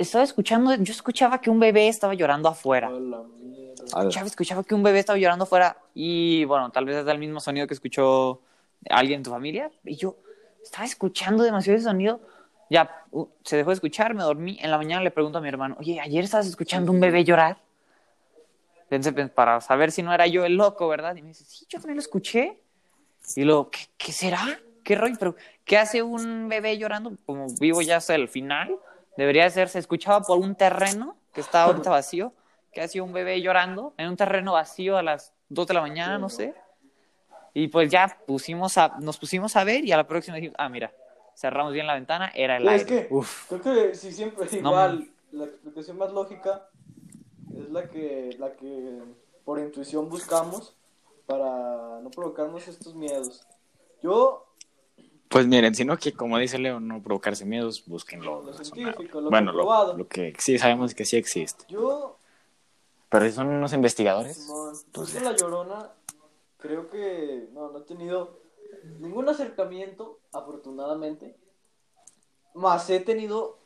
estaba 0.00 0.24
escuchando, 0.24 0.74
yo 0.74 0.92
escuchaba 0.92 1.40
que 1.40 1.50
un 1.50 1.60
bebé 1.60 1.88
estaba 1.88 2.14
llorando 2.14 2.48
afuera. 2.48 2.90
Escuchaba, 3.84 4.26
escuchaba 4.26 4.64
que 4.64 4.74
un 4.74 4.82
bebé 4.82 5.00
estaba 5.00 5.18
llorando 5.18 5.44
afuera 5.44 5.76
y 5.94 6.44
bueno, 6.44 6.70
tal 6.70 6.84
vez 6.84 6.96
es 6.96 7.06
el 7.06 7.18
mismo 7.18 7.40
sonido 7.40 7.66
que 7.66 7.74
escuchó 7.74 8.40
alguien 8.88 9.18
en 9.18 9.24
tu 9.24 9.30
familia. 9.30 9.70
Y 9.84 9.96
yo 9.96 10.16
estaba 10.62 10.84
escuchando 10.84 11.44
demasiado 11.44 11.76
ese 11.76 11.84
sonido. 11.84 12.20
Ya 12.70 13.04
uh, 13.10 13.26
se 13.42 13.56
dejó 13.56 13.70
de 13.70 13.74
escuchar, 13.74 14.14
me 14.14 14.22
dormí. 14.22 14.58
En 14.60 14.70
la 14.70 14.78
mañana 14.78 15.02
le 15.02 15.10
pregunto 15.10 15.38
a 15.38 15.40
mi 15.40 15.48
hermano, 15.48 15.76
oye, 15.78 16.00
ayer 16.00 16.24
estabas 16.24 16.46
escuchando 16.46 16.92
un 16.92 17.00
bebé 17.00 17.24
llorar. 17.24 17.58
Pensé, 18.88 19.12
pues, 19.12 19.30
para 19.30 19.60
saber 19.60 19.92
si 19.92 20.02
no 20.02 20.12
era 20.12 20.26
yo 20.26 20.44
el 20.44 20.56
loco, 20.56 20.88
¿verdad? 20.88 21.16
Y 21.16 21.22
me 21.22 21.28
dice, 21.28 21.44
sí, 21.44 21.66
yo 21.68 21.78
también 21.78 21.96
lo 21.96 22.00
escuché. 22.00 22.60
Y 23.36 23.42
luego, 23.42 23.70
¿qué, 23.70 23.80
qué 23.96 24.12
será? 24.12 24.60
¿Qué 24.84 24.94
rollo? 24.94 25.16
¿Pero 25.18 25.36
qué 25.64 25.78
hace 25.78 26.02
un 26.02 26.48
bebé 26.48 26.78
llorando? 26.78 27.12
Como 27.26 27.46
vivo 27.60 27.82
ya 27.82 27.96
hasta 27.96 28.14
el 28.14 28.28
final, 28.28 28.76
debería 29.20 29.44
de 29.44 29.50
ser, 29.50 29.68
se 29.68 29.78
escuchaba 29.78 30.20
por 30.22 30.38
un 30.38 30.54
terreno 30.54 31.16
que 31.32 31.40
está 31.40 31.64
ahorita 31.64 31.90
vacío, 31.90 32.32
que 32.72 32.80
hacía 32.82 33.02
un 33.02 33.12
bebé 33.12 33.40
llorando 33.40 33.94
en 33.96 34.08
un 34.08 34.16
terreno 34.16 34.52
vacío 34.54 34.96
a 34.96 35.02
las 35.02 35.32
2 35.48 35.66
de 35.66 35.74
la 35.74 35.80
mañana, 35.80 36.18
no 36.18 36.28
sé. 36.28 36.54
Y 37.54 37.68
pues 37.68 37.90
ya 37.90 38.16
pusimos 38.26 38.78
a, 38.78 38.96
nos 39.00 39.18
pusimos 39.18 39.56
a 39.56 39.64
ver 39.64 39.84
y 39.84 39.92
a 39.92 39.96
la 39.96 40.06
próxima 40.06 40.36
dijimos, 40.36 40.56
ah, 40.58 40.68
mira, 40.68 40.92
cerramos 41.36 41.72
bien 41.72 41.86
la 41.86 41.94
ventana, 41.94 42.30
era 42.34 42.56
el 42.56 42.62
Sí, 42.62 42.68
es 42.68 42.72
aire. 42.82 43.08
que 43.08 43.14
Uf. 43.14 43.48
creo 43.48 43.60
que 43.62 43.94
si 43.94 44.12
siempre 44.12 44.46
No, 44.62 44.70
igual 44.70 45.10
la 45.32 45.44
explicación 45.46 45.98
más 45.98 46.12
lógica 46.12 46.68
es 47.56 47.70
la 47.70 47.88
que 47.88 48.36
la 48.38 48.52
que 48.52 49.02
por 49.44 49.58
intuición 49.58 50.08
buscamos 50.08 50.76
para 51.26 52.00
no 52.00 52.10
provocarnos 52.10 52.68
estos 52.68 52.94
miedos. 52.94 53.44
Yo 54.02 54.46
Pues 55.30 55.46
miren, 55.46 55.76
sino 55.76 55.96
que 55.96 56.12
como 56.12 56.38
dice 56.38 56.58
Leo, 56.58 56.80
no 56.80 57.00
provocarse 57.00 57.44
miedos, 57.44 57.84
búsquenlo. 57.86 58.42
Lo 58.42 58.52
científico, 58.52 59.20
lo 59.20 59.30
bueno, 59.30 59.52
lo, 59.52 59.58
comprobado. 59.58 59.96
lo 59.96 60.08
que 60.08 60.34
sí 60.40 60.58
sabemos 60.58 60.92
que 60.92 61.04
sí 61.04 61.16
existe. 61.16 61.66
yo 61.68 62.18
Pero 63.08 63.26
si 63.26 63.30
son 63.30 63.46
unos 63.46 63.72
investigadores, 63.72 64.48
pues 64.92 65.12
yo 65.12 65.14
con 65.14 65.24
la 65.24 65.36
llorona 65.36 65.92
creo 66.58 66.90
que 66.90 67.48
no 67.52 67.70
no 67.70 67.78
he 67.78 67.82
tenido 67.82 68.40
ningún 68.98 69.28
acercamiento 69.28 70.18
afortunadamente. 70.32 71.36
Más 72.54 72.90
he 72.90 72.98
tenido 72.98 73.56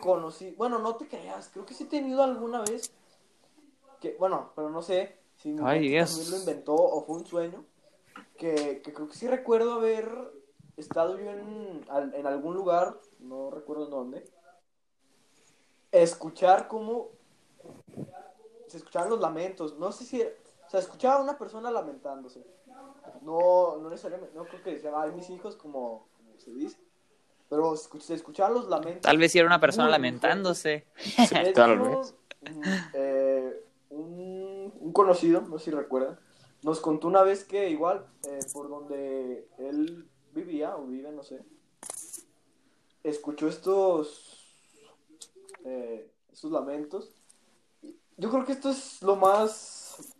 conocí, 0.00 0.50
bueno, 0.58 0.80
no 0.80 0.96
te 0.96 1.06
creas, 1.06 1.48
creo 1.52 1.64
que 1.64 1.74
sí 1.74 1.84
he 1.84 1.86
tenido 1.86 2.24
alguna 2.24 2.62
vez 2.62 2.92
que 4.00 4.16
bueno, 4.18 4.50
pero 4.56 4.68
no 4.68 4.82
sé 4.82 5.16
si 5.36 5.52
mi 5.52 5.60
Ay, 5.64 5.96
también 5.96 6.30
lo 6.32 6.36
inventó 6.38 6.74
o 6.74 7.04
fue 7.04 7.18
un 7.18 7.26
sueño 7.26 7.64
que, 8.36 8.82
que 8.82 8.92
creo 8.92 9.08
que 9.08 9.14
sí 9.14 9.28
recuerdo 9.28 9.74
haber 9.74 10.39
estado 10.80 11.18
yo 11.18 11.30
en, 11.30 11.84
en 12.14 12.26
algún 12.26 12.54
lugar, 12.54 12.98
no 13.20 13.50
recuerdo 13.50 13.84
en 13.84 13.90
dónde, 13.90 14.24
escuchar 15.92 16.68
cómo 16.68 17.08
se 18.66 18.76
escuchaban 18.78 19.10
los 19.10 19.20
lamentos, 19.20 19.76
no 19.78 19.90
sé 19.92 20.04
si, 20.04 20.20
era- 20.20 20.30
o 20.66 20.70
sea, 20.70 20.80
escuchaba 20.80 21.16
a 21.16 21.22
una 21.22 21.36
persona 21.38 21.70
lamentándose, 21.70 22.44
no, 23.22 23.76
no 23.78 23.90
necesariamente, 23.90 24.34
no 24.36 24.44
creo 24.44 24.62
que 24.62 24.74
decía, 24.74 24.92
ay, 24.96 25.10
mis 25.12 25.28
hijos, 25.30 25.56
como, 25.56 26.06
como 26.16 26.38
se 26.38 26.52
dice, 26.52 26.78
pero 27.48 27.74
se 27.76 28.14
escuchaban 28.14 28.54
los 28.54 28.68
lamentos. 28.68 29.02
Tal 29.02 29.18
vez 29.18 29.32
si 29.32 29.38
era 29.38 29.46
una 29.48 29.60
persona 29.60 29.88
lamentándose. 29.88 30.86
Tal 31.52 31.78
vez. 31.80 32.14
eh, 32.94 33.64
un, 33.90 34.72
un 34.80 34.92
conocido, 34.92 35.40
no 35.40 35.58
sé 35.58 35.66
si 35.66 35.70
recuerdan, 35.72 36.18
nos 36.62 36.78
contó 36.80 37.08
una 37.08 37.22
vez 37.24 37.42
que 37.44 37.68
igual 37.70 38.06
eh, 38.28 38.38
por 38.52 38.68
donde 38.68 39.48
él 39.58 40.08
vivía 40.34 40.76
o 40.76 40.86
vive, 40.86 41.10
no 41.12 41.22
sé, 41.22 41.40
escuchó 43.04 43.48
estos, 43.48 44.54
eh, 45.64 46.10
estos 46.32 46.50
lamentos. 46.50 47.10
Yo 48.16 48.30
creo 48.30 48.44
que 48.44 48.52
esto 48.52 48.70
es 48.70 49.02
lo 49.02 49.16
más, 49.16 50.14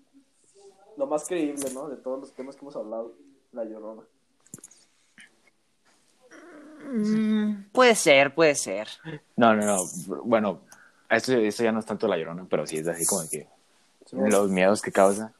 lo 0.96 1.06
más 1.06 1.26
creíble, 1.26 1.70
¿no? 1.74 1.88
De 1.88 1.96
todos 1.96 2.20
los 2.20 2.32
temas 2.32 2.56
que 2.56 2.62
hemos 2.62 2.76
hablado, 2.76 3.14
la 3.52 3.64
llorona. 3.64 4.02
Mm, 6.82 7.70
puede 7.72 7.94
ser, 7.94 8.34
puede 8.34 8.54
ser. 8.54 8.88
no, 9.36 9.54
no, 9.54 9.64
no. 9.64 9.78
Bueno, 10.24 10.62
esto, 11.10 11.32
esto 11.34 11.62
ya 11.62 11.72
no 11.72 11.80
es 11.80 11.86
tanto 11.86 12.08
la 12.08 12.16
llorona, 12.16 12.46
pero 12.48 12.66
sí 12.66 12.78
es 12.78 12.88
así 12.88 13.04
como 13.04 13.28
que 13.28 13.48
los 14.12 14.48
miedos 14.48 14.80
que 14.80 14.92
causa. 14.92 15.34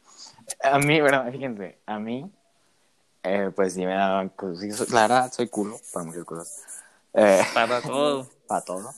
A 0.63 0.79
mí, 0.79 1.01
verdad, 1.01 1.31
fíjense, 1.31 1.79
a 1.87 1.99
mí, 1.99 2.31
eh, 3.23 3.51
pues 3.55 3.75
sí 3.75 3.85
me 3.85 3.95
daban 3.95 4.29
cosas. 4.31 4.91
La 4.91 5.03
verdad, 5.03 5.33
soy 5.33 5.49
culo 5.49 5.79
para 5.93 6.05
muchas 6.07 6.25
cosas. 6.25 6.63
Eh, 7.15 7.43
Para 7.55 7.81
todo. 7.83 8.29
para 8.47 8.61
todo. 8.63 8.95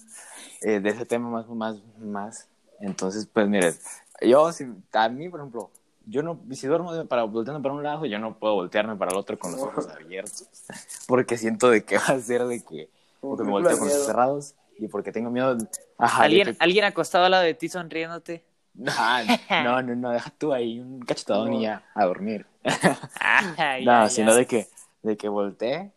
Eh, 0.61 0.81
de 0.81 0.91
ese 0.91 1.05
tema 1.07 1.29
más, 1.29 1.49
más, 1.49 1.77
más. 1.99 2.49
Entonces, 2.81 3.27
pues 3.33 3.49
mire, 3.49 3.75
yo, 4.21 4.53
si, 4.53 4.67
a 4.93 5.09
mí, 5.09 5.29
por 5.29 5.41
ejemplo, 5.41 5.71
yo 6.07 6.23
no, 6.23 6.41
si 6.53 6.67
duermo 6.67 7.05
para, 7.07 7.25
volteando 7.25 7.63
para 7.63 7.75
un 7.75 7.83
lado, 7.83 8.07
yo 8.07 8.19
no 8.19 8.39
puedo 8.39 8.55
voltearme 8.55 8.97
para 8.97 9.13
el 9.13 9.17
otro 9.19 9.39
con 9.39 9.53
los 9.53 9.61
ojos 9.61 9.89
abiertos, 9.89 10.49
porque 11.07 11.37
siento 11.39 11.71
de 11.71 11.85
que 11.85 11.97
va 11.99 12.07
a 12.07 12.21
ser 12.21 12.45
de 12.47 12.63
que, 12.63 12.91
porque 13.21 13.45
me 13.45 13.51
volteo 13.51 13.79
con 13.79 13.87
los 13.89 13.95
ojos 13.97 14.07
cerrados 14.07 14.55
y 14.79 14.89
porque 14.89 15.13
tengo 15.13 15.31
miedo. 15.31 15.57
Ajá, 15.99 16.25
¿Alguien, 16.25 16.49
que- 16.49 16.57
alguien 16.59 16.85
acostado 16.85 17.25
al 17.25 17.31
lado 17.33 17.45
de 17.45 17.55
ti 17.55 17.69
sonriéndote. 17.69 18.45
No, 18.75 18.93
no, 19.83 19.95
no, 19.97 20.11
deja 20.11 20.31
tú 20.39 20.53
ahí 20.53 20.81
un 20.81 21.01
cachetadón 21.01 21.51
No. 21.51 21.59
y 21.59 21.63
ya, 21.63 21.85
a 21.95 22.05
dormir. 22.07 22.47
Ay, 23.21 23.85
no, 23.85 24.09
sino 24.09 24.35
de 24.35 24.47
que, 24.47 24.69
de 25.03 25.17
que 25.17 25.29
voltee 25.29 25.93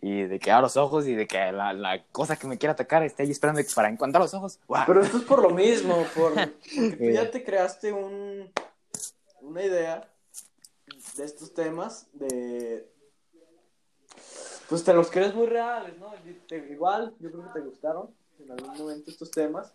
y 0.00 0.22
de 0.22 0.38
que 0.38 0.52
abra 0.52 0.62
los 0.62 0.76
ojos 0.76 1.06
y 1.08 1.14
de 1.14 1.26
que 1.26 1.50
la, 1.50 1.72
la 1.72 2.02
cosa 2.12 2.36
que 2.36 2.46
me 2.46 2.56
quiera 2.56 2.72
atacar 2.74 3.02
esté 3.02 3.24
ahí 3.24 3.30
esperando 3.32 3.60
para 3.74 3.88
encontrar 3.88 4.22
los 4.22 4.32
ojos. 4.34 4.60
Pero 4.86 5.02
esto 5.02 5.16
es 5.18 5.24
por 5.24 5.42
lo 5.42 5.50
mismo, 5.50 6.04
por, 6.14 6.34
porque 6.34 6.96
tú 6.96 7.04
Eh. 7.04 7.12
ya 7.14 7.30
te 7.30 7.42
creaste 7.42 7.92
un, 7.92 8.48
una 9.40 9.62
idea 9.64 10.08
de 11.16 11.24
estos 11.24 11.52
temas, 11.52 12.06
de, 12.12 12.88
pues 14.68 14.84
te 14.84 14.92
los 14.94 15.10
crees 15.10 15.34
muy 15.34 15.46
reales, 15.46 15.98
¿no? 15.98 16.12
Te- 16.46 16.68
igual, 16.70 17.12
yo 17.18 17.30
creo 17.32 17.44
que 17.52 17.58
te 17.60 17.66
gustaron 17.66 18.10
en 18.38 18.52
algún 18.52 18.76
momento 18.78 19.10
estos 19.10 19.30
temas. 19.30 19.72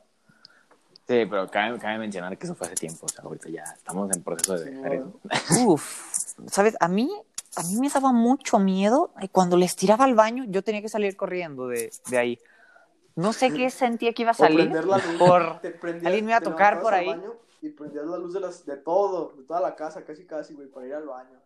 Sí, 1.08 1.26
pero 1.26 1.48
cabe, 1.50 1.78
cabe 1.80 1.98
mencionar 1.98 2.38
que 2.38 2.46
eso 2.46 2.56
fue 2.56 2.68
hace 2.68 2.76
tiempo. 2.78 3.06
O 3.06 3.10
sea, 3.10 3.24
ahorita 3.26 3.50
ya 3.50 3.64
estamos 3.64 4.10
en 4.16 4.24
proceso 4.24 4.58
de 4.58 4.72
dejar 4.72 4.94
eso. 4.94 5.20
Uf, 5.66 6.36
¿sabes? 6.50 6.78
A 6.80 6.88
mí, 6.88 7.12
a 7.58 7.64
mí 7.64 7.76
me 7.80 7.90
daba 7.90 8.12
mucho 8.14 8.58
miedo 8.60 9.12
y 9.22 9.28
cuando 9.28 9.58
les 9.58 9.76
tiraba 9.76 10.06
al 10.06 10.16
baño, 10.16 10.46
yo 10.48 10.64
tenía 10.64 10.82
que 10.82 10.90
salir 10.90 11.18
corriendo 11.18 11.68
de, 11.68 11.92
de 12.08 12.18
ahí. 12.18 12.40
No 13.16 13.34
sé 13.34 13.54
qué 13.54 13.70
sentía 13.70 14.14
que 14.14 14.22
iba 14.22 14.32
a 14.32 14.34
salir 14.34 14.60
prender 14.72 14.86
la 14.86 14.98
luz, 14.98 15.18
por... 15.20 15.60
te 15.60 15.72
prendías- 15.72 16.06
alguien 16.08 16.26
me 16.26 16.32
iba 16.32 16.38
a 16.38 16.42
tocar 16.42 16.82
por 16.82 16.94
ahí. 16.94 17.08
baño 17.08 17.34
Y 17.62 17.70
prendías 17.70 18.06
la 18.06 18.18
luz 18.18 18.34
de, 18.34 18.40
las, 18.40 18.66
de 18.66 18.78
todo, 18.78 19.34
de 19.38 19.44
toda 19.44 19.60
la 19.60 19.76
casa, 19.76 20.04
casi 20.06 20.26
casi, 20.26 20.54
güey, 20.54 20.68
para 20.70 20.88
ir 20.88 20.94
al 20.96 21.06
baño. 21.06 21.38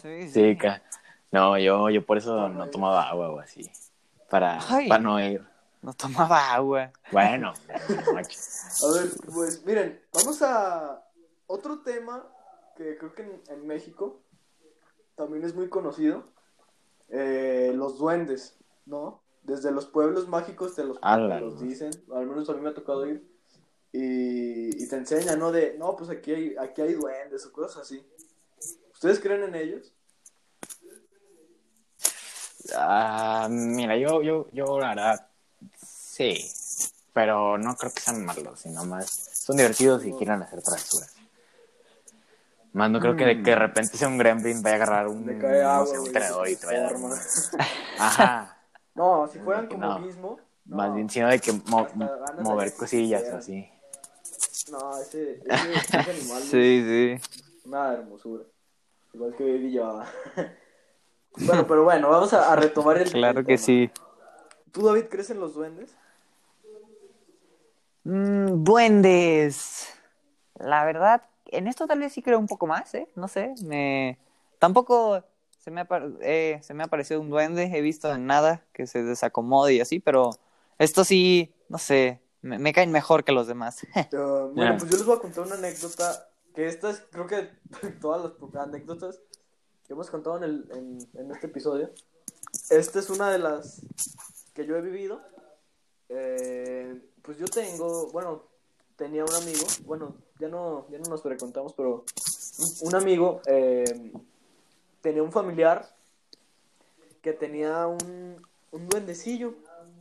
Sí, 0.00 0.28
Sí, 0.30 0.56
ca- 0.56 0.82
no, 1.30 1.58
yo, 1.58 1.90
yo 1.90 2.04
por 2.06 2.16
eso 2.16 2.48
no 2.48 2.68
tomaba 2.70 3.06
agua 3.08 3.30
o 3.30 3.38
así. 3.38 3.70
Para, 4.30 4.58
Ay. 4.68 4.88
para 4.88 5.02
no 5.02 5.20
ir. 5.20 5.42
No 5.82 5.92
tomaba 5.94 6.52
agua. 6.54 6.92
Bueno. 7.12 7.52
A 7.68 8.92
ver, 8.94 9.10
pues 9.32 9.64
miren, 9.64 10.00
vamos 10.12 10.42
a 10.42 11.04
otro 11.46 11.80
tema 11.82 12.26
que 12.76 12.96
creo 12.98 13.14
que 13.14 13.22
en, 13.22 13.42
en 13.48 13.66
México 13.66 14.20
también 15.14 15.44
es 15.44 15.54
muy 15.54 15.68
conocido. 15.68 16.24
eh, 17.08 17.72
los 17.74 17.98
duendes, 17.98 18.58
¿no? 18.86 19.22
Desde 19.42 19.70
los 19.70 19.86
pueblos 19.86 20.28
mágicos 20.28 20.74
te 20.74 20.84
los, 20.84 20.98
Ala, 21.00 21.36
te 21.36 21.40
los 21.42 21.54
no. 21.54 21.60
dicen, 21.62 21.90
al 22.12 22.26
menos 22.26 22.48
a 22.50 22.52
mí 22.54 22.60
me 22.60 22.68
ha 22.70 22.74
tocado 22.74 23.06
ir. 23.06 23.26
Y, 23.92 24.82
y 24.84 24.88
te 24.88 24.96
enseñan, 24.96 25.38
¿no? 25.38 25.50
De, 25.50 25.74
no, 25.78 25.96
pues 25.96 26.10
aquí 26.10 26.32
hay, 26.34 26.56
aquí 26.58 26.82
hay 26.82 26.92
duendes 26.94 27.46
o 27.46 27.52
cosas 27.52 27.82
así. 27.82 28.04
¿Ustedes 28.92 29.18
creen 29.20 29.44
en 29.44 29.54
ellos? 29.54 29.92
Ah, 32.74 33.48
mira, 33.50 33.96
yo, 33.96 34.20
yo, 34.22 34.46
yo, 34.52 34.78
la 34.78 34.88
verdad, 34.88 35.27
sí. 35.76 36.50
Pero 37.12 37.58
no 37.58 37.76
creo 37.76 37.92
que 37.92 38.00
sean 38.00 38.24
malos, 38.24 38.60
sino 38.60 38.84
más. 38.84 39.10
Son 39.10 39.56
divertidos 39.56 40.04
y 40.04 40.12
quieren 40.12 40.42
hacer 40.42 40.62
travesuras. 40.62 41.14
Más 42.72 42.90
no 42.90 43.00
creo 43.00 43.16
que 43.16 43.24
de, 43.24 43.36
que 43.42 43.50
de 43.50 43.56
repente 43.56 43.96
sea 43.96 44.08
un 44.08 44.18
gremlin 44.18 44.62
vaya 44.62 44.74
a 44.74 44.76
agarrar 44.76 45.08
un, 45.08 45.26
Le 45.26 45.38
cae 45.38 45.62
no 45.62 45.86
sé, 45.86 45.98
un 45.98 46.12
tenedor 46.12 46.48
y 46.48 46.56
te 46.56 46.66
vaya 46.66 46.80
a 46.80 46.82
dar 46.82 46.96
un- 46.96 47.12
Ajá. 47.98 48.56
No, 48.94 49.26
si 49.32 49.38
fueran 49.38 49.66
como 49.66 49.80
No. 49.80 49.98
mismo. 50.00 50.38
no. 50.66 50.76
Más 50.76 50.94
bien, 50.94 51.08
sino 51.08 51.28
de 51.28 51.40
que 51.40 51.52
mo- 51.52 51.88
mover 52.40 52.70
que 52.72 52.76
cosillas 52.76 53.22
quisieran. 53.22 53.40
así. 53.40 53.70
No, 54.70 54.98
ese, 55.00 55.40
ese, 55.44 55.74
ese 55.98 56.10
animal 56.10 56.42
es 56.42 56.48
sí. 56.50 57.20
una 57.64 57.92
hermosura. 57.94 58.44
Igual 59.14 59.34
que 59.36 59.44
Baby 59.44 59.72
Yoda. 59.72 60.12
bueno, 61.38 61.66
pero 61.66 61.84
bueno, 61.84 62.10
vamos 62.10 62.32
a, 62.34 62.52
a 62.52 62.56
retomar 62.56 62.98
el 62.98 63.10
Claro 63.10 63.40
que 63.40 63.56
tema. 63.56 63.58
sí. 63.58 63.90
¿Tú, 64.78 64.86
David, 64.86 65.06
crees 65.10 65.28
en 65.30 65.40
los 65.40 65.54
duendes? 65.54 65.90
Mm, 68.04 68.62
duendes. 68.62 69.88
La 70.54 70.84
verdad, 70.84 71.24
en 71.46 71.66
esto 71.66 71.88
tal 71.88 71.98
vez 71.98 72.12
sí 72.12 72.22
creo 72.22 72.38
un 72.38 72.46
poco 72.46 72.68
más, 72.68 72.94
¿eh? 72.94 73.08
No 73.16 73.26
sé, 73.26 73.56
me... 73.64 74.20
Tampoco 74.60 75.24
se 75.58 75.72
me, 75.72 75.80
ha, 75.80 75.88
eh, 76.20 76.60
se 76.62 76.74
me 76.74 76.84
ha 76.84 76.86
parecido 76.86 77.20
un 77.20 77.28
duende, 77.28 77.64
he 77.64 77.80
visto 77.80 78.14
en 78.14 78.26
nada 78.26 78.62
que 78.72 78.86
se 78.86 79.02
desacomode 79.02 79.74
y 79.74 79.80
así, 79.80 79.98
pero 79.98 80.30
esto 80.78 81.02
sí, 81.02 81.52
no 81.68 81.78
sé, 81.78 82.20
me, 82.40 82.60
me 82.60 82.72
caen 82.72 82.92
mejor 82.92 83.24
que 83.24 83.32
los 83.32 83.48
demás. 83.48 83.84
Uh, 84.12 84.52
bueno, 84.54 84.76
pues 84.78 84.92
yo 84.92 84.96
les 84.96 85.06
voy 85.06 85.16
a 85.16 85.20
contar 85.20 85.44
una 85.44 85.56
anécdota. 85.56 86.28
Que 86.54 86.68
esta 86.68 86.90
es, 86.90 87.02
creo 87.10 87.26
que 87.26 87.50
todas 88.00 88.22
las 88.22 88.64
anécdotas 88.64 89.18
que 89.84 89.94
hemos 89.94 90.08
contado 90.08 90.36
en, 90.36 90.44
el, 90.44 90.68
en, 90.70 90.98
en 91.14 91.32
este 91.32 91.48
episodio. 91.48 91.90
Esta 92.70 93.00
es 93.00 93.10
una 93.10 93.28
de 93.30 93.40
las 93.40 93.82
que 94.58 94.66
yo 94.66 94.76
he 94.76 94.82
vivido. 94.82 95.20
Eh, 96.08 97.00
pues 97.22 97.38
yo 97.38 97.46
tengo, 97.46 98.10
bueno, 98.10 98.42
tenía 98.96 99.22
un 99.24 99.32
amigo, 99.32 99.64
bueno, 99.84 100.16
ya 100.40 100.48
no, 100.48 100.88
ya 100.90 100.98
no 100.98 101.04
nos 101.10 101.22
frecuentamos, 101.22 101.74
pero 101.74 102.04
un, 102.80 102.94
amigo 102.96 103.40
eh, 103.46 104.12
tenía 105.00 105.22
un 105.22 105.30
familiar 105.30 105.88
que 107.22 107.34
tenía 107.34 107.86
un, 107.86 108.44
un 108.72 108.88
duendecillo 108.88 109.54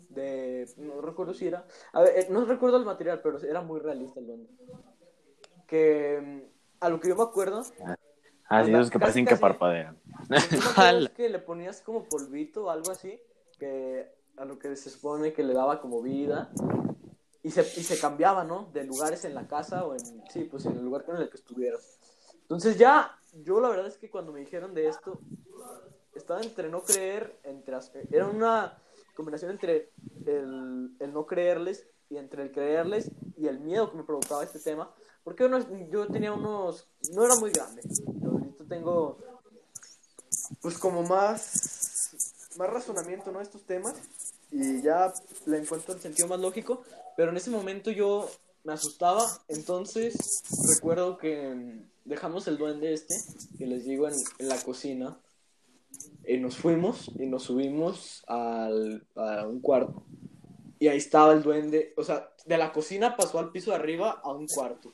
de, 0.09 0.67
no 0.77 1.01
recuerdo 1.01 1.35
si 1.35 1.47
era, 1.47 1.67
a 1.93 2.01
ver, 2.01 2.17
eh, 2.17 2.27
no 2.31 2.43
recuerdo 2.45 2.77
el 2.77 2.85
material, 2.85 3.21
pero 3.21 3.39
era 3.43 3.61
muy 3.61 3.79
realista 3.79 4.19
el 4.19 4.25
duende. 4.25 4.49
Que 5.67 6.19
mm, 6.19 6.83
a 6.83 6.89
lo 6.89 6.99
que 6.99 7.09
yo 7.09 7.15
me 7.15 7.23
acuerdo, 7.23 7.63
Ah, 8.49 8.63
sí, 8.63 8.71
esos 8.71 8.89
que 8.89 8.93
casi, 8.93 8.99
parecen 8.99 9.25
que 9.25 9.31
casi. 9.31 9.41
parpadean. 9.41 9.99
Ala. 10.77 11.09
es 11.09 11.09
que 11.09 11.27
le 11.27 11.39
ponías 11.39 11.81
como 11.81 12.05
polvito 12.05 12.63
o 12.63 12.69
algo 12.69 12.91
así, 12.91 13.19
que 13.59 14.16
a 14.37 14.45
lo 14.45 14.57
que 14.59 14.75
se 14.75 14.89
supone 14.89 15.33
que 15.33 15.43
le 15.43 15.53
daba 15.53 15.81
como 15.81 16.01
vida. 16.01 16.51
Y 17.43 17.51
se, 17.51 17.61
y 17.61 17.83
se 17.83 17.99
cambiaba, 17.99 18.43
¿no? 18.43 18.69
De 18.73 18.83
lugares 18.83 19.23
en 19.23 19.33
la 19.33 19.47
casa 19.47 19.85
o 19.85 19.93
en, 19.93 19.99
sí, 20.29 20.43
pues 20.45 20.65
en 20.65 20.73
el 20.73 20.83
lugar 20.83 21.05
con 21.05 21.15
el 21.17 21.29
que 21.29 21.37
estuvieras. 21.37 21.97
Entonces 22.41 22.77
ya, 22.77 23.17
yo 23.43 23.61
la 23.61 23.69
verdad 23.69 23.87
es 23.87 23.97
que 23.97 24.09
cuando 24.09 24.33
me 24.33 24.39
dijeron 24.39 24.73
de 24.73 24.89
esto, 24.89 25.19
estaba 26.13 26.41
entre 26.41 26.69
no 26.69 26.81
creer, 26.83 27.39
entre, 27.43 27.77
era 28.11 28.27
una 28.27 28.77
combinación 29.15 29.51
entre 29.51 29.91
el, 30.25 30.95
el 30.99 31.13
no 31.13 31.25
creerles 31.25 31.87
y 32.09 32.17
entre 32.17 32.43
el 32.43 32.51
creerles 32.51 33.11
y 33.37 33.47
el 33.47 33.59
miedo 33.59 33.91
que 33.91 33.97
me 33.97 34.03
provocaba 34.03 34.43
este 34.43 34.59
tema. 34.59 34.91
Porque 35.23 35.45
unos- 35.45 35.67
yo 35.89 36.07
tenía 36.07 36.33
unos, 36.33 36.87
no 37.13 37.23
era 37.23 37.35
muy 37.35 37.51
grande, 37.51 37.81
yo 37.85 38.65
tengo, 38.67 39.19
pues 40.61 40.77
como 40.77 41.03
más, 41.03 42.11
más 42.57 42.69
razonamiento, 42.69 43.31
¿no? 43.31 43.41
Estos 43.41 43.63
temas 43.63 43.95
y 44.51 44.81
ya 44.81 45.11
le 45.45 45.57
encuentro 45.57 45.93
el 45.93 46.01
sentido 46.01 46.27
más 46.27 46.39
lógico, 46.39 46.83
pero 47.15 47.31
en 47.31 47.37
ese 47.37 47.49
momento 47.49 47.91
yo 47.91 48.29
me 48.63 48.73
asustaba, 48.73 49.25
entonces 49.47 50.15
recuerdo 50.75 51.17
que 51.17 51.49
mm, 51.49 51.89
dejamos 52.05 52.47
el 52.47 52.57
duende 52.57 52.93
este, 52.93 53.15
que 53.57 53.65
les 53.65 53.85
digo, 53.85 54.07
en, 54.07 54.15
la 54.39 54.61
cocina, 54.61 55.17
y 56.25 56.37
nos 56.37 56.57
fuimos 56.57 57.09
y 57.17 57.25
nos 57.27 57.43
subimos 57.43 58.23
al, 58.27 59.05
a 59.15 59.47
un 59.47 59.61
cuarto, 59.61 60.03
y 60.79 60.87
ahí 60.87 60.97
estaba 60.97 61.33
el 61.33 61.43
duende, 61.43 61.93
o 61.97 62.03
sea, 62.03 62.29
de 62.45 62.57
la 62.57 62.71
cocina 62.71 63.15
pasó 63.15 63.39
al 63.39 63.51
piso 63.51 63.71
de 63.71 63.77
arriba 63.77 64.21
a 64.23 64.31
un 64.31 64.47
cuarto. 64.47 64.93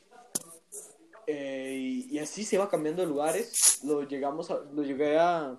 Eh, 1.26 1.78
y, 1.78 2.16
y 2.16 2.18
así 2.18 2.44
se 2.44 2.56
iba 2.56 2.68
cambiando 2.68 3.00
de 3.00 3.08
lugares, 3.08 3.80
lo 3.82 4.02
llegamos 4.02 4.50
a, 4.50 4.58
lo 4.72 4.82
llegué 4.82 5.18
a, 5.18 5.58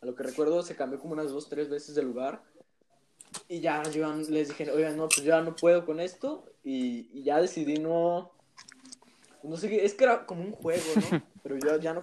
a 0.00 0.06
lo 0.06 0.14
que 0.14 0.22
recuerdo 0.22 0.62
se 0.62 0.76
cambió 0.76 1.00
como 1.00 1.14
unas 1.14 1.30
dos, 1.30 1.48
tres 1.48 1.68
veces 1.68 1.94
de 1.94 2.02
lugar. 2.02 2.42
Y 3.48 3.60
ya 3.60 3.82
yo 3.84 4.12
les 4.28 4.48
dije, 4.48 4.70
oigan, 4.70 4.96
no, 4.96 5.08
pues 5.08 5.24
ya 5.24 5.40
no 5.40 5.54
puedo 5.56 5.84
con 5.86 6.00
esto. 6.00 6.44
Y, 6.64 7.08
y 7.12 7.22
ya 7.22 7.40
decidí 7.40 7.78
no. 7.78 8.32
No 9.42 9.56
sé 9.56 9.68
qué, 9.68 9.84
es 9.84 9.94
que 9.94 10.04
era 10.04 10.26
como 10.26 10.42
un 10.42 10.52
juego, 10.52 10.82
¿no? 11.10 11.22
Pero 11.42 11.56
yo 11.58 11.76
ya 11.78 11.94
no, 11.94 12.02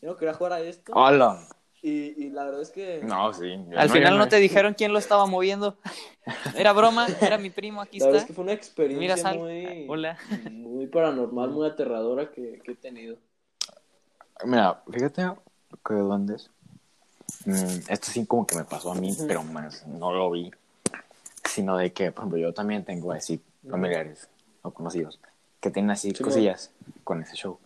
yo 0.00 0.08
no 0.10 0.16
quería 0.16 0.34
jugar 0.34 0.54
a 0.54 0.60
esto. 0.60 0.92
¡Hola! 0.94 1.46
Y, 1.82 2.24
y 2.26 2.30
la 2.30 2.44
verdad 2.44 2.62
es 2.62 2.70
que. 2.70 3.00
No, 3.02 3.32
sí. 3.32 3.52
Al 3.76 3.88
yo 3.88 3.94
final 3.94 4.12
yo 4.12 4.18
no 4.18 4.28
te 4.28 4.36
dijeron 4.36 4.74
quién 4.74 4.92
lo 4.92 4.98
estaba 4.98 5.26
moviendo. 5.26 5.78
Era 6.56 6.72
broma, 6.72 7.08
era 7.20 7.36
mi 7.36 7.50
primo, 7.50 7.80
aquí 7.80 7.98
La 7.98 8.06
verdad 8.06 8.18
es 8.18 8.22
está. 8.22 8.28
que 8.28 8.34
fue 8.34 8.44
una 8.44 8.52
experiencia 8.52 9.00
Mira, 9.00 9.16
Sal. 9.16 9.38
muy, 9.40 9.86
Hola. 9.88 10.16
muy 10.52 10.86
paranormal, 10.86 11.50
muy 11.50 11.66
aterradora 11.66 12.30
que, 12.30 12.60
que 12.64 12.72
he 12.72 12.76
tenido. 12.76 13.18
Mira, 14.44 14.80
fíjate 14.88 15.22
que 15.84 15.94
duendes. 15.94 16.48
Mm, 17.44 17.80
esto 17.88 18.10
sí 18.10 18.26
como 18.26 18.46
que 18.46 18.56
me 18.56 18.64
pasó 18.64 18.92
a 18.92 18.94
mí, 18.94 19.16
pero 19.26 19.42
más 19.42 19.86
no 19.86 20.12
lo 20.12 20.30
vi. 20.30 20.50
Sino 21.44 21.76
de 21.76 21.92
que, 21.92 22.12
por 22.12 22.22
ejemplo, 22.22 22.38
yo 22.38 22.52
también 22.54 22.84
tengo 22.84 23.12
así 23.12 23.40
familiares 23.68 24.28
o 24.62 24.70
conocidos 24.70 25.18
que 25.60 25.70
tienen 25.70 25.92
así 25.92 26.10
Sí, 26.10 26.22
cosillas 26.22 26.70
con 27.04 27.22
ese 27.22 27.36
show. 27.36 27.58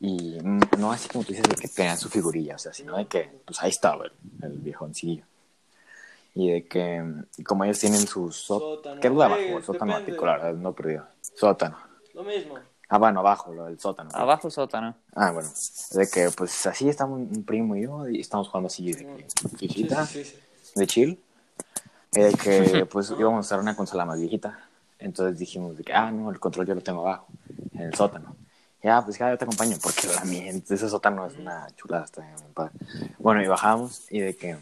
Y 0.00 0.38
mm, 0.42 0.60
no 0.78 0.92
así 0.92 1.08
como 1.08 1.24
tú 1.24 1.32
dices 1.32 1.48
de 1.48 1.54
que 1.56 1.68
tenían 1.68 1.96
su 1.96 2.10
figurilla, 2.10 2.56
o 2.56 2.58
sea, 2.58 2.72
sino 2.74 2.96
de 2.96 3.06
que, 3.06 3.30
pues 3.44 3.60
ahí 3.62 3.70
estaba 3.70 4.04
el, 4.04 4.12
el 4.42 4.58
viejoncillo. 4.58 5.24
Y 6.34 6.50
de 6.50 6.66
que, 6.66 7.02
como 7.46 7.64
ellos 7.64 7.78
tienen 7.78 8.06
su 8.06 8.30
sótano, 8.30 9.00
Sótano. 9.00 9.00
¿qué 9.36 9.50
es? 9.50 9.56
El 9.56 9.64
sótano 9.64 9.98
la 9.98 10.32
verdad, 10.32 10.54
no 10.54 10.74
perdido. 10.74 11.06
Sótano. 11.22 11.78
Lo 12.12 12.22
mismo. 12.24 12.58
Ah, 12.88 12.98
bueno, 12.98 13.20
abajo, 13.20 13.52
lo 13.52 13.64
del 13.64 13.80
sótano. 13.80 14.10
Abajo 14.14 14.48
sótano. 14.48 14.94
Ah, 15.14 15.32
bueno. 15.32 15.48
De 15.92 16.08
que, 16.08 16.30
pues, 16.30 16.66
así 16.66 16.88
estamos 16.88 17.18
un 17.18 17.44
primo 17.44 17.74
y 17.74 17.82
yo 17.82 18.08
y 18.08 18.20
estamos 18.20 18.48
jugando 18.48 18.68
así 18.68 18.92
de 18.92 19.04
que 19.04 19.26
sí, 19.58 19.68
sí, 19.68 20.24
sí. 20.24 20.36
de 20.76 20.86
chill. 20.86 21.20
Y 22.12 22.20
de 22.20 22.32
que, 22.34 22.86
pues, 22.90 23.12
íbamos 23.18 23.38
a 23.38 23.40
usar 23.40 23.60
una 23.60 23.74
consola 23.74 24.04
más 24.04 24.20
viejita. 24.20 24.60
Entonces 25.00 25.38
dijimos 25.38 25.76
de 25.76 25.82
que, 25.82 25.92
ah, 25.92 26.12
no, 26.12 26.30
el 26.30 26.38
control 26.38 26.66
yo 26.66 26.74
lo 26.74 26.80
tengo 26.80 27.00
abajo, 27.00 27.26
en 27.72 27.82
el 27.82 27.94
sótano. 27.94 28.36
Ya, 28.82 29.02
pues, 29.04 29.18
ya 29.18 29.30
yo 29.30 29.38
te 29.38 29.44
acompaño, 29.44 29.76
porque 29.82 30.06
la 30.06 30.24
mía, 30.24 30.52
ese 30.52 30.88
sótano 30.88 31.26
es 31.26 31.36
una 31.36 31.66
chulada, 31.74 32.04
está 32.04 32.22
bien 32.22 32.36
padre. 32.54 32.72
Bueno, 33.18 33.42
y 33.42 33.48
bajamos 33.48 34.06
y 34.10 34.20
de 34.20 34.36
que, 34.36 34.56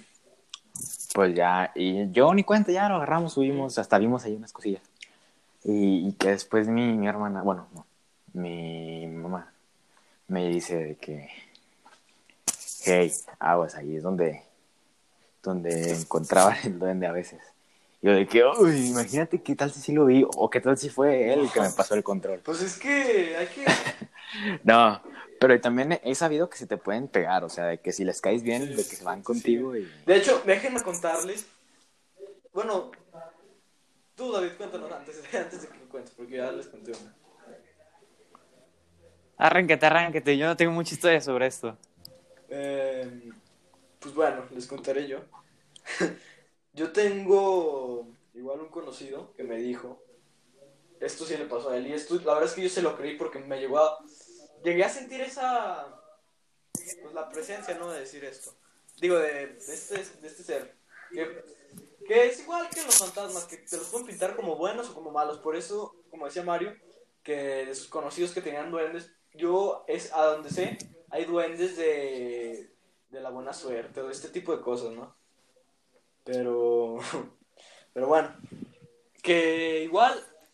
pues 1.12 1.34
ya, 1.34 1.70
y 1.74 2.10
yo 2.10 2.32
ni 2.32 2.42
cuenta, 2.42 2.72
ya 2.72 2.88
lo 2.88 2.96
agarramos, 2.96 3.34
subimos, 3.34 3.76
hasta 3.78 3.98
vimos 3.98 4.24
ahí 4.24 4.34
unas 4.34 4.52
cosillas. 4.52 4.82
Y, 5.62 6.08
y 6.08 6.12
que 6.12 6.30
después 6.30 6.68
mi, 6.68 6.94
mi 6.94 7.06
hermana, 7.06 7.42
bueno, 7.42 7.66
no, 7.74 7.84
mi 8.34 9.06
mamá 9.06 9.52
me 10.28 10.48
dice 10.48 10.76
de 10.76 10.96
que, 10.96 11.28
hey, 12.84 13.12
aguas, 13.38 13.74
ahí 13.74 13.96
es 13.96 14.02
donde, 14.02 14.42
donde 15.42 15.92
encontraban 15.94 16.56
el 16.64 16.78
duende 16.78 17.06
a 17.06 17.12
veces. 17.12 17.40
Yo 18.02 18.12
de 18.12 18.26
que, 18.26 18.44
uy, 18.44 18.88
imagínate 18.88 19.42
qué 19.42 19.56
tal 19.56 19.72
si 19.72 19.80
sí 19.80 19.92
lo 19.92 20.04
vi, 20.04 20.26
o 20.36 20.50
qué 20.50 20.60
tal 20.60 20.76
si 20.76 20.90
fue 20.90 21.32
él 21.32 21.40
el 21.40 21.50
que 21.50 21.60
me 21.60 21.70
pasó 21.70 21.94
el 21.94 22.02
control. 22.02 22.40
Pues 22.40 22.60
es 22.60 22.78
que 22.78 23.36
hay 23.36 23.46
que... 23.46 23.64
No, 24.64 25.00
pero 25.40 25.58
también 25.60 26.00
he 26.02 26.14
sabido 26.14 26.50
que 26.50 26.58
se 26.58 26.66
te 26.66 26.76
pueden 26.76 27.06
pegar, 27.06 27.44
o 27.44 27.48
sea, 27.48 27.66
de 27.66 27.78
que 27.78 27.92
si 27.92 28.04
les 28.04 28.20
caes 28.20 28.42
bien, 28.42 28.68
de 28.68 28.76
que 28.76 28.82
se 28.82 29.04
van 29.04 29.22
contigo 29.22 29.76
y... 29.76 29.88
De 30.04 30.16
hecho, 30.16 30.42
déjenme 30.44 30.82
contarles. 30.82 31.46
Bueno, 32.52 32.90
tú, 34.16 34.32
David, 34.32 34.50
cuéntanos 34.58 34.90
antes, 34.90 35.22
antes 35.34 35.62
de 35.62 35.68
que 35.68 35.78
lo 35.78 35.88
cuentes, 35.88 36.12
porque 36.14 36.36
ya 36.36 36.50
les 36.50 36.66
conté 36.66 36.90
una. 36.90 37.23
Arránquete, 39.36 39.86
arránquete. 39.86 40.38
Yo 40.38 40.46
no 40.46 40.56
tengo 40.56 40.72
mucha 40.72 40.94
historia 40.94 41.20
sobre 41.20 41.46
esto. 41.46 41.76
Eh, 42.48 43.30
pues 43.98 44.14
bueno, 44.14 44.44
les 44.54 44.66
contaré 44.66 45.08
yo. 45.08 45.20
yo 46.72 46.92
tengo 46.92 48.06
igual 48.34 48.60
un 48.60 48.68
conocido 48.68 49.34
que 49.34 49.44
me 49.44 49.56
dijo, 49.56 50.02
esto 51.00 51.24
sí 51.24 51.36
le 51.36 51.46
pasó 51.46 51.70
a 51.70 51.76
él, 51.76 51.86
y 51.86 51.92
esto, 51.92 52.14
la 52.16 52.34
verdad 52.34 52.44
es 52.44 52.52
que 52.52 52.62
yo 52.62 52.68
se 52.68 52.82
lo 52.82 52.96
creí 52.96 53.16
porque 53.16 53.38
me 53.38 53.58
llegó 53.58 53.78
a... 53.78 53.98
Llegué 54.62 54.84
a 54.84 54.88
sentir 54.88 55.20
esa... 55.20 56.00
Pues 56.72 57.14
la 57.14 57.28
presencia, 57.28 57.76
¿no? 57.78 57.90
De 57.90 58.00
decir 58.00 58.24
esto. 58.24 58.54
Digo, 59.00 59.18
de, 59.18 59.56
este, 59.58 59.94
de 59.94 60.28
este 60.28 60.42
ser. 60.42 60.76
Que, 61.12 61.42
que 62.06 62.26
es 62.26 62.40
igual 62.40 62.68
que 62.70 62.82
los 62.82 62.98
fantasmas, 62.98 63.44
que 63.44 63.58
te 63.58 63.76
los 63.76 63.88
pueden 63.88 64.06
pintar 64.06 64.36
como 64.36 64.56
buenos 64.56 64.90
o 64.90 64.94
como 64.94 65.10
malos. 65.10 65.38
Por 65.38 65.56
eso, 65.56 65.96
como 66.10 66.26
decía 66.26 66.42
Mario, 66.42 66.74
que 67.22 67.66
de 67.66 67.74
sus 67.74 67.88
conocidos 67.88 68.32
que 68.32 68.42
tenían 68.42 68.70
duendes, 68.70 69.10
yo 69.34 69.84
es 69.86 70.12
a 70.12 70.24
donde 70.24 70.50
sé, 70.50 70.78
hay 71.10 71.24
duendes 71.24 71.76
de, 71.76 72.74
de 73.10 73.20
la 73.20 73.30
buena 73.30 73.52
suerte 73.52 74.00
o 74.00 74.10
este 74.10 74.28
tipo 74.28 74.54
de 74.56 74.62
cosas, 74.62 74.92
¿no? 74.92 75.14
Pero, 76.24 76.98
pero 77.92 78.08
bueno, 78.08 78.34
que 79.22 79.82
igual 79.84 80.12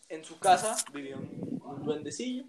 en 0.09 0.23
su 0.23 0.39
casa 0.39 0.75
vivía 0.93 1.17
un, 1.17 1.83
duendecillo 1.83 2.43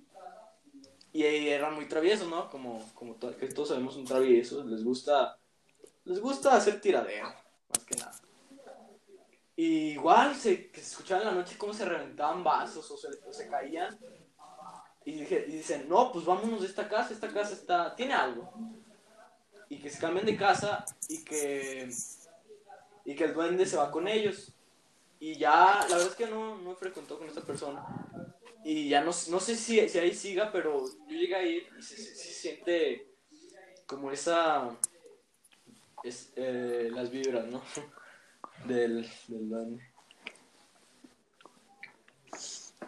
y 1.13 1.23
eran 1.25 1.75
muy 1.75 1.89
traviesos, 1.89 2.29
¿no? 2.29 2.51
Como, 2.51 2.91
como 2.95 3.19
que 3.19 3.49
todos 3.49 3.69
sabemos 3.69 3.97
un 3.97 4.05
travieso, 4.05 4.65
les 4.65 4.85
gusta, 4.85 5.39
les 6.05 6.21
gusta 6.21 6.55
hacer 6.55 6.81
tiradero, 6.81 7.29
más 7.69 7.85
que 7.87 7.97
nada. 7.97 8.13
Y 9.57 9.93
igual 9.93 10.35
se, 10.35 10.71
que 10.71 10.81
se 10.81 10.93
escuchaba 10.93 11.23
en 11.23 11.29
la 11.29 11.35
noche 11.35 11.59
cómo 11.59 11.73
se 11.73 11.85
reventaban 11.85 12.43
vasos 12.43 12.91
o 12.91 12.97
se, 12.97 13.09
o 13.27 13.33
se 13.33 13.49
caían. 13.49 13.99
Y, 15.05 15.13
dije, 15.13 15.45
y 15.49 15.53
dicen, 15.53 15.89
no, 15.89 16.13
pues 16.13 16.25
vámonos 16.25 16.61
de 16.61 16.69
esta 16.69 16.89
casa, 16.89 17.13
esta 17.13 17.29
casa 17.29 17.55
está, 17.55 17.95
tiene 17.97 18.15
algo. 18.15 18.53
Y 19.69 19.79
que 19.79 19.91
se 19.91 19.99
cambien 19.99 20.27
de 20.27 20.37
casa 20.37 20.85
y 21.09 21.25
que, 21.25 21.91
y 23.05 23.15
que 23.15 23.25
el 23.25 23.35
duende 23.35 23.67
se 23.67 23.77
va 23.77 23.91
con 23.91 24.07
ellos. 24.07 24.53
Y 25.19 25.37
ya, 25.37 25.87
la 25.89 25.97
verdad 25.97 26.09
es 26.09 26.15
que 26.15 26.27
no, 26.27 26.59
no 26.59 26.75
frecuentó 26.77 27.19
con 27.19 27.29
esta 27.29 27.43
persona. 27.43 27.85
Y 28.65 28.89
ya 28.89 29.01
no, 29.01 29.11
no 29.31 29.41
sé 29.41 29.57
si, 29.57 29.89
si 29.89 29.99
ahí 29.99 30.15
siga, 30.15 30.53
pero 30.53 30.85
yo 31.09 31.17
llegué 31.17 31.35
a 31.35 31.43
ir 31.43 31.69
y 31.79 31.83
se, 31.83 31.97
siente 31.97 33.09
como 33.87 34.13
esa, 34.13 34.79
es, 36.05 36.33
eh, 36.37 36.89
las 36.93 37.11
vibras, 37.11 37.47
¿no? 37.47 37.63
Del, 38.67 39.09
del 39.27 39.49
duende. 39.49 39.92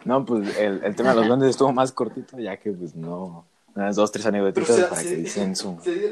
No, 0.03 0.25
pues 0.25 0.57
el, 0.57 0.83
el 0.83 0.95
tema 0.95 1.09
de 1.11 1.15
los 1.17 1.27
duendes 1.27 1.49
estuvo 1.51 1.71
más 1.71 1.91
cortito, 1.91 2.37
ya 2.39 2.57
que 2.57 2.71
pues 2.71 2.95
no... 2.95 3.47
Unas 3.75 3.95
dos, 3.97 4.09
tres 4.11 4.25
anécdotas 4.25 4.69
para 4.89 5.01
se- 5.01 5.09
que 5.09 5.15
dicen 5.17 5.53
su, 5.55 5.77
dio- 5.83 6.11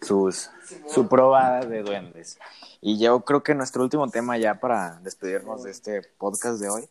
sus, 0.00 0.50
su 0.88 1.06
probada 1.08 1.60
de 1.64 1.82
duendes. 1.82 2.38
Y 2.80 2.98
yo 2.98 3.20
creo 3.20 3.44
que 3.44 3.54
nuestro 3.54 3.84
último 3.84 4.08
tema 4.08 4.36
ya 4.36 4.58
para 4.58 4.98
despedirnos 5.02 5.62
de 5.62 5.70
este 5.70 6.02
podcast 6.18 6.60
de 6.60 6.68
hoy, 6.68 6.88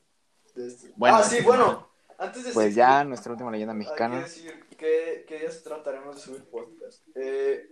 este- 0.55 0.93
Bueno, 0.95 1.17
ah, 1.17 1.23
sí, 1.23 1.41
bueno. 1.41 1.87
Antes 2.17 2.45
de 2.45 2.51
pues 2.53 2.67
seguir, 2.67 2.77
ya 2.77 3.03
nuestra 3.03 3.33
última 3.33 3.51
leyenda 3.51 3.73
Hay 3.73 3.79
mexicana. 3.79 4.15
que 4.15 4.23
decir 4.23 4.65
qué, 4.77 5.25
qué 5.27 5.39
días 5.39 5.61
trataremos 5.61 6.15
de 6.15 6.21
subir 6.21 6.45
podcast. 6.45 7.01
Eh, 7.15 7.69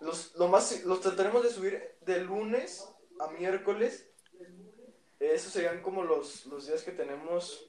los, 0.00 0.34
lo 0.36 0.48
más, 0.48 0.84
los 0.84 1.00
trataremos 1.00 1.42
de 1.42 1.48
subir 1.50 1.82
de 2.04 2.20
lunes 2.20 2.86
a 3.18 3.28
miércoles. 3.28 4.05
Esos 5.34 5.52
serían 5.52 5.80
como 5.82 6.02
los, 6.04 6.46
los 6.46 6.66
días 6.66 6.82
que 6.82 6.92
tenemos 6.92 7.66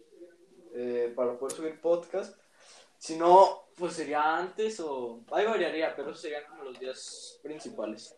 eh, 0.73 1.11
para 1.15 1.37
poder 1.37 1.55
subir 1.55 1.79
podcast. 1.81 2.37
Si 2.97 3.15
no, 3.15 3.63
pues 3.75 3.93
sería 3.93 4.37
antes 4.37 4.79
o... 4.79 5.21
Ahí 5.31 5.45
variaría, 5.45 5.95
pero 5.95 6.09
esos 6.09 6.21
serían 6.21 6.43
como 6.49 6.63
los 6.63 6.79
días 6.79 7.39
principales. 7.43 8.15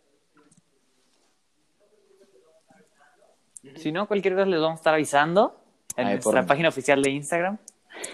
Si 3.75 3.91
no, 3.91 4.07
cualquier 4.07 4.35
cosa 4.35 4.45
les 4.45 4.59
vamos 4.61 4.77
a 4.77 4.79
estar 4.79 4.93
avisando 4.93 5.59
en 5.97 6.07
Ahí 6.07 6.13
nuestra 6.13 6.41
por- 6.41 6.47
página 6.47 6.69
oficial 6.69 7.01
de 7.01 7.09
Instagram. 7.09 7.57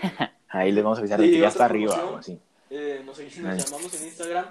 Ahí 0.49 0.71
les 0.71 0.83
vamos 0.83 0.97
a 0.97 1.01
avisar 1.01 1.19
de 1.19 1.27
Y 1.27 1.31
que 1.31 1.39
ya 1.39 1.49
otra 1.49 1.51
está 1.51 1.65
arriba 1.65 1.95
promoción. 1.95 2.19
así. 2.19 2.39
Eh, 2.71 3.03
nos, 3.05 3.19
nos 3.19 3.37
Ahí. 3.37 3.59
llamamos 3.59 4.01
en 4.01 4.07
Instagram 4.07 4.45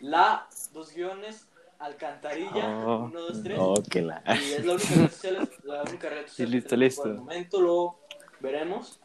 la 0.00 0.48
dos 0.72 0.92
guiones 0.92 1.46
alcantarilla 1.80 2.84
Oh. 2.86 3.04
1, 3.06 3.20
2, 3.20 3.42
3 3.42 3.58
Oh, 3.60 3.74
que 3.90 4.02
la... 4.02 4.22
y 4.26 4.52
es 4.52 4.64
la 4.64 4.74
única 4.74 4.94
red 4.94 5.10
social, 5.10 5.50
la 5.64 5.82
única 5.82 6.08
red 6.10 6.26
social 6.28 6.50
listo, 6.50 6.76
listo. 6.76 7.02
por 7.02 7.10
el 7.12 7.18
momento 7.18 7.60
lo 7.60 7.98
veremos 8.40 9.00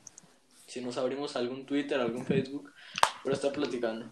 si 0.67 0.81
nos 0.81 0.97
abrimos 0.97 1.35
algún 1.35 1.65
Twitter 1.65 1.99
algún 1.99 2.25
Facebook 2.25 2.71
pero 3.23 3.33
está 3.35 3.51
platicando 3.51 4.05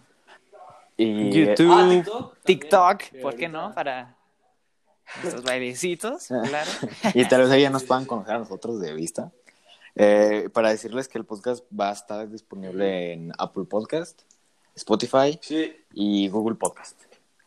Y, 0.97 1.29
YouTube, 1.31 1.71
Ah, 1.71 1.89
TikTok 1.89 2.37
TikTok, 2.43 3.21
¿por 3.21 3.35
qué 3.35 3.49
no? 3.49 3.71
Para 3.73 4.15
nuestros 5.21 5.43
bailecitos, 5.43 6.27
claro. 6.27 6.71
y 7.13 7.27
tal 7.27 7.41
vez 7.41 7.51
ahí 7.51 7.61
ya 7.63 7.69
nos 7.69 7.83
puedan 7.83 8.05
conocer 8.05 8.35
a 8.35 8.39
nosotros 8.39 8.79
de 8.79 8.93
vista. 8.93 9.31
Eh, 9.95 10.49
para 10.53 10.69
decirles 10.69 11.07
que 11.07 11.17
el 11.19 11.25
podcast 11.25 11.63
va 11.77 11.89
a 11.89 11.93
estar 11.93 12.27
disponible 12.29 13.13
en 13.13 13.31
Apple 13.37 13.65
Podcast, 13.65 14.21
Spotify 14.75 15.37
sí 15.41 15.75
y 15.93 16.29
Google 16.29 16.55
Podcast. 16.55 16.99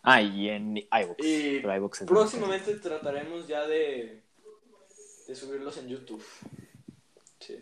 Ah, 0.08 0.22
y 0.22 0.48
en 0.48 0.76
iVoox. 0.78 1.16
y 1.18 1.58
Pero 1.60 1.76
iVoox 1.76 2.00
es 2.02 2.06
próximamente 2.06 2.74
trataremos 2.76 3.46
ya 3.48 3.66
de 3.66 4.22
de 5.26 5.34
subirlos 5.34 5.76
en 5.78 5.88
YouTube 5.88 6.24
sí 7.40 7.58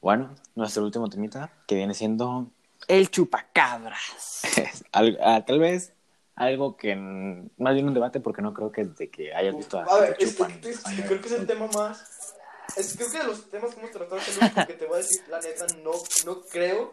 Bueno, 0.00 0.34
nuestro 0.54 0.84
último 0.84 1.08
temita, 1.10 1.52
que 1.66 1.74
viene 1.74 1.92
siendo 1.94 2.46
El 2.86 3.10
chupacabras. 3.10 4.42
al- 4.92 5.18
ah, 5.20 5.44
tal 5.44 5.58
vez 5.58 5.92
algo 6.36 6.76
que 6.76 6.94
más 6.94 7.74
bien 7.74 7.88
un 7.88 7.94
debate 7.94 8.20
porque 8.20 8.40
no 8.42 8.54
creo 8.54 8.70
que 8.70 8.84
de 8.84 9.10
que 9.10 9.34
hayas 9.34 9.56
visto 9.56 9.78
A 9.80 9.98
ver, 10.00 10.16
que 10.16 10.24
es 10.24 10.30
que, 10.30 10.36
chupan. 10.36 10.60
es 10.62 10.80
que 10.84 11.02
creo 11.04 11.20
que 11.20 11.26
es 11.26 11.32
el 11.34 11.46
tema 11.48 11.66
más. 11.74 12.34
Es, 12.76 12.96
creo 12.96 13.10
que 13.10 13.18
de 13.18 13.24
los 13.24 13.50
temas 13.50 13.74
que 13.74 13.80
hemos 13.80 13.90
tratado 13.90 14.20
que 14.68 14.74
te 14.74 14.86
voy 14.86 14.94
a 14.94 14.98
decir, 14.98 15.20
la 15.28 15.40
neta, 15.40 15.66
no, 15.82 15.90
no 16.26 16.42
creo 16.42 16.92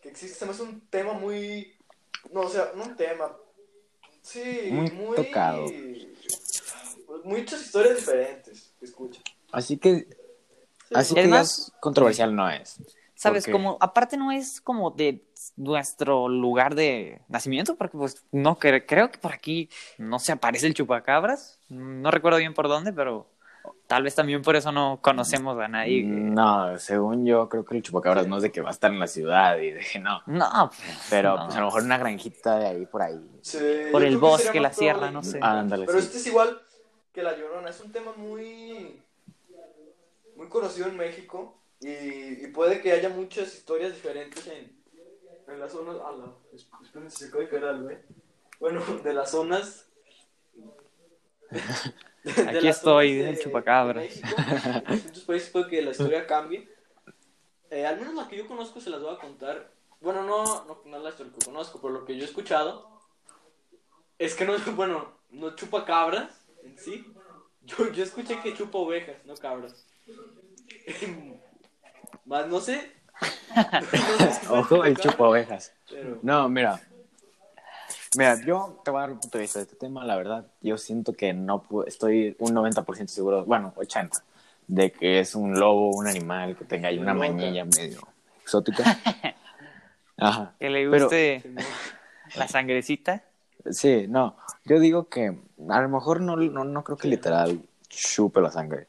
que 0.00 0.08
existe. 0.08 0.38
Se 0.38 0.44
me 0.46 0.52
hace 0.52 0.62
un 0.62 0.80
tema 0.88 1.12
muy. 1.12 1.74
No, 2.32 2.40
o 2.42 2.48
sea, 2.48 2.70
un 2.74 2.96
tema. 2.96 3.34
Sí, 4.22 4.68
Muy 4.70 4.90
muy. 4.90 5.16
tocado. 5.16 5.64
pues, 7.06 7.24
Muchas 7.24 7.62
historias 7.62 7.96
diferentes 7.96 8.72
que 8.78 8.84
escucha. 8.86 9.20
Así 9.52 9.78
que, 9.78 10.06
así 10.94 11.14
que 11.14 11.20
Además- 11.20 11.56
digas 11.66 11.72
controversial 11.80 12.34
no 12.34 12.48
es. 12.50 12.80
¿Sabes? 13.14 13.44
Porque- 13.44 13.52
Como, 13.52 13.76
aparte 13.80 14.16
no 14.16 14.30
es 14.30 14.60
como 14.60 14.92
de 14.92 15.24
nuestro 15.56 16.28
lugar 16.28 16.74
de 16.76 17.20
nacimiento, 17.28 17.74
porque 17.76 17.98
pues 17.98 18.22
no 18.30 18.58
cre- 18.58 18.84
creo 18.86 19.10
que 19.10 19.18
por 19.18 19.32
aquí 19.32 19.68
no 19.96 20.18
se 20.20 20.30
aparece 20.32 20.66
el 20.68 20.74
chupacabras. 20.74 21.58
No 21.68 22.10
recuerdo 22.12 22.38
bien 22.38 22.54
por 22.54 22.68
dónde, 22.68 22.92
pero 22.92 23.28
tal 23.86 24.02
vez 24.02 24.14
también 24.14 24.42
por 24.42 24.56
eso 24.56 24.70
no 24.72 24.98
conocemos 25.02 25.58
a 25.58 25.68
nadie. 25.68 26.02
que- 26.02 26.06
No, 26.08 26.78
según 26.78 27.24
yo, 27.26 27.48
creo 27.48 27.64
que 27.64 27.76
el 27.76 27.82
chupacabras 27.82 28.26
no 28.26 28.36
es 28.36 28.42
de 28.42 28.52
que 28.52 28.60
va 28.60 28.68
a 28.68 28.72
estar 28.72 28.90
en 28.92 28.98
la 29.00 29.06
ciudad 29.06 29.58
y 29.58 29.70
de 29.72 29.82
no. 30.00 30.20
No, 30.26 30.70
pues, 30.74 31.06
Pero 31.10 31.36
no. 31.36 31.44
pues 31.46 31.56
a 31.56 31.60
lo 31.60 31.66
mejor 31.66 31.82
una 31.82 31.98
granjita 31.98 32.58
de 32.58 32.66
ahí 32.66 32.86
por 32.86 33.02
ahí. 33.02 33.20
Sí, 33.42 33.58
Por 33.92 34.02
el 34.04 34.10
que 34.14 34.16
bosque, 34.16 34.60
la 34.60 34.72
sierra, 34.72 35.10
probable. 35.10 35.14
no 35.16 35.22
sé. 35.22 35.38
Ándale, 35.42 35.86
Pero 35.86 35.98
sí. 36.00 36.06
este 36.06 36.18
es 36.18 36.26
igual 36.26 36.60
que 37.12 37.22
la 37.22 37.36
llorona. 37.36 37.70
Es 37.70 37.80
un 37.80 37.92
tema 37.92 38.12
muy. 38.16 39.02
Muy 40.36 40.48
conocido 40.48 40.86
en 40.88 40.96
México. 40.96 41.54
Y, 41.80 41.88
y 42.44 42.46
puede 42.48 42.80
que 42.80 42.92
haya 42.92 43.08
muchas 43.08 43.54
historias 43.54 43.92
diferentes 43.94 44.46
en, 44.48 44.72
en 45.48 45.60
las 45.60 45.72
zonas. 45.72 45.96
Ah, 46.04 46.12
la, 46.16 46.32
espérenme, 46.82 47.10
se 47.10 47.26
acaba 47.26 47.42
de 47.44 47.48
caer 47.48 47.64
algo, 47.64 47.90
¿eh? 47.90 48.02
Bueno, 48.60 48.80
de 49.04 49.12
las 49.14 49.30
zonas. 49.30 49.84
Aquí 52.48 52.68
estoy, 52.68 53.22
zonas 53.22 53.36
el. 53.36 54.02
En 54.02 55.02
muchos 55.04 55.24
países 55.24 55.50
puede 55.50 55.68
que 55.68 55.82
la 55.82 55.90
historia 55.90 56.26
cambie. 56.26 56.68
Eh, 57.70 57.86
al 57.86 57.98
menos 57.98 58.14
la 58.14 58.28
que 58.28 58.36
yo 58.36 58.46
conozco 58.46 58.80
se 58.80 58.90
las 58.90 59.02
voy 59.02 59.14
a 59.14 59.18
contar. 59.18 59.70
Bueno, 60.00 60.22
no, 60.22 60.44
no, 60.64 60.82
no 60.84 60.96
es 60.96 61.02
la 61.02 61.10
historia 61.10 61.32
que 61.38 61.44
conozco, 61.44 61.80
pero 61.80 61.92
lo 61.92 62.04
que 62.04 62.16
yo 62.16 62.22
he 62.22 62.26
escuchado 62.26 62.88
es 64.18 64.34
que 64.34 64.44
no, 64.44 64.56
bueno, 64.76 65.12
no 65.30 65.54
chupa 65.54 65.84
cabras 65.84 66.46
en 66.62 66.78
sí. 66.78 67.04
Yo, 67.62 67.92
yo 67.92 68.02
escuché 68.02 68.40
que 68.40 68.54
chupa 68.54 68.78
ovejas, 68.78 69.16
no 69.24 69.34
cabras. 69.34 69.86
Más 72.24 72.46
no 72.48 72.60
sé. 72.60 72.92
No 73.54 73.82
sé 74.18 74.32
si 74.32 74.46
Ojo, 74.48 74.84
el 74.84 74.96
chupa 74.96 75.28
ovejas. 75.28 75.74
Pero, 75.88 76.18
No, 76.22 76.48
mira. 76.48 76.80
Mira, 78.16 78.40
yo 78.44 78.80
te 78.84 78.90
voy 78.90 78.98
a 78.98 79.00
dar 79.02 79.10
un 79.12 79.20
punto 79.20 79.38
de 79.38 79.42
vista 79.42 79.58
de 79.58 79.64
este 79.64 79.76
tema, 79.76 80.04
la 80.04 80.16
verdad. 80.16 80.46
Yo 80.62 80.78
siento 80.78 81.12
que 81.12 81.34
no 81.34 81.64
estoy 81.86 82.34
un 82.38 82.54
90% 82.54 83.06
seguro, 83.08 83.44
bueno, 83.44 83.72
80, 83.76 84.22
de 84.66 84.92
que 84.92 85.20
es 85.20 85.34
un 85.34 85.58
lobo, 85.58 85.90
un 85.94 86.06
animal 86.06 86.56
que 86.56 86.64
tenga 86.64 86.88
ahí 86.88 86.98
una 86.98 87.12
Loca. 87.14 87.28
mañilla 87.28 87.64
medio 87.64 88.00
exótica. 88.42 88.82
Ajá. 90.16 90.54
Que 90.58 90.70
le 90.70 90.88
guste 90.88 91.42
la 92.36 92.48
sangrecita. 92.48 93.22
Sí, 93.70 94.06
no. 94.08 94.36
Yo 94.64 94.80
digo 94.80 95.08
que 95.08 95.38
a 95.68 95.80
lo 95.82 95.88
mejor 95.90 96.20
no, 96.22 96.36
no, 96.36 96.64
no 96.64 96.84
creo 96.84 96.96
que 96.96 97.08
literal 97.08 97.60
chupe 97.88 98.40
la 98.40 98.50
sangre, 98.50 98.88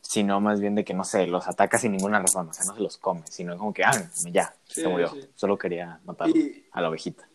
sino 0.00 0.40
más 0.40 0.60
bien 0.60 0.74
de 0.74 0.84
que, 0.84 0.94
no 0.94 1.04
sé, 1.04 1.26
los 1.26 1.46
ataca 1.46 1.78
sin 1.78 1.92
ninguna 1.92 2.20
razón, 2.20 2.48
o 2.48 2.52
sea, 2.54 2.64
no 2.64 2.74
se 2.74 2.80
los 2.80 2.96
come, 2.96 3.22
sino 3.28 3.56
como 3.58 3.74
que, 3.74 3.84
ah, 3.84 3.92
ya, 4.32 4.54
Sí, 4.64 4.80
se 4.80 4.88
murió. 4.88 5.08
sí. 5.10 5.28
Solo 5.34 5.58
quería 5.58 6.00
matar 6.04 6.30
Y- 6.30 6.64
a 6.72 6.80
la 6.80 6.88
ovejita. 6.88 7.28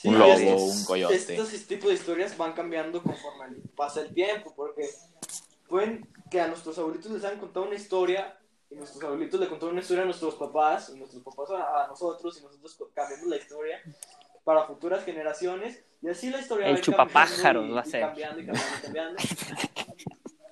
Sí, 0.00 0.06
Un 0.08 0.18
lobo, 0.20 0.32
estos- 0.32 0.62
un 0.62 0.84
coyote. 0.84 1.14
Estos 1.16 1.66
tipos 1.66 1.88
de 1.88 1.94
historias 1.96 2.36
van 2.36 2.52
cambiando 2.52 3.02
conforme 3.02 3.56
pasa 3.74 4.00
el 4.02 4.14
tiempo, 4.14 4.52
porque 4.54 4.88
pueden 5.68 6.06
que 6.30 6.40
a 6.40 6.46
nuestros 6.46 6.78
abuelitos 6.78 7.10
les 7.10 7.24
han 7.24 7.38
contado 7.40 7.66
una 7.66 7.74
historia, 7.74 8.38
y 8.70 8.76
nuestros 8.76 9.02
abuelitos 9.02 9.40
le 9.40 9.48
contaron 9.48 9.72
una 9.72 9.80
historia 9.80 10.02
a 10.02 10.06
nuestros 10.06 10.36
papás, 10.36 10.90
y 10.94 10.98
nuestros 10.98 11.22
papás 11.24 11.50
a, 11.50 11.84
a 11.84 11.86
nosotros, 11.88 12.38
y 12.38 12.42
nosotros 12.44 12.76
cambiamos 12.94 13.26
la 13.26 13.36
historia 13.38 13.82
para 14.44 14.64
futuras 14.66 15.04
generaciones, 15.04 15.82
y 16.00 16.08
así 16.08 16.30
la 16.30 16.38
historia 16.40 16.68
El 16.68 16.76
va 16.76 16.80
chupapájaros 16.80 17.66
y- 17.66 17.72
va 17.72 17.80
a 17.80 17.86
y 17.86 17.90
ser. 17.90 18.00
Cambiando 18.02 18.40
y 18.40 18.46
cambiando 18.46 18.76
y 18.78 18.82
cambiando. 18.82 19.22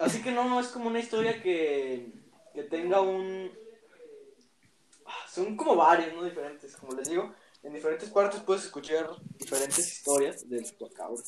Así 0.00 0.22
que 0.22 0.32
no, 0.32 0.44
no 0.48 0.58
es 0.58 0.66
como 0.68 0.88
una 0.88 0.98
historia 0.98 1.40
que, 1.40 2.10
que 2.52 2.64
tenga 2.64 3.00
un... 3.00 3.50
Ah, 5.06 5.12
Son 5.30 5.56
como 5.56 5.76
varios, 5.76 6.12
¿no? 6.14 6.24
Diferentes, 6.24 6.76
como 6.76 6.92
les 6.94 7.08
digo. 7.08 7.32
En 7.66 7.72
diferentes 7.72 8.08
partes 8.10 8.40
puedes 8.42 8.62
escuchar 8.64 9.08
diferentes 9.38 9.78
historias 9.92 10.48
del 10.48 10.64
chupacabra. 10.64 11.20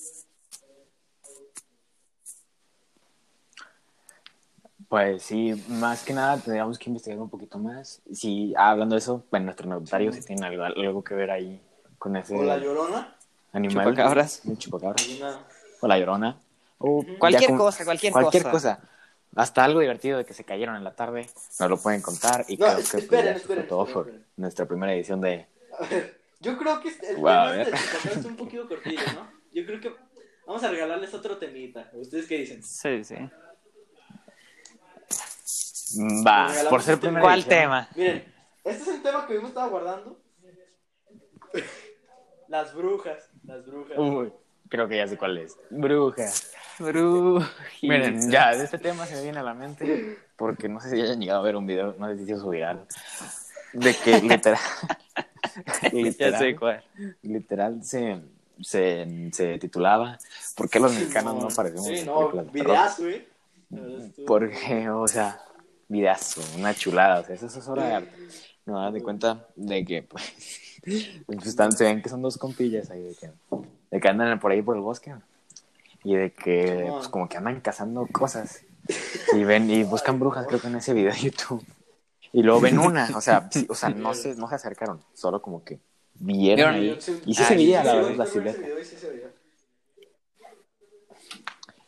Pues 4.89 5.23
sí, 5.25 5.53
más 5.69 6.05
que 6.05 6.13
nada 6.15 6.39
tendríamos 6.39 6.79
que 6.79 6.89
investigar 6.91 7.19
un 7.19 7.29
poquito 7.29 7.59
más. 7.59 8.01
Si, 8.13 8.55
ah, 8.57 8.71
hablando 8.71 8.95
de 8.95 9.01
eso, 9.01 9.25
en 9.33 9.45
nuestro 9.47 9.69
notario 9.69 10.13
si 10.13 10.23
tiene 10.23 10.47
algo, 10.47 10.63
algo 10.63 11.03
que 11.05 11.15
ver 11.15 11.31
ahí 11.33 11.61
con 11.99 12.17
ese 12.17 12.37
O 12.37 12.43
la 12.45 12.57
llorona. 12.57 13.17
animal. 13.53 13.85
Chupacabras. 13.87 14.41
Un 14.45 14.57
chupacabras. 14.59 15.09
una- 15.09 15.41
O 15.81 15.89
la 15.89 15.99
llorona. 15.99 16.39
O 16.79 17.05
Cualquier 17.19 17.57
cosa, 17.57 17.85
cualquier, 17.85 18.13
cualquier 18.13 18.45
cosa. 18.45 18.77
cosa. 18.77 18.89
Hasta 19.35 19.65
algo 19.65 19.81
divertido 19.81 20.19
de 20.19 20.25
que 20.25 20.33
se 20.35 20.45
cayeron 20.45 20.77
en 20.77 20.85
la 20.85 20.95
tarde, 20.95 21.29
nos 21.59 21.69
lo 21.69 21.77
pueden 21.79 22.01
contar. 22.01 22.45
Y 22.47 22.57
No, 22.57 22.67
creo 22.67 22.79
es- 22.79 22.91
que 22.93 22.99
esperen, 22.99 23.33
pues, 23.33 23.43
esperen, 23.43 23.67
todo 23.69 23.85
esperen, 23.87 24.05
por 24.21 24.21
nuestra 24.37 24.67
primera 24.67 24.95
edición 24.95 25.21
de... 25.21 25.47
Yo 26.41 26.57
creo 26.57 26.81
que 26.81 26.89
el 26.89 27.17
Wow, 27.17 27.51
tema 27.51 27.65
chupacabra 27.65 28.13
está 28.13 28.29
un 28.29 28.37
poquito 28.37 28.69
cortillo, 28.69 29.03
¿no? 29.15 29.31
Yo 29.53 29.67
creo 29.67 29.81
que 29.81 29.93
vamos 30.47 30.63
a 30.63 30.71
regalarles 30.71 31.13
otro 31.15 31.37
temita. 31.37 31.91
¿Ustedes 31.95 32.27
qué 32.27 32.39
dicen? 32.39 32.63
Sí, 32.63 33.03
sí. 33.05 33.17
Va, 36.25 36.49
regalamos 36.49 36.71
por 36.71 36.83
ser 36.83 36.95
este 36.95 37.07
primera 37.07 37.23
¿Cuál 37.23 37.41
edición. 37.41 37.61
tema? 37.61 37.89
Miren, 37.97 38.35
este 38.65 38.83
es 38.83 38.89
el 38.89 39.03
tema 39.03 39.27
que 39.27 39.35
yo 39.35 39.43
me 39.43 39.49
estaba 39.49 39.69
guardando. 39.69 40.21
Las 42.49 42.75
brujas, 42.75 43.31
las 43.45 43.67
brujas. 43.67 43.99
Uy, 43.99 44.33
creo 44.69 44.87
que 44.89 44.97
ya 44.97 45.07
sé 45.09 45.17
cuál 45.17 45.39
es. 45.39 45.57
Brujas. 45.71 46.53
Brujita. 46.79 47.53
Miren, 47.83 48.31
ya, 48.31 48.55
de 48.55 48.65
este 48.65 48.79
tema 48.79 49.05
se 49.07 49.17
me 49.17 49.23
viene 49.23 49.41
a 49.41 49.43
la 49.43 49.55
mente, 49.55 50.19
porque 50.37 50.69
no 50.69 50.81
sé 50.81 50.91
si 50.91 51.01
hayan 51.01 51.21
llegado 51.21 51.41
a 51.41 51.43
ver 51.43 51.57
un 51.57 51.67
video, 51.67 51.95
no 51.99 52.07
sé 52.09 52.19
si 52.19 52.27
se 52.27 52.49
viral, 52.49 52.87
de 53.73 53.95
que 53.97 54.21
literal, 54.23 54.61
Ya 55.83 55.91
literal, 55.93 56.39
sé 56.39 56.57
cuál. 56.57 56.85
literal 57.23 57.85
se, 57.85 58.21
se, 58.61 59.31
se 59.33 59.59
titulaba 59.59 60.19
¿Por 60.57 60.69
qué 60.71 60.81
los 60.81 60.93
mexicanos 60.93 61.35
no 61.37 61.49
aparecemos 61.49 61.87
Sí, 61.87 61.99
en 61.99 62.07
no, 62.07 62.31
películas 62.31 62.47
de 62.47 62.53
terror? 62.53 62.67
videazo, 62.67 63.09
¿eh? 63.09 63.29
Porque, 64.27 64.89
o 64.91 65.07
sea, 65.09 65.41
videazo, 65.89 66.41
una 66.57 66.75
chulada, 66.75 67.21
o 67.21 67.25
sea, 67.25 67.35
eso 67.35 67.47
es 67.47 67.69
obra 67.69 67.87
de 67.87 67.95
arte. 67.95 68.13
No 68.67 68.81
das 68.83 68.93
de 68.93 69.03
cuenta 69.03 69.47
de 69.57 69.85
que, 69.85 70.03
pues, 70.03 70.25
pues 71.27 71.47
están, 71.47 71.73
se 71.73 71.85
ven 71.85 72.03
que 72.03 72.09
son 72.09 72.23
dos 72.23 72.39
compillas 72.39 72.91
ahí, 72.91 73.03
de 73.03 73.15
que, 73.15 73.31
de 73.91 74.01
que 74.01 74.09
andan 74.09 74.39
por 74.41 74.53
ahí 74.53 74.63
por 74.63 74.77
el 74.77 74.83
bosque, 74.83 75.15
y 76.05 76.15
de 76.15 76.33
que, 76.33 76.87
pues, 76.91 77.09
como 77.09 77.29
que 77.29 77.37
andan 77.37 77.61
cazando 77.61 78.07
cosas, 78.11 78.63
y 79.35 79.45
ven, 79.45 79.71
y 79.71 79.85
buscan 79.85 80.19
brujas, 80.19 80.47
creo 80.47 80.61
que 80.61 80.69
en 80.69 80.77
ese 80.77 80.95
video 80.95 81.13
de 81.13 81.21
YouTube, 81.21 81.63
y 82.33 82.43
luego 82.43 82.61
ven 82.61 82.79
una, 82.79 83.11
o 83.17 83.21
sea, 83.21 83.49
sí, 83.51 83.67
o 83.69 83.75
sea, 83.75 83.89
no 83.91 84.15
se, 84.15 84.35
no 84.37 84.49
se 84.49 84.55
acercaron, 84.57 85.03
solo 85.15 85.41
como 85.43 85.65
que 85.65 85.81
vieron 86.15 86.75
Vieron 86.75 86.75
ahí, 86.75 86.99
y 87.27 87.35
sí 87.35 87.43
Ah, 87.43 87.47
se 87.49 87.55
veía, 87.57 87.81
sí, 87.83 87.87
la 87.87 87.95
verdad, 87.95 88.15
la 88.17 88.27
silueta. 88.27 88.61
veía. 88.61 89.33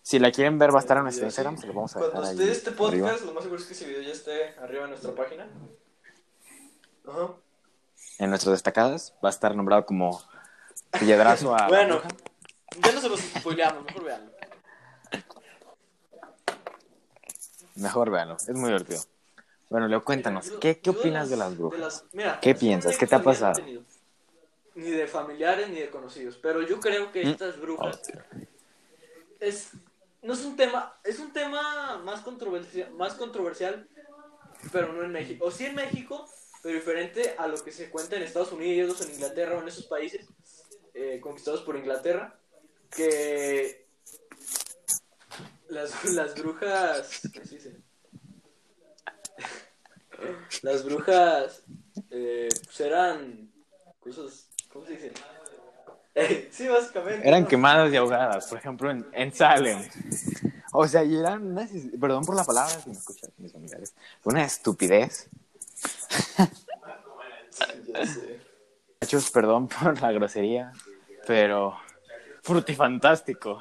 Si 0.03 0.19
la 0.19 0.33
quieren 0.33 0.59
ver, 0.59 0.75
va 0.75 0.79
a 0.79 0.81
estar 0.81 0.97
en 0.97 1.05
nuestro. 1.05 1.27
Instagram, 1.27 1.57
se 1.57 1.67
lo 1.69 1.73
vamos 1.73 1.95
a 1.95 2.01
Cuando 2.01 2.21
dejar 2.21 2.31
ahí 2.33 2.49
esté 2.49 2.71
este 2.71 2.71
arriba. 2.85 3.07
podcast, 3.09 3.25
lo 3.27 3.33
más 3.33 3.43
seguro 3.45 3.61
es 3.61 3.67
que 3.69 3.75
ese 3.75 3.87
video 3.87 4.03
ya 4.03 4.13
esté 4.13 4.55
arriba 4.59 4.85
en 4.85 4.91
nuestra 4.91 5.15
página. 5.15 5.47
Ajá. 7.09 7.33
en 8.19 8.29
nuestras 8.31 8.53
destacadas 8.53 9.15
va 9.25 9.29
a 9.29 9.33
estar 9.33 9.55
nombrado 9.57 9.87
como 9.87 10.21
piedrazo 10.99 11.57
a 11.57 11.69
Bueno, 11.69 12.01
ya 12.85 12.93
no 12.93 13.01
se 13.01 13.09
los 13.09 13.21
spoileamos, 13.21 13.85
mejor 13.85 14.05
veanlo. 14.05 14.33
Mejor 17.77 18.11
véanlo, 18.11 18.37
es 18.37 18.51
muy 18.51 18.67
divertido. 18.69 19.01
Bueno, 19.71 19.87
Leo, 19.87 20.05
cuéntanos, 20.05 20.51
Yo- 20.51 20.59
¿qué, 20.61 20.81
qué 20.81 20.91
opinas 20.91 21.31
de 21.31 21.37
las 21.37 21.53
de 21.53 21.57
brujas? 21.57 21.81
las- 21.81 22.05
mira, 22.13 22.41
¿Qué 22.41 22.55
piensas? 22.57 22.99
¿Qué 22.99 23.07
te 23.07 23.15
ha 23.15 23.23
pasado? 23.23 23.55
tenido. 23.55 23.83
Ni 24.75 24.91
de 24.91 25.07
familiares 25.07 25.69
ni 25.69 25.77
de 25.79 25.91
conocidos, 25.91 26.37
pero 26.43 26.63
yo 26.63 26.81
creo 26.81 27.13
que 27.13 27.25
¿Mm? 27.25 27.29
estas 27.29 27.61
brujas 27.61 28.01
es 29.39 29.71
no 30.23 30.35
es 30.35 30.45
un 30.45 30.55
tema, 30.57 30.99
es 31.05 31.19
un 31.19 31.33
tema 31.33 31.99
más 32.05 32.21
controversial, 32.21 32.93
más 32.93 33.15
controversial, 33.15 33.89
pero 34.73 34.93
no 34.93 35.03
en 35.03 35.13
México. 35.13 35.47
O 35.47 35.51
sí 35.51 35.65
en 35.67 35.75
México, 35.77 36.29
pero 36.63 36.75
diferente 36.75 37.35
a 37.39 37.47
lo 37.47 37.63
que 37.65 37.73
se 37.73 37.91
cuenta 37.91 38.17
en 38.17 38.23
Estados 38.25 38.53
Unidos 38.53 39.01
o 39.01 39.05
en 39.05 39.13
Inglaterra 39.13 39.57
o 39.57 39.63
en 39.63 39.69
esos 39.69 39.87
países 39.87 40.27
eh, 40.95 41.21
conquistados 41.23 41.63
por 41.63 41.77
Inglaterra, 41.77 42.39
que 42.95 43.87
las, 45.69 46.05
las 46.13 46.35
brujas, 46.35 47.23
¿qué 47.33 47.45
se 47.47 47.55
dice? 47.55 47.80
Las 50.63 50.85
brujas 50.85 51.63
eh, 52.11 52.49
pues 52.65 52.81
eran 52.81 53.51
cosas, 54.01 54.49
¿cómo 54.73 54.87
se 54.87 54.93
dice? 54.93 55.13
Eh, 56.15 56.49
sí, 56.51 56.67
básicamente. 56.69 57.27
Eran 57.27 57.43
¿no? 57.43 57.49
quemadas 57.49 57.93
y 57.93 57.97
ahogadas, 57.97 58.47
por 58.49 58.59
ejemplo, 58.59 58.91
en, 58.91 59.07
en 59.13 59.33
Salem. 59.33 59.79
O 60.73 60.87
sea, 60.87 61.05
y 61.05 61.17
eran 61.17 61.53
unas, 61.53 61.71
perdón 62.01 62.25
por 62.25 62.37
la 62.37 62.45
palabra, 62.45 62.71
si 62.71 62.91
me 62.91 62.97
escuchan 62.97 63.31
mis 63.39 63.53
familiares, 63.53 63.95
una 64.25 64.45
estupidez. 64.45 65.29
Muchachos, 69.01 69.31
perdón 69.31 69.69
por 69.69 70.01
la 70.01 70.13
grosería, 70.13 70.73
pero 71.27 71.77
frutifantástico. 72.43 73.61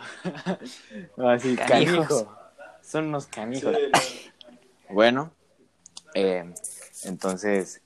Así, 1.18 1.56
canijo. 1.56 2.36
Son 2.82 3.08
unos 3.08 3.28
canijos. 3.28 3.76
Sí, 4.02 4.32
Bueno, 4.90 5.32
eh, 6.14 6.54
entonces, 7.04 7.82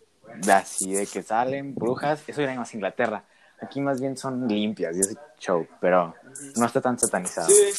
así 0.51 0.93
de 0.93 1.07
que 1.07 1.23
salen 1.23 1.75
brujas, 1.75 2.23
eso 2.27 2.41
era 2.41 2.55
más 2.55 2.73
Inglaterra. 2.73 3.25
Aquí 3.61 3.79
más 3.81 4.01
bien 4.01 4.17
son 4.17 4.47
limpias 4.47 4.97
y 4.97 5.01
ese 5.01 5.17
show, 5.39 5.67
pero 5.79 6.15
no 6.55 6.65
está 6.65 6.81
tan 6.81 6.99
satanizado. 6.99 7.49
Sí, 7.49 7.71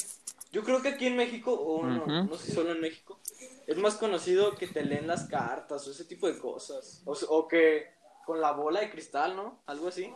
yo 0.53 0.63
creo 0.63 0.81
que 0.81 0.89
aquí 0.89 1.07
en 1.07 1.17
México, 1.17 1.53
o 1.53 1.85
no, 1.85 2.03
Ujú. 2.05 2.29
no 2.31 2.37
sé 2.37 2.47
si 2.47 2.53
solo 2.53 2.73
en 2.73 2.81
México, 2.81 3.21
es 3.67 3.77
más 3.77 3.95
conocido 3.97 4.55
que 4.55 4.67
te 4.67 4.85
leen 4.85 5.07
las 5.07 5.25
cartas 5.25 5.87
o 5.87 5.91
ese 5.91 6.05
tipo 6.05 6.27
de 6.27 6.39
cosas. 6.39 7.03
O, 7.05 7.49
que 7.49 7.93
con 8.25 8.41
la 8.41 8.53
bola 8.53 8.81
de 8.81 8.91
cristal, 8.91 9.37
¿no? 9.37 9.63
Algo 9.67 9.89
así. 9.89 10.13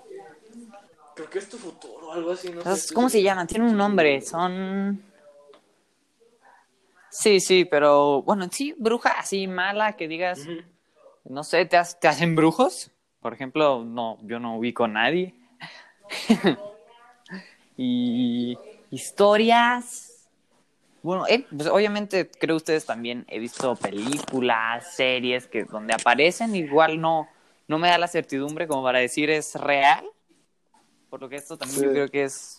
Creo 1.15 1.29
que 1.29 1.39
es 1.39 1.49
tu 1.49 1.59
futuro, 1.59 2.13
algo 2.13 2.31
así, 2.31 2.51
no 2.51 2.63
sé. 2.63 2.95
¿Cómo 2.95 3.09
se 3.09 3.23
llaman? 3.23 3.47
Tienen 3.47 3.71
un 3.71 3.77
nombre. 3.77 4.23
Son. 4.23 5.03
Sí, 7.11 7.41
sí, 7.41 7.65
pero 7.65 8.23
bueno, 8.23 8.45
en 8.45 8.53
sí, 8.53 8.75
bruja 8.79 9.11
así 9.19 9.47
mala 9.47 9.97
que 9.97 10.09
digas, 10.09 10.47
no 11.25 11.43
sé, 11.45 11.65
¿te, 11.67 11.77
has- 11.77 11.99
te 11.99 12.09
hacen 12.09 12.35
brujos? 12.37 12.91
Por 13.21 13.33
ejemplo, 13.35 13.85
no, 13.85 14.19
yo 14.23 14.39
no 14.39 14.57
ubico 14.59 14.85
a 14.85 14.89
nadie. 14.89 15.35
y 17.77 18.59
historias. 18.91 20.29
Bueno, 21.03 21.27
eh, 21.29 21.47
pues 21.57 21.69
obviamente 21.69 22.29
creo 22.29 22.57
ustedes 22.57 22.85
también 22.85 23.25
he 23.29 23.39
visto 23.39 23.77
películas, 23.77 24.95
series 24.95 25.47
que 25.47 25.65
donde 25.65 25.95
aparecen, 25.95 26.55
igual 26.57 27.01
no, 27.01 27.29
no 27.69 27.79
me 27.79 27.89
da 27.89 27.99
la 27.99 28.09
certidumbre 28.09 28.67
como 28.67 28.83
para 28.83 28.99
decir 28.99 29.31
es 29.31 29.55
real. 29.55 30.05
Por 31.09 31.21
lo 31.21 31.29
que 31.29 31.37
esto 31.37 31.57
también 31.57 31.81
Sí. 31.81 31.87
yo 31.87 31.93
creo 31.93 32.09
que 32.11 32.25
es 32.25 32.58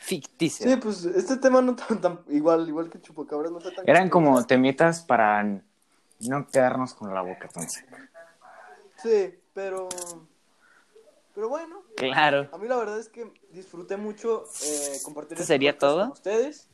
ficticio. 0.00 0.68
Sí, 0.70 0.76
pues 0.76 1.04
este 1.04 1.36
tema 1.36 1.60
no 1.62 1.76
tan, 1.76 2.00
tan- 2.00 2.20
igual, 2.28 2.68
igual 2.68 2.88
que 2.90 3.00
Chupacabras 3.00 3.52
no 3.52 3.60
fue 3.60 3.72
tan 3.72 3.88
Eran 3.88 4.08
como 4.08 4.44
temitas 4.46 5.02
para 5.02 5.42
no 5.42 6.46
quedarnos 6.48 6.94
con 6.94 7.12
la 7.14 7.22
boca 7.22 7.48
tan 7.48 7.68
seca. 7.68 7.98
Sí, 9.02 9.34
pero 9.54 9.88
Pero 11.34 11.48
bueno, 11.48 11.82
Claro. 11.96 12.48
a 12.52 12.58
mí 12.58 12.66
la 12.68 12.76
verdad 12.76 12.98
es 12.98 13.08
que 13.08 13.32
disfruté 13.50 13.96
mucho 13.96 14.44
eh, 14.64 14.98
compartir 15.04 15.32
¿Esto 15.34 15.42
este 15.44 15.54
sería 15.54 15.78
todo? 15.78 16.00
con 16.02 16.10
ustedes, 16.12 16.68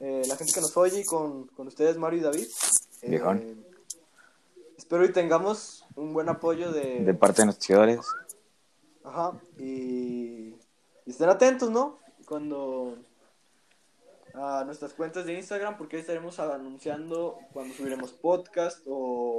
eh, 0.00 0.22
la 0.26 0.36
gente 0.36 0.52
que 0.52 0.60
nos 0.60 0.76
oye 0.76 1.00
y 1.00 1.04
con, 1.04 1.46
con 1.48 1.68
ustedes, 1.68 1.96
Mario 1.96 2.18
y 2.18 2.22
David. 2.22 2.46
Eh, 3.02 3.56
espero 4.76 5.04
y 5.04 5.12
tengamos 5.12 5.86
un 5.94 6.12
buen 6.12 6.28
apoyo 6.28 6.72
de... 6.72 7.04
De 7.04 7.14
parte 7.14 7.42
de 7.42 7.46
nuestros 7.46 7.66
seguidores. 7.66 8.00
Ajá, 9.04 9.32
y, 9.58 10.54
y 11.06 11.10
estén 11.10 11.28
atentos, 11.28 11.70
¿no? 11.70 11.98
Cuando 12.32 12.96
a 14.32 14.64
nuestras 14.64 14.94
cuentas 14.94 15.26
de 15.26 15.34
Instagram, 15.34 15.76
porque 15.76 15.96
ahí 15.96 16.00
estaremos 16.00 16.40
anunciando 16.40 17.36
cuando 17.52 17.74
subiremos 17.74 18.14
podcast 18.14 18.82
o 18.86 19.38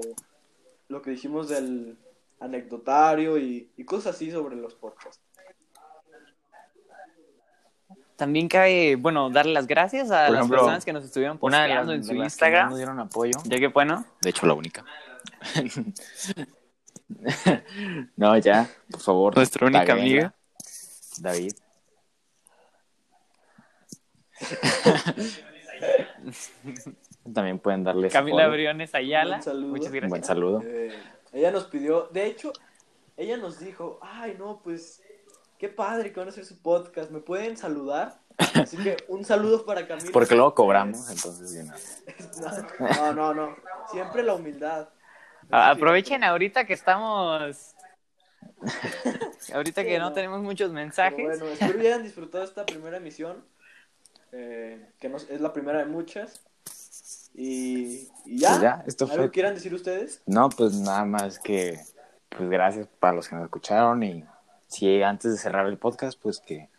lo 0.90 1.02
que 1.02 1.10
dijimos 1.10 1.50
del 1.50 1.98
anecdotario 2.40 3.40
y, 3.40 3.72
y 3.78 3.84
cosas 3.84 4.16
así 4.16 4.30
sobre 4.30 4.58
los 4.58 4.76
podcasts. 4.76 5.20
También 8.16 8.48
cabe, 8.48 8.96
bueno, 8.96 9.32
darle 9.32 9.54
las 9.54 9.66
gracias 9.66 10.12
a 10.12 10.28
Por 10.28 10.36
las 10.36 10.42
ejemplo, 10.42 10.60
personas 10.60 10.86
que 10.86 10.94
nos 10.94 11.04
estuvieron 11.04 11.40
Una 11.42 11.64
de 11.64 11.70
las, 11.70 11.78
posteando 11.80 11.94
en 11.94 12.04
su 12.04 12.10
de 12.10 12.14
las 12.14 12.22
que 12.22 12.26
Instagram. 12.26 12.64
más 12.66 12.70
nos 12.70 12.78
dieron 12.78 13.00
apoyo. 13.00 13.40
Ya 13.46 13.58
que 13.58 13.70
bueno, 13.70 14.06
De 14.22 14.30
hecho, 14.30 14.46
la 14.46 14.54
única. 14.54 14.86
no, 18.18 18.38
ya, 18.38 18.70
por 18.92 19.00
favor. 19.00 19.36
Nuestra 19.36 19.66
única 19.66 19.94
amiga. 19.94 20.36
David. 21.18 21.54
También 27.34 27.60
pueden 27.60 27.84
darle 27.84 28.10
Camila. 28.10 28.48
Briones 28.48 28.94
Ayala. 28.96 29.38
Un 29.38 29.44
saludo. 29.44 29.68
Muchas 29.70 29.92
gracias. 29.92 30.10
buen 30.10 30.24
saludo. 30.24 30.62
Eh, 30.66 30.92
ella 31.34 31.52
nos 31.52 31.66
pidió, 31.66 32.08
de 32.12 32.26
hecho, 32.28 32.52
ella 33.18 33.38
nos 33.38 33.60
dijo, 33.60 34.00
ay 34.02 34.36
no, 34.38 34.62
pues 34.64 35.02
qué 35.58 35.70
padre 35.70 36.12
que 36.12 36.20
van 36.20 36.28
a 36.30 36.32
hacer 36.32 36.46
su 36.46 36.62
podcast, 36.62 37.12
¿me 37.12 37.20
pueden 37.20 37.58
saludar? 37.58 38.20
Así 38.56 38.78
que 38.78 38.98
un 39.08 39.24
saludo 39.26 39.66
para 39.66 39.88
Camila. 39.88 40.10
Porque 40.12 40.36
luego 40.36 40.54
cobramos, 40.56 41.10
entonces. 41.10 41.66
No, 43.00 43.14
no, 43.14 43.34
no, 43.34 43.56
siempre 43.92 44.24
la 44.24 44.34
humildad. 44.34 44.90
A- 45.50 45.72
Aprovechen 45.72 46.24
ahorita 46.24 46.66
que 46.66 46.74
estamos. 46.74 47.76
ahorita 49.54 49.84
que 49.84 50.00
no 50.00 50.06
no. 50.10 50.14
tenemos 50.14 50.42
muchos 50.42 50.70
Pero 50.70 50.74
mensajes. 50.74 51.26
bueno, 51.40 51.46
espero 51.46 51.80
que 51.80 51.88
hayan 51.88 52.04
disfrutado 52.04 52.44
esta 52.44 52.66
primera 52.66 52.98
emisión, 52.98 53.44
eh, 54.34 54.90
que 55.00 55.08
no- 55.10 55.18
es 55.18 55.40
la 55.42 55.54
primera 55.54 55.80
de 55.80 55.86
muchas. 55.86 56.42
Y, 57.36 58.10
y 58.26 58.38
ya, 58.40 58.50
Pues 58.50 58.62
ya, 58.62 58.84
esto 58.86 59.06
¿algo 59.06 59.18
fue- 59.18 59.32
quieran 59.32 59.56
decir 59.56 59.74
ustedes? 59.74 60.22
No, 60.26 60.50
pues 60.50 60.74
nada 60.74 61.06
más 61.06 61.40
que, 61.40 61.80
pues 62.30 62.50
gracias 62.50 62.88
para 63.00 63.14
los 63.16 63.28
que 63.28 63.36
nos 63.36 63.46
escucharon 63.46 64.04
y 64.04 64.24
si 64.68 65.02
antes 65.02 65.32
de 65.32 65.38
cerrar 65.38 65.66
el 65.68 65.78
podcast, 65.78 66.20
pues 66.22 66.40
que 66.40 66.70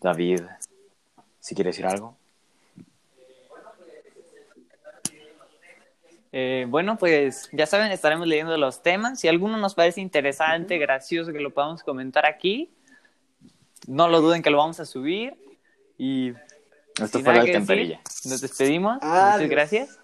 David, 0.00 0.40
si 1.40 1.54
quiere 1.54 1.70
decir 1.70 1.86
algo. 1.86 2.16
Eh, 6.32 6.66
bueno, 6.68 6.98
pues 6.98 7.48
ya 7.52 7.66
saben, 7.66 7.90
estaremos 7.92 8.26
leyendo 8.26 8.56
los 8.58 8.82
temas. 8.82 9.20
Si 9.20 9.28
alguno 9.28 9.56
nos 9.56 9.74
parece 9.74 10.00
interesante, 10.00 10.76
gracioso, 10.78 11.32
que 11.32 11.40
lo 11.40 11.54
podamos 11.54 11.82
comentar 11.82 12.26
aquí, 12.26 12.70
no 13.86 14.08
lo 14.08 14.20
duden 14.20 14.42
que 14.42 14.50
lo 14.50 14.58
vamos 14.58 14.78
a 14.80 14.84
subir. 14.84 15.34
Y 15.96 16.32
Esto 17.04 17.18
sin 17.18 17.24
fue 17.24 17.34
nada 17.34 17.34
la 17.34 17.40
que 17.44 17.46
decir, 17.52 17.56
alcantarilla. 17.56 18.00
nos 18.24 18.40
despedimos. 18.40 18.98
Adiós. 19.02 19.34
Muchas 19.34 19.50
gracias. 19.50 19.98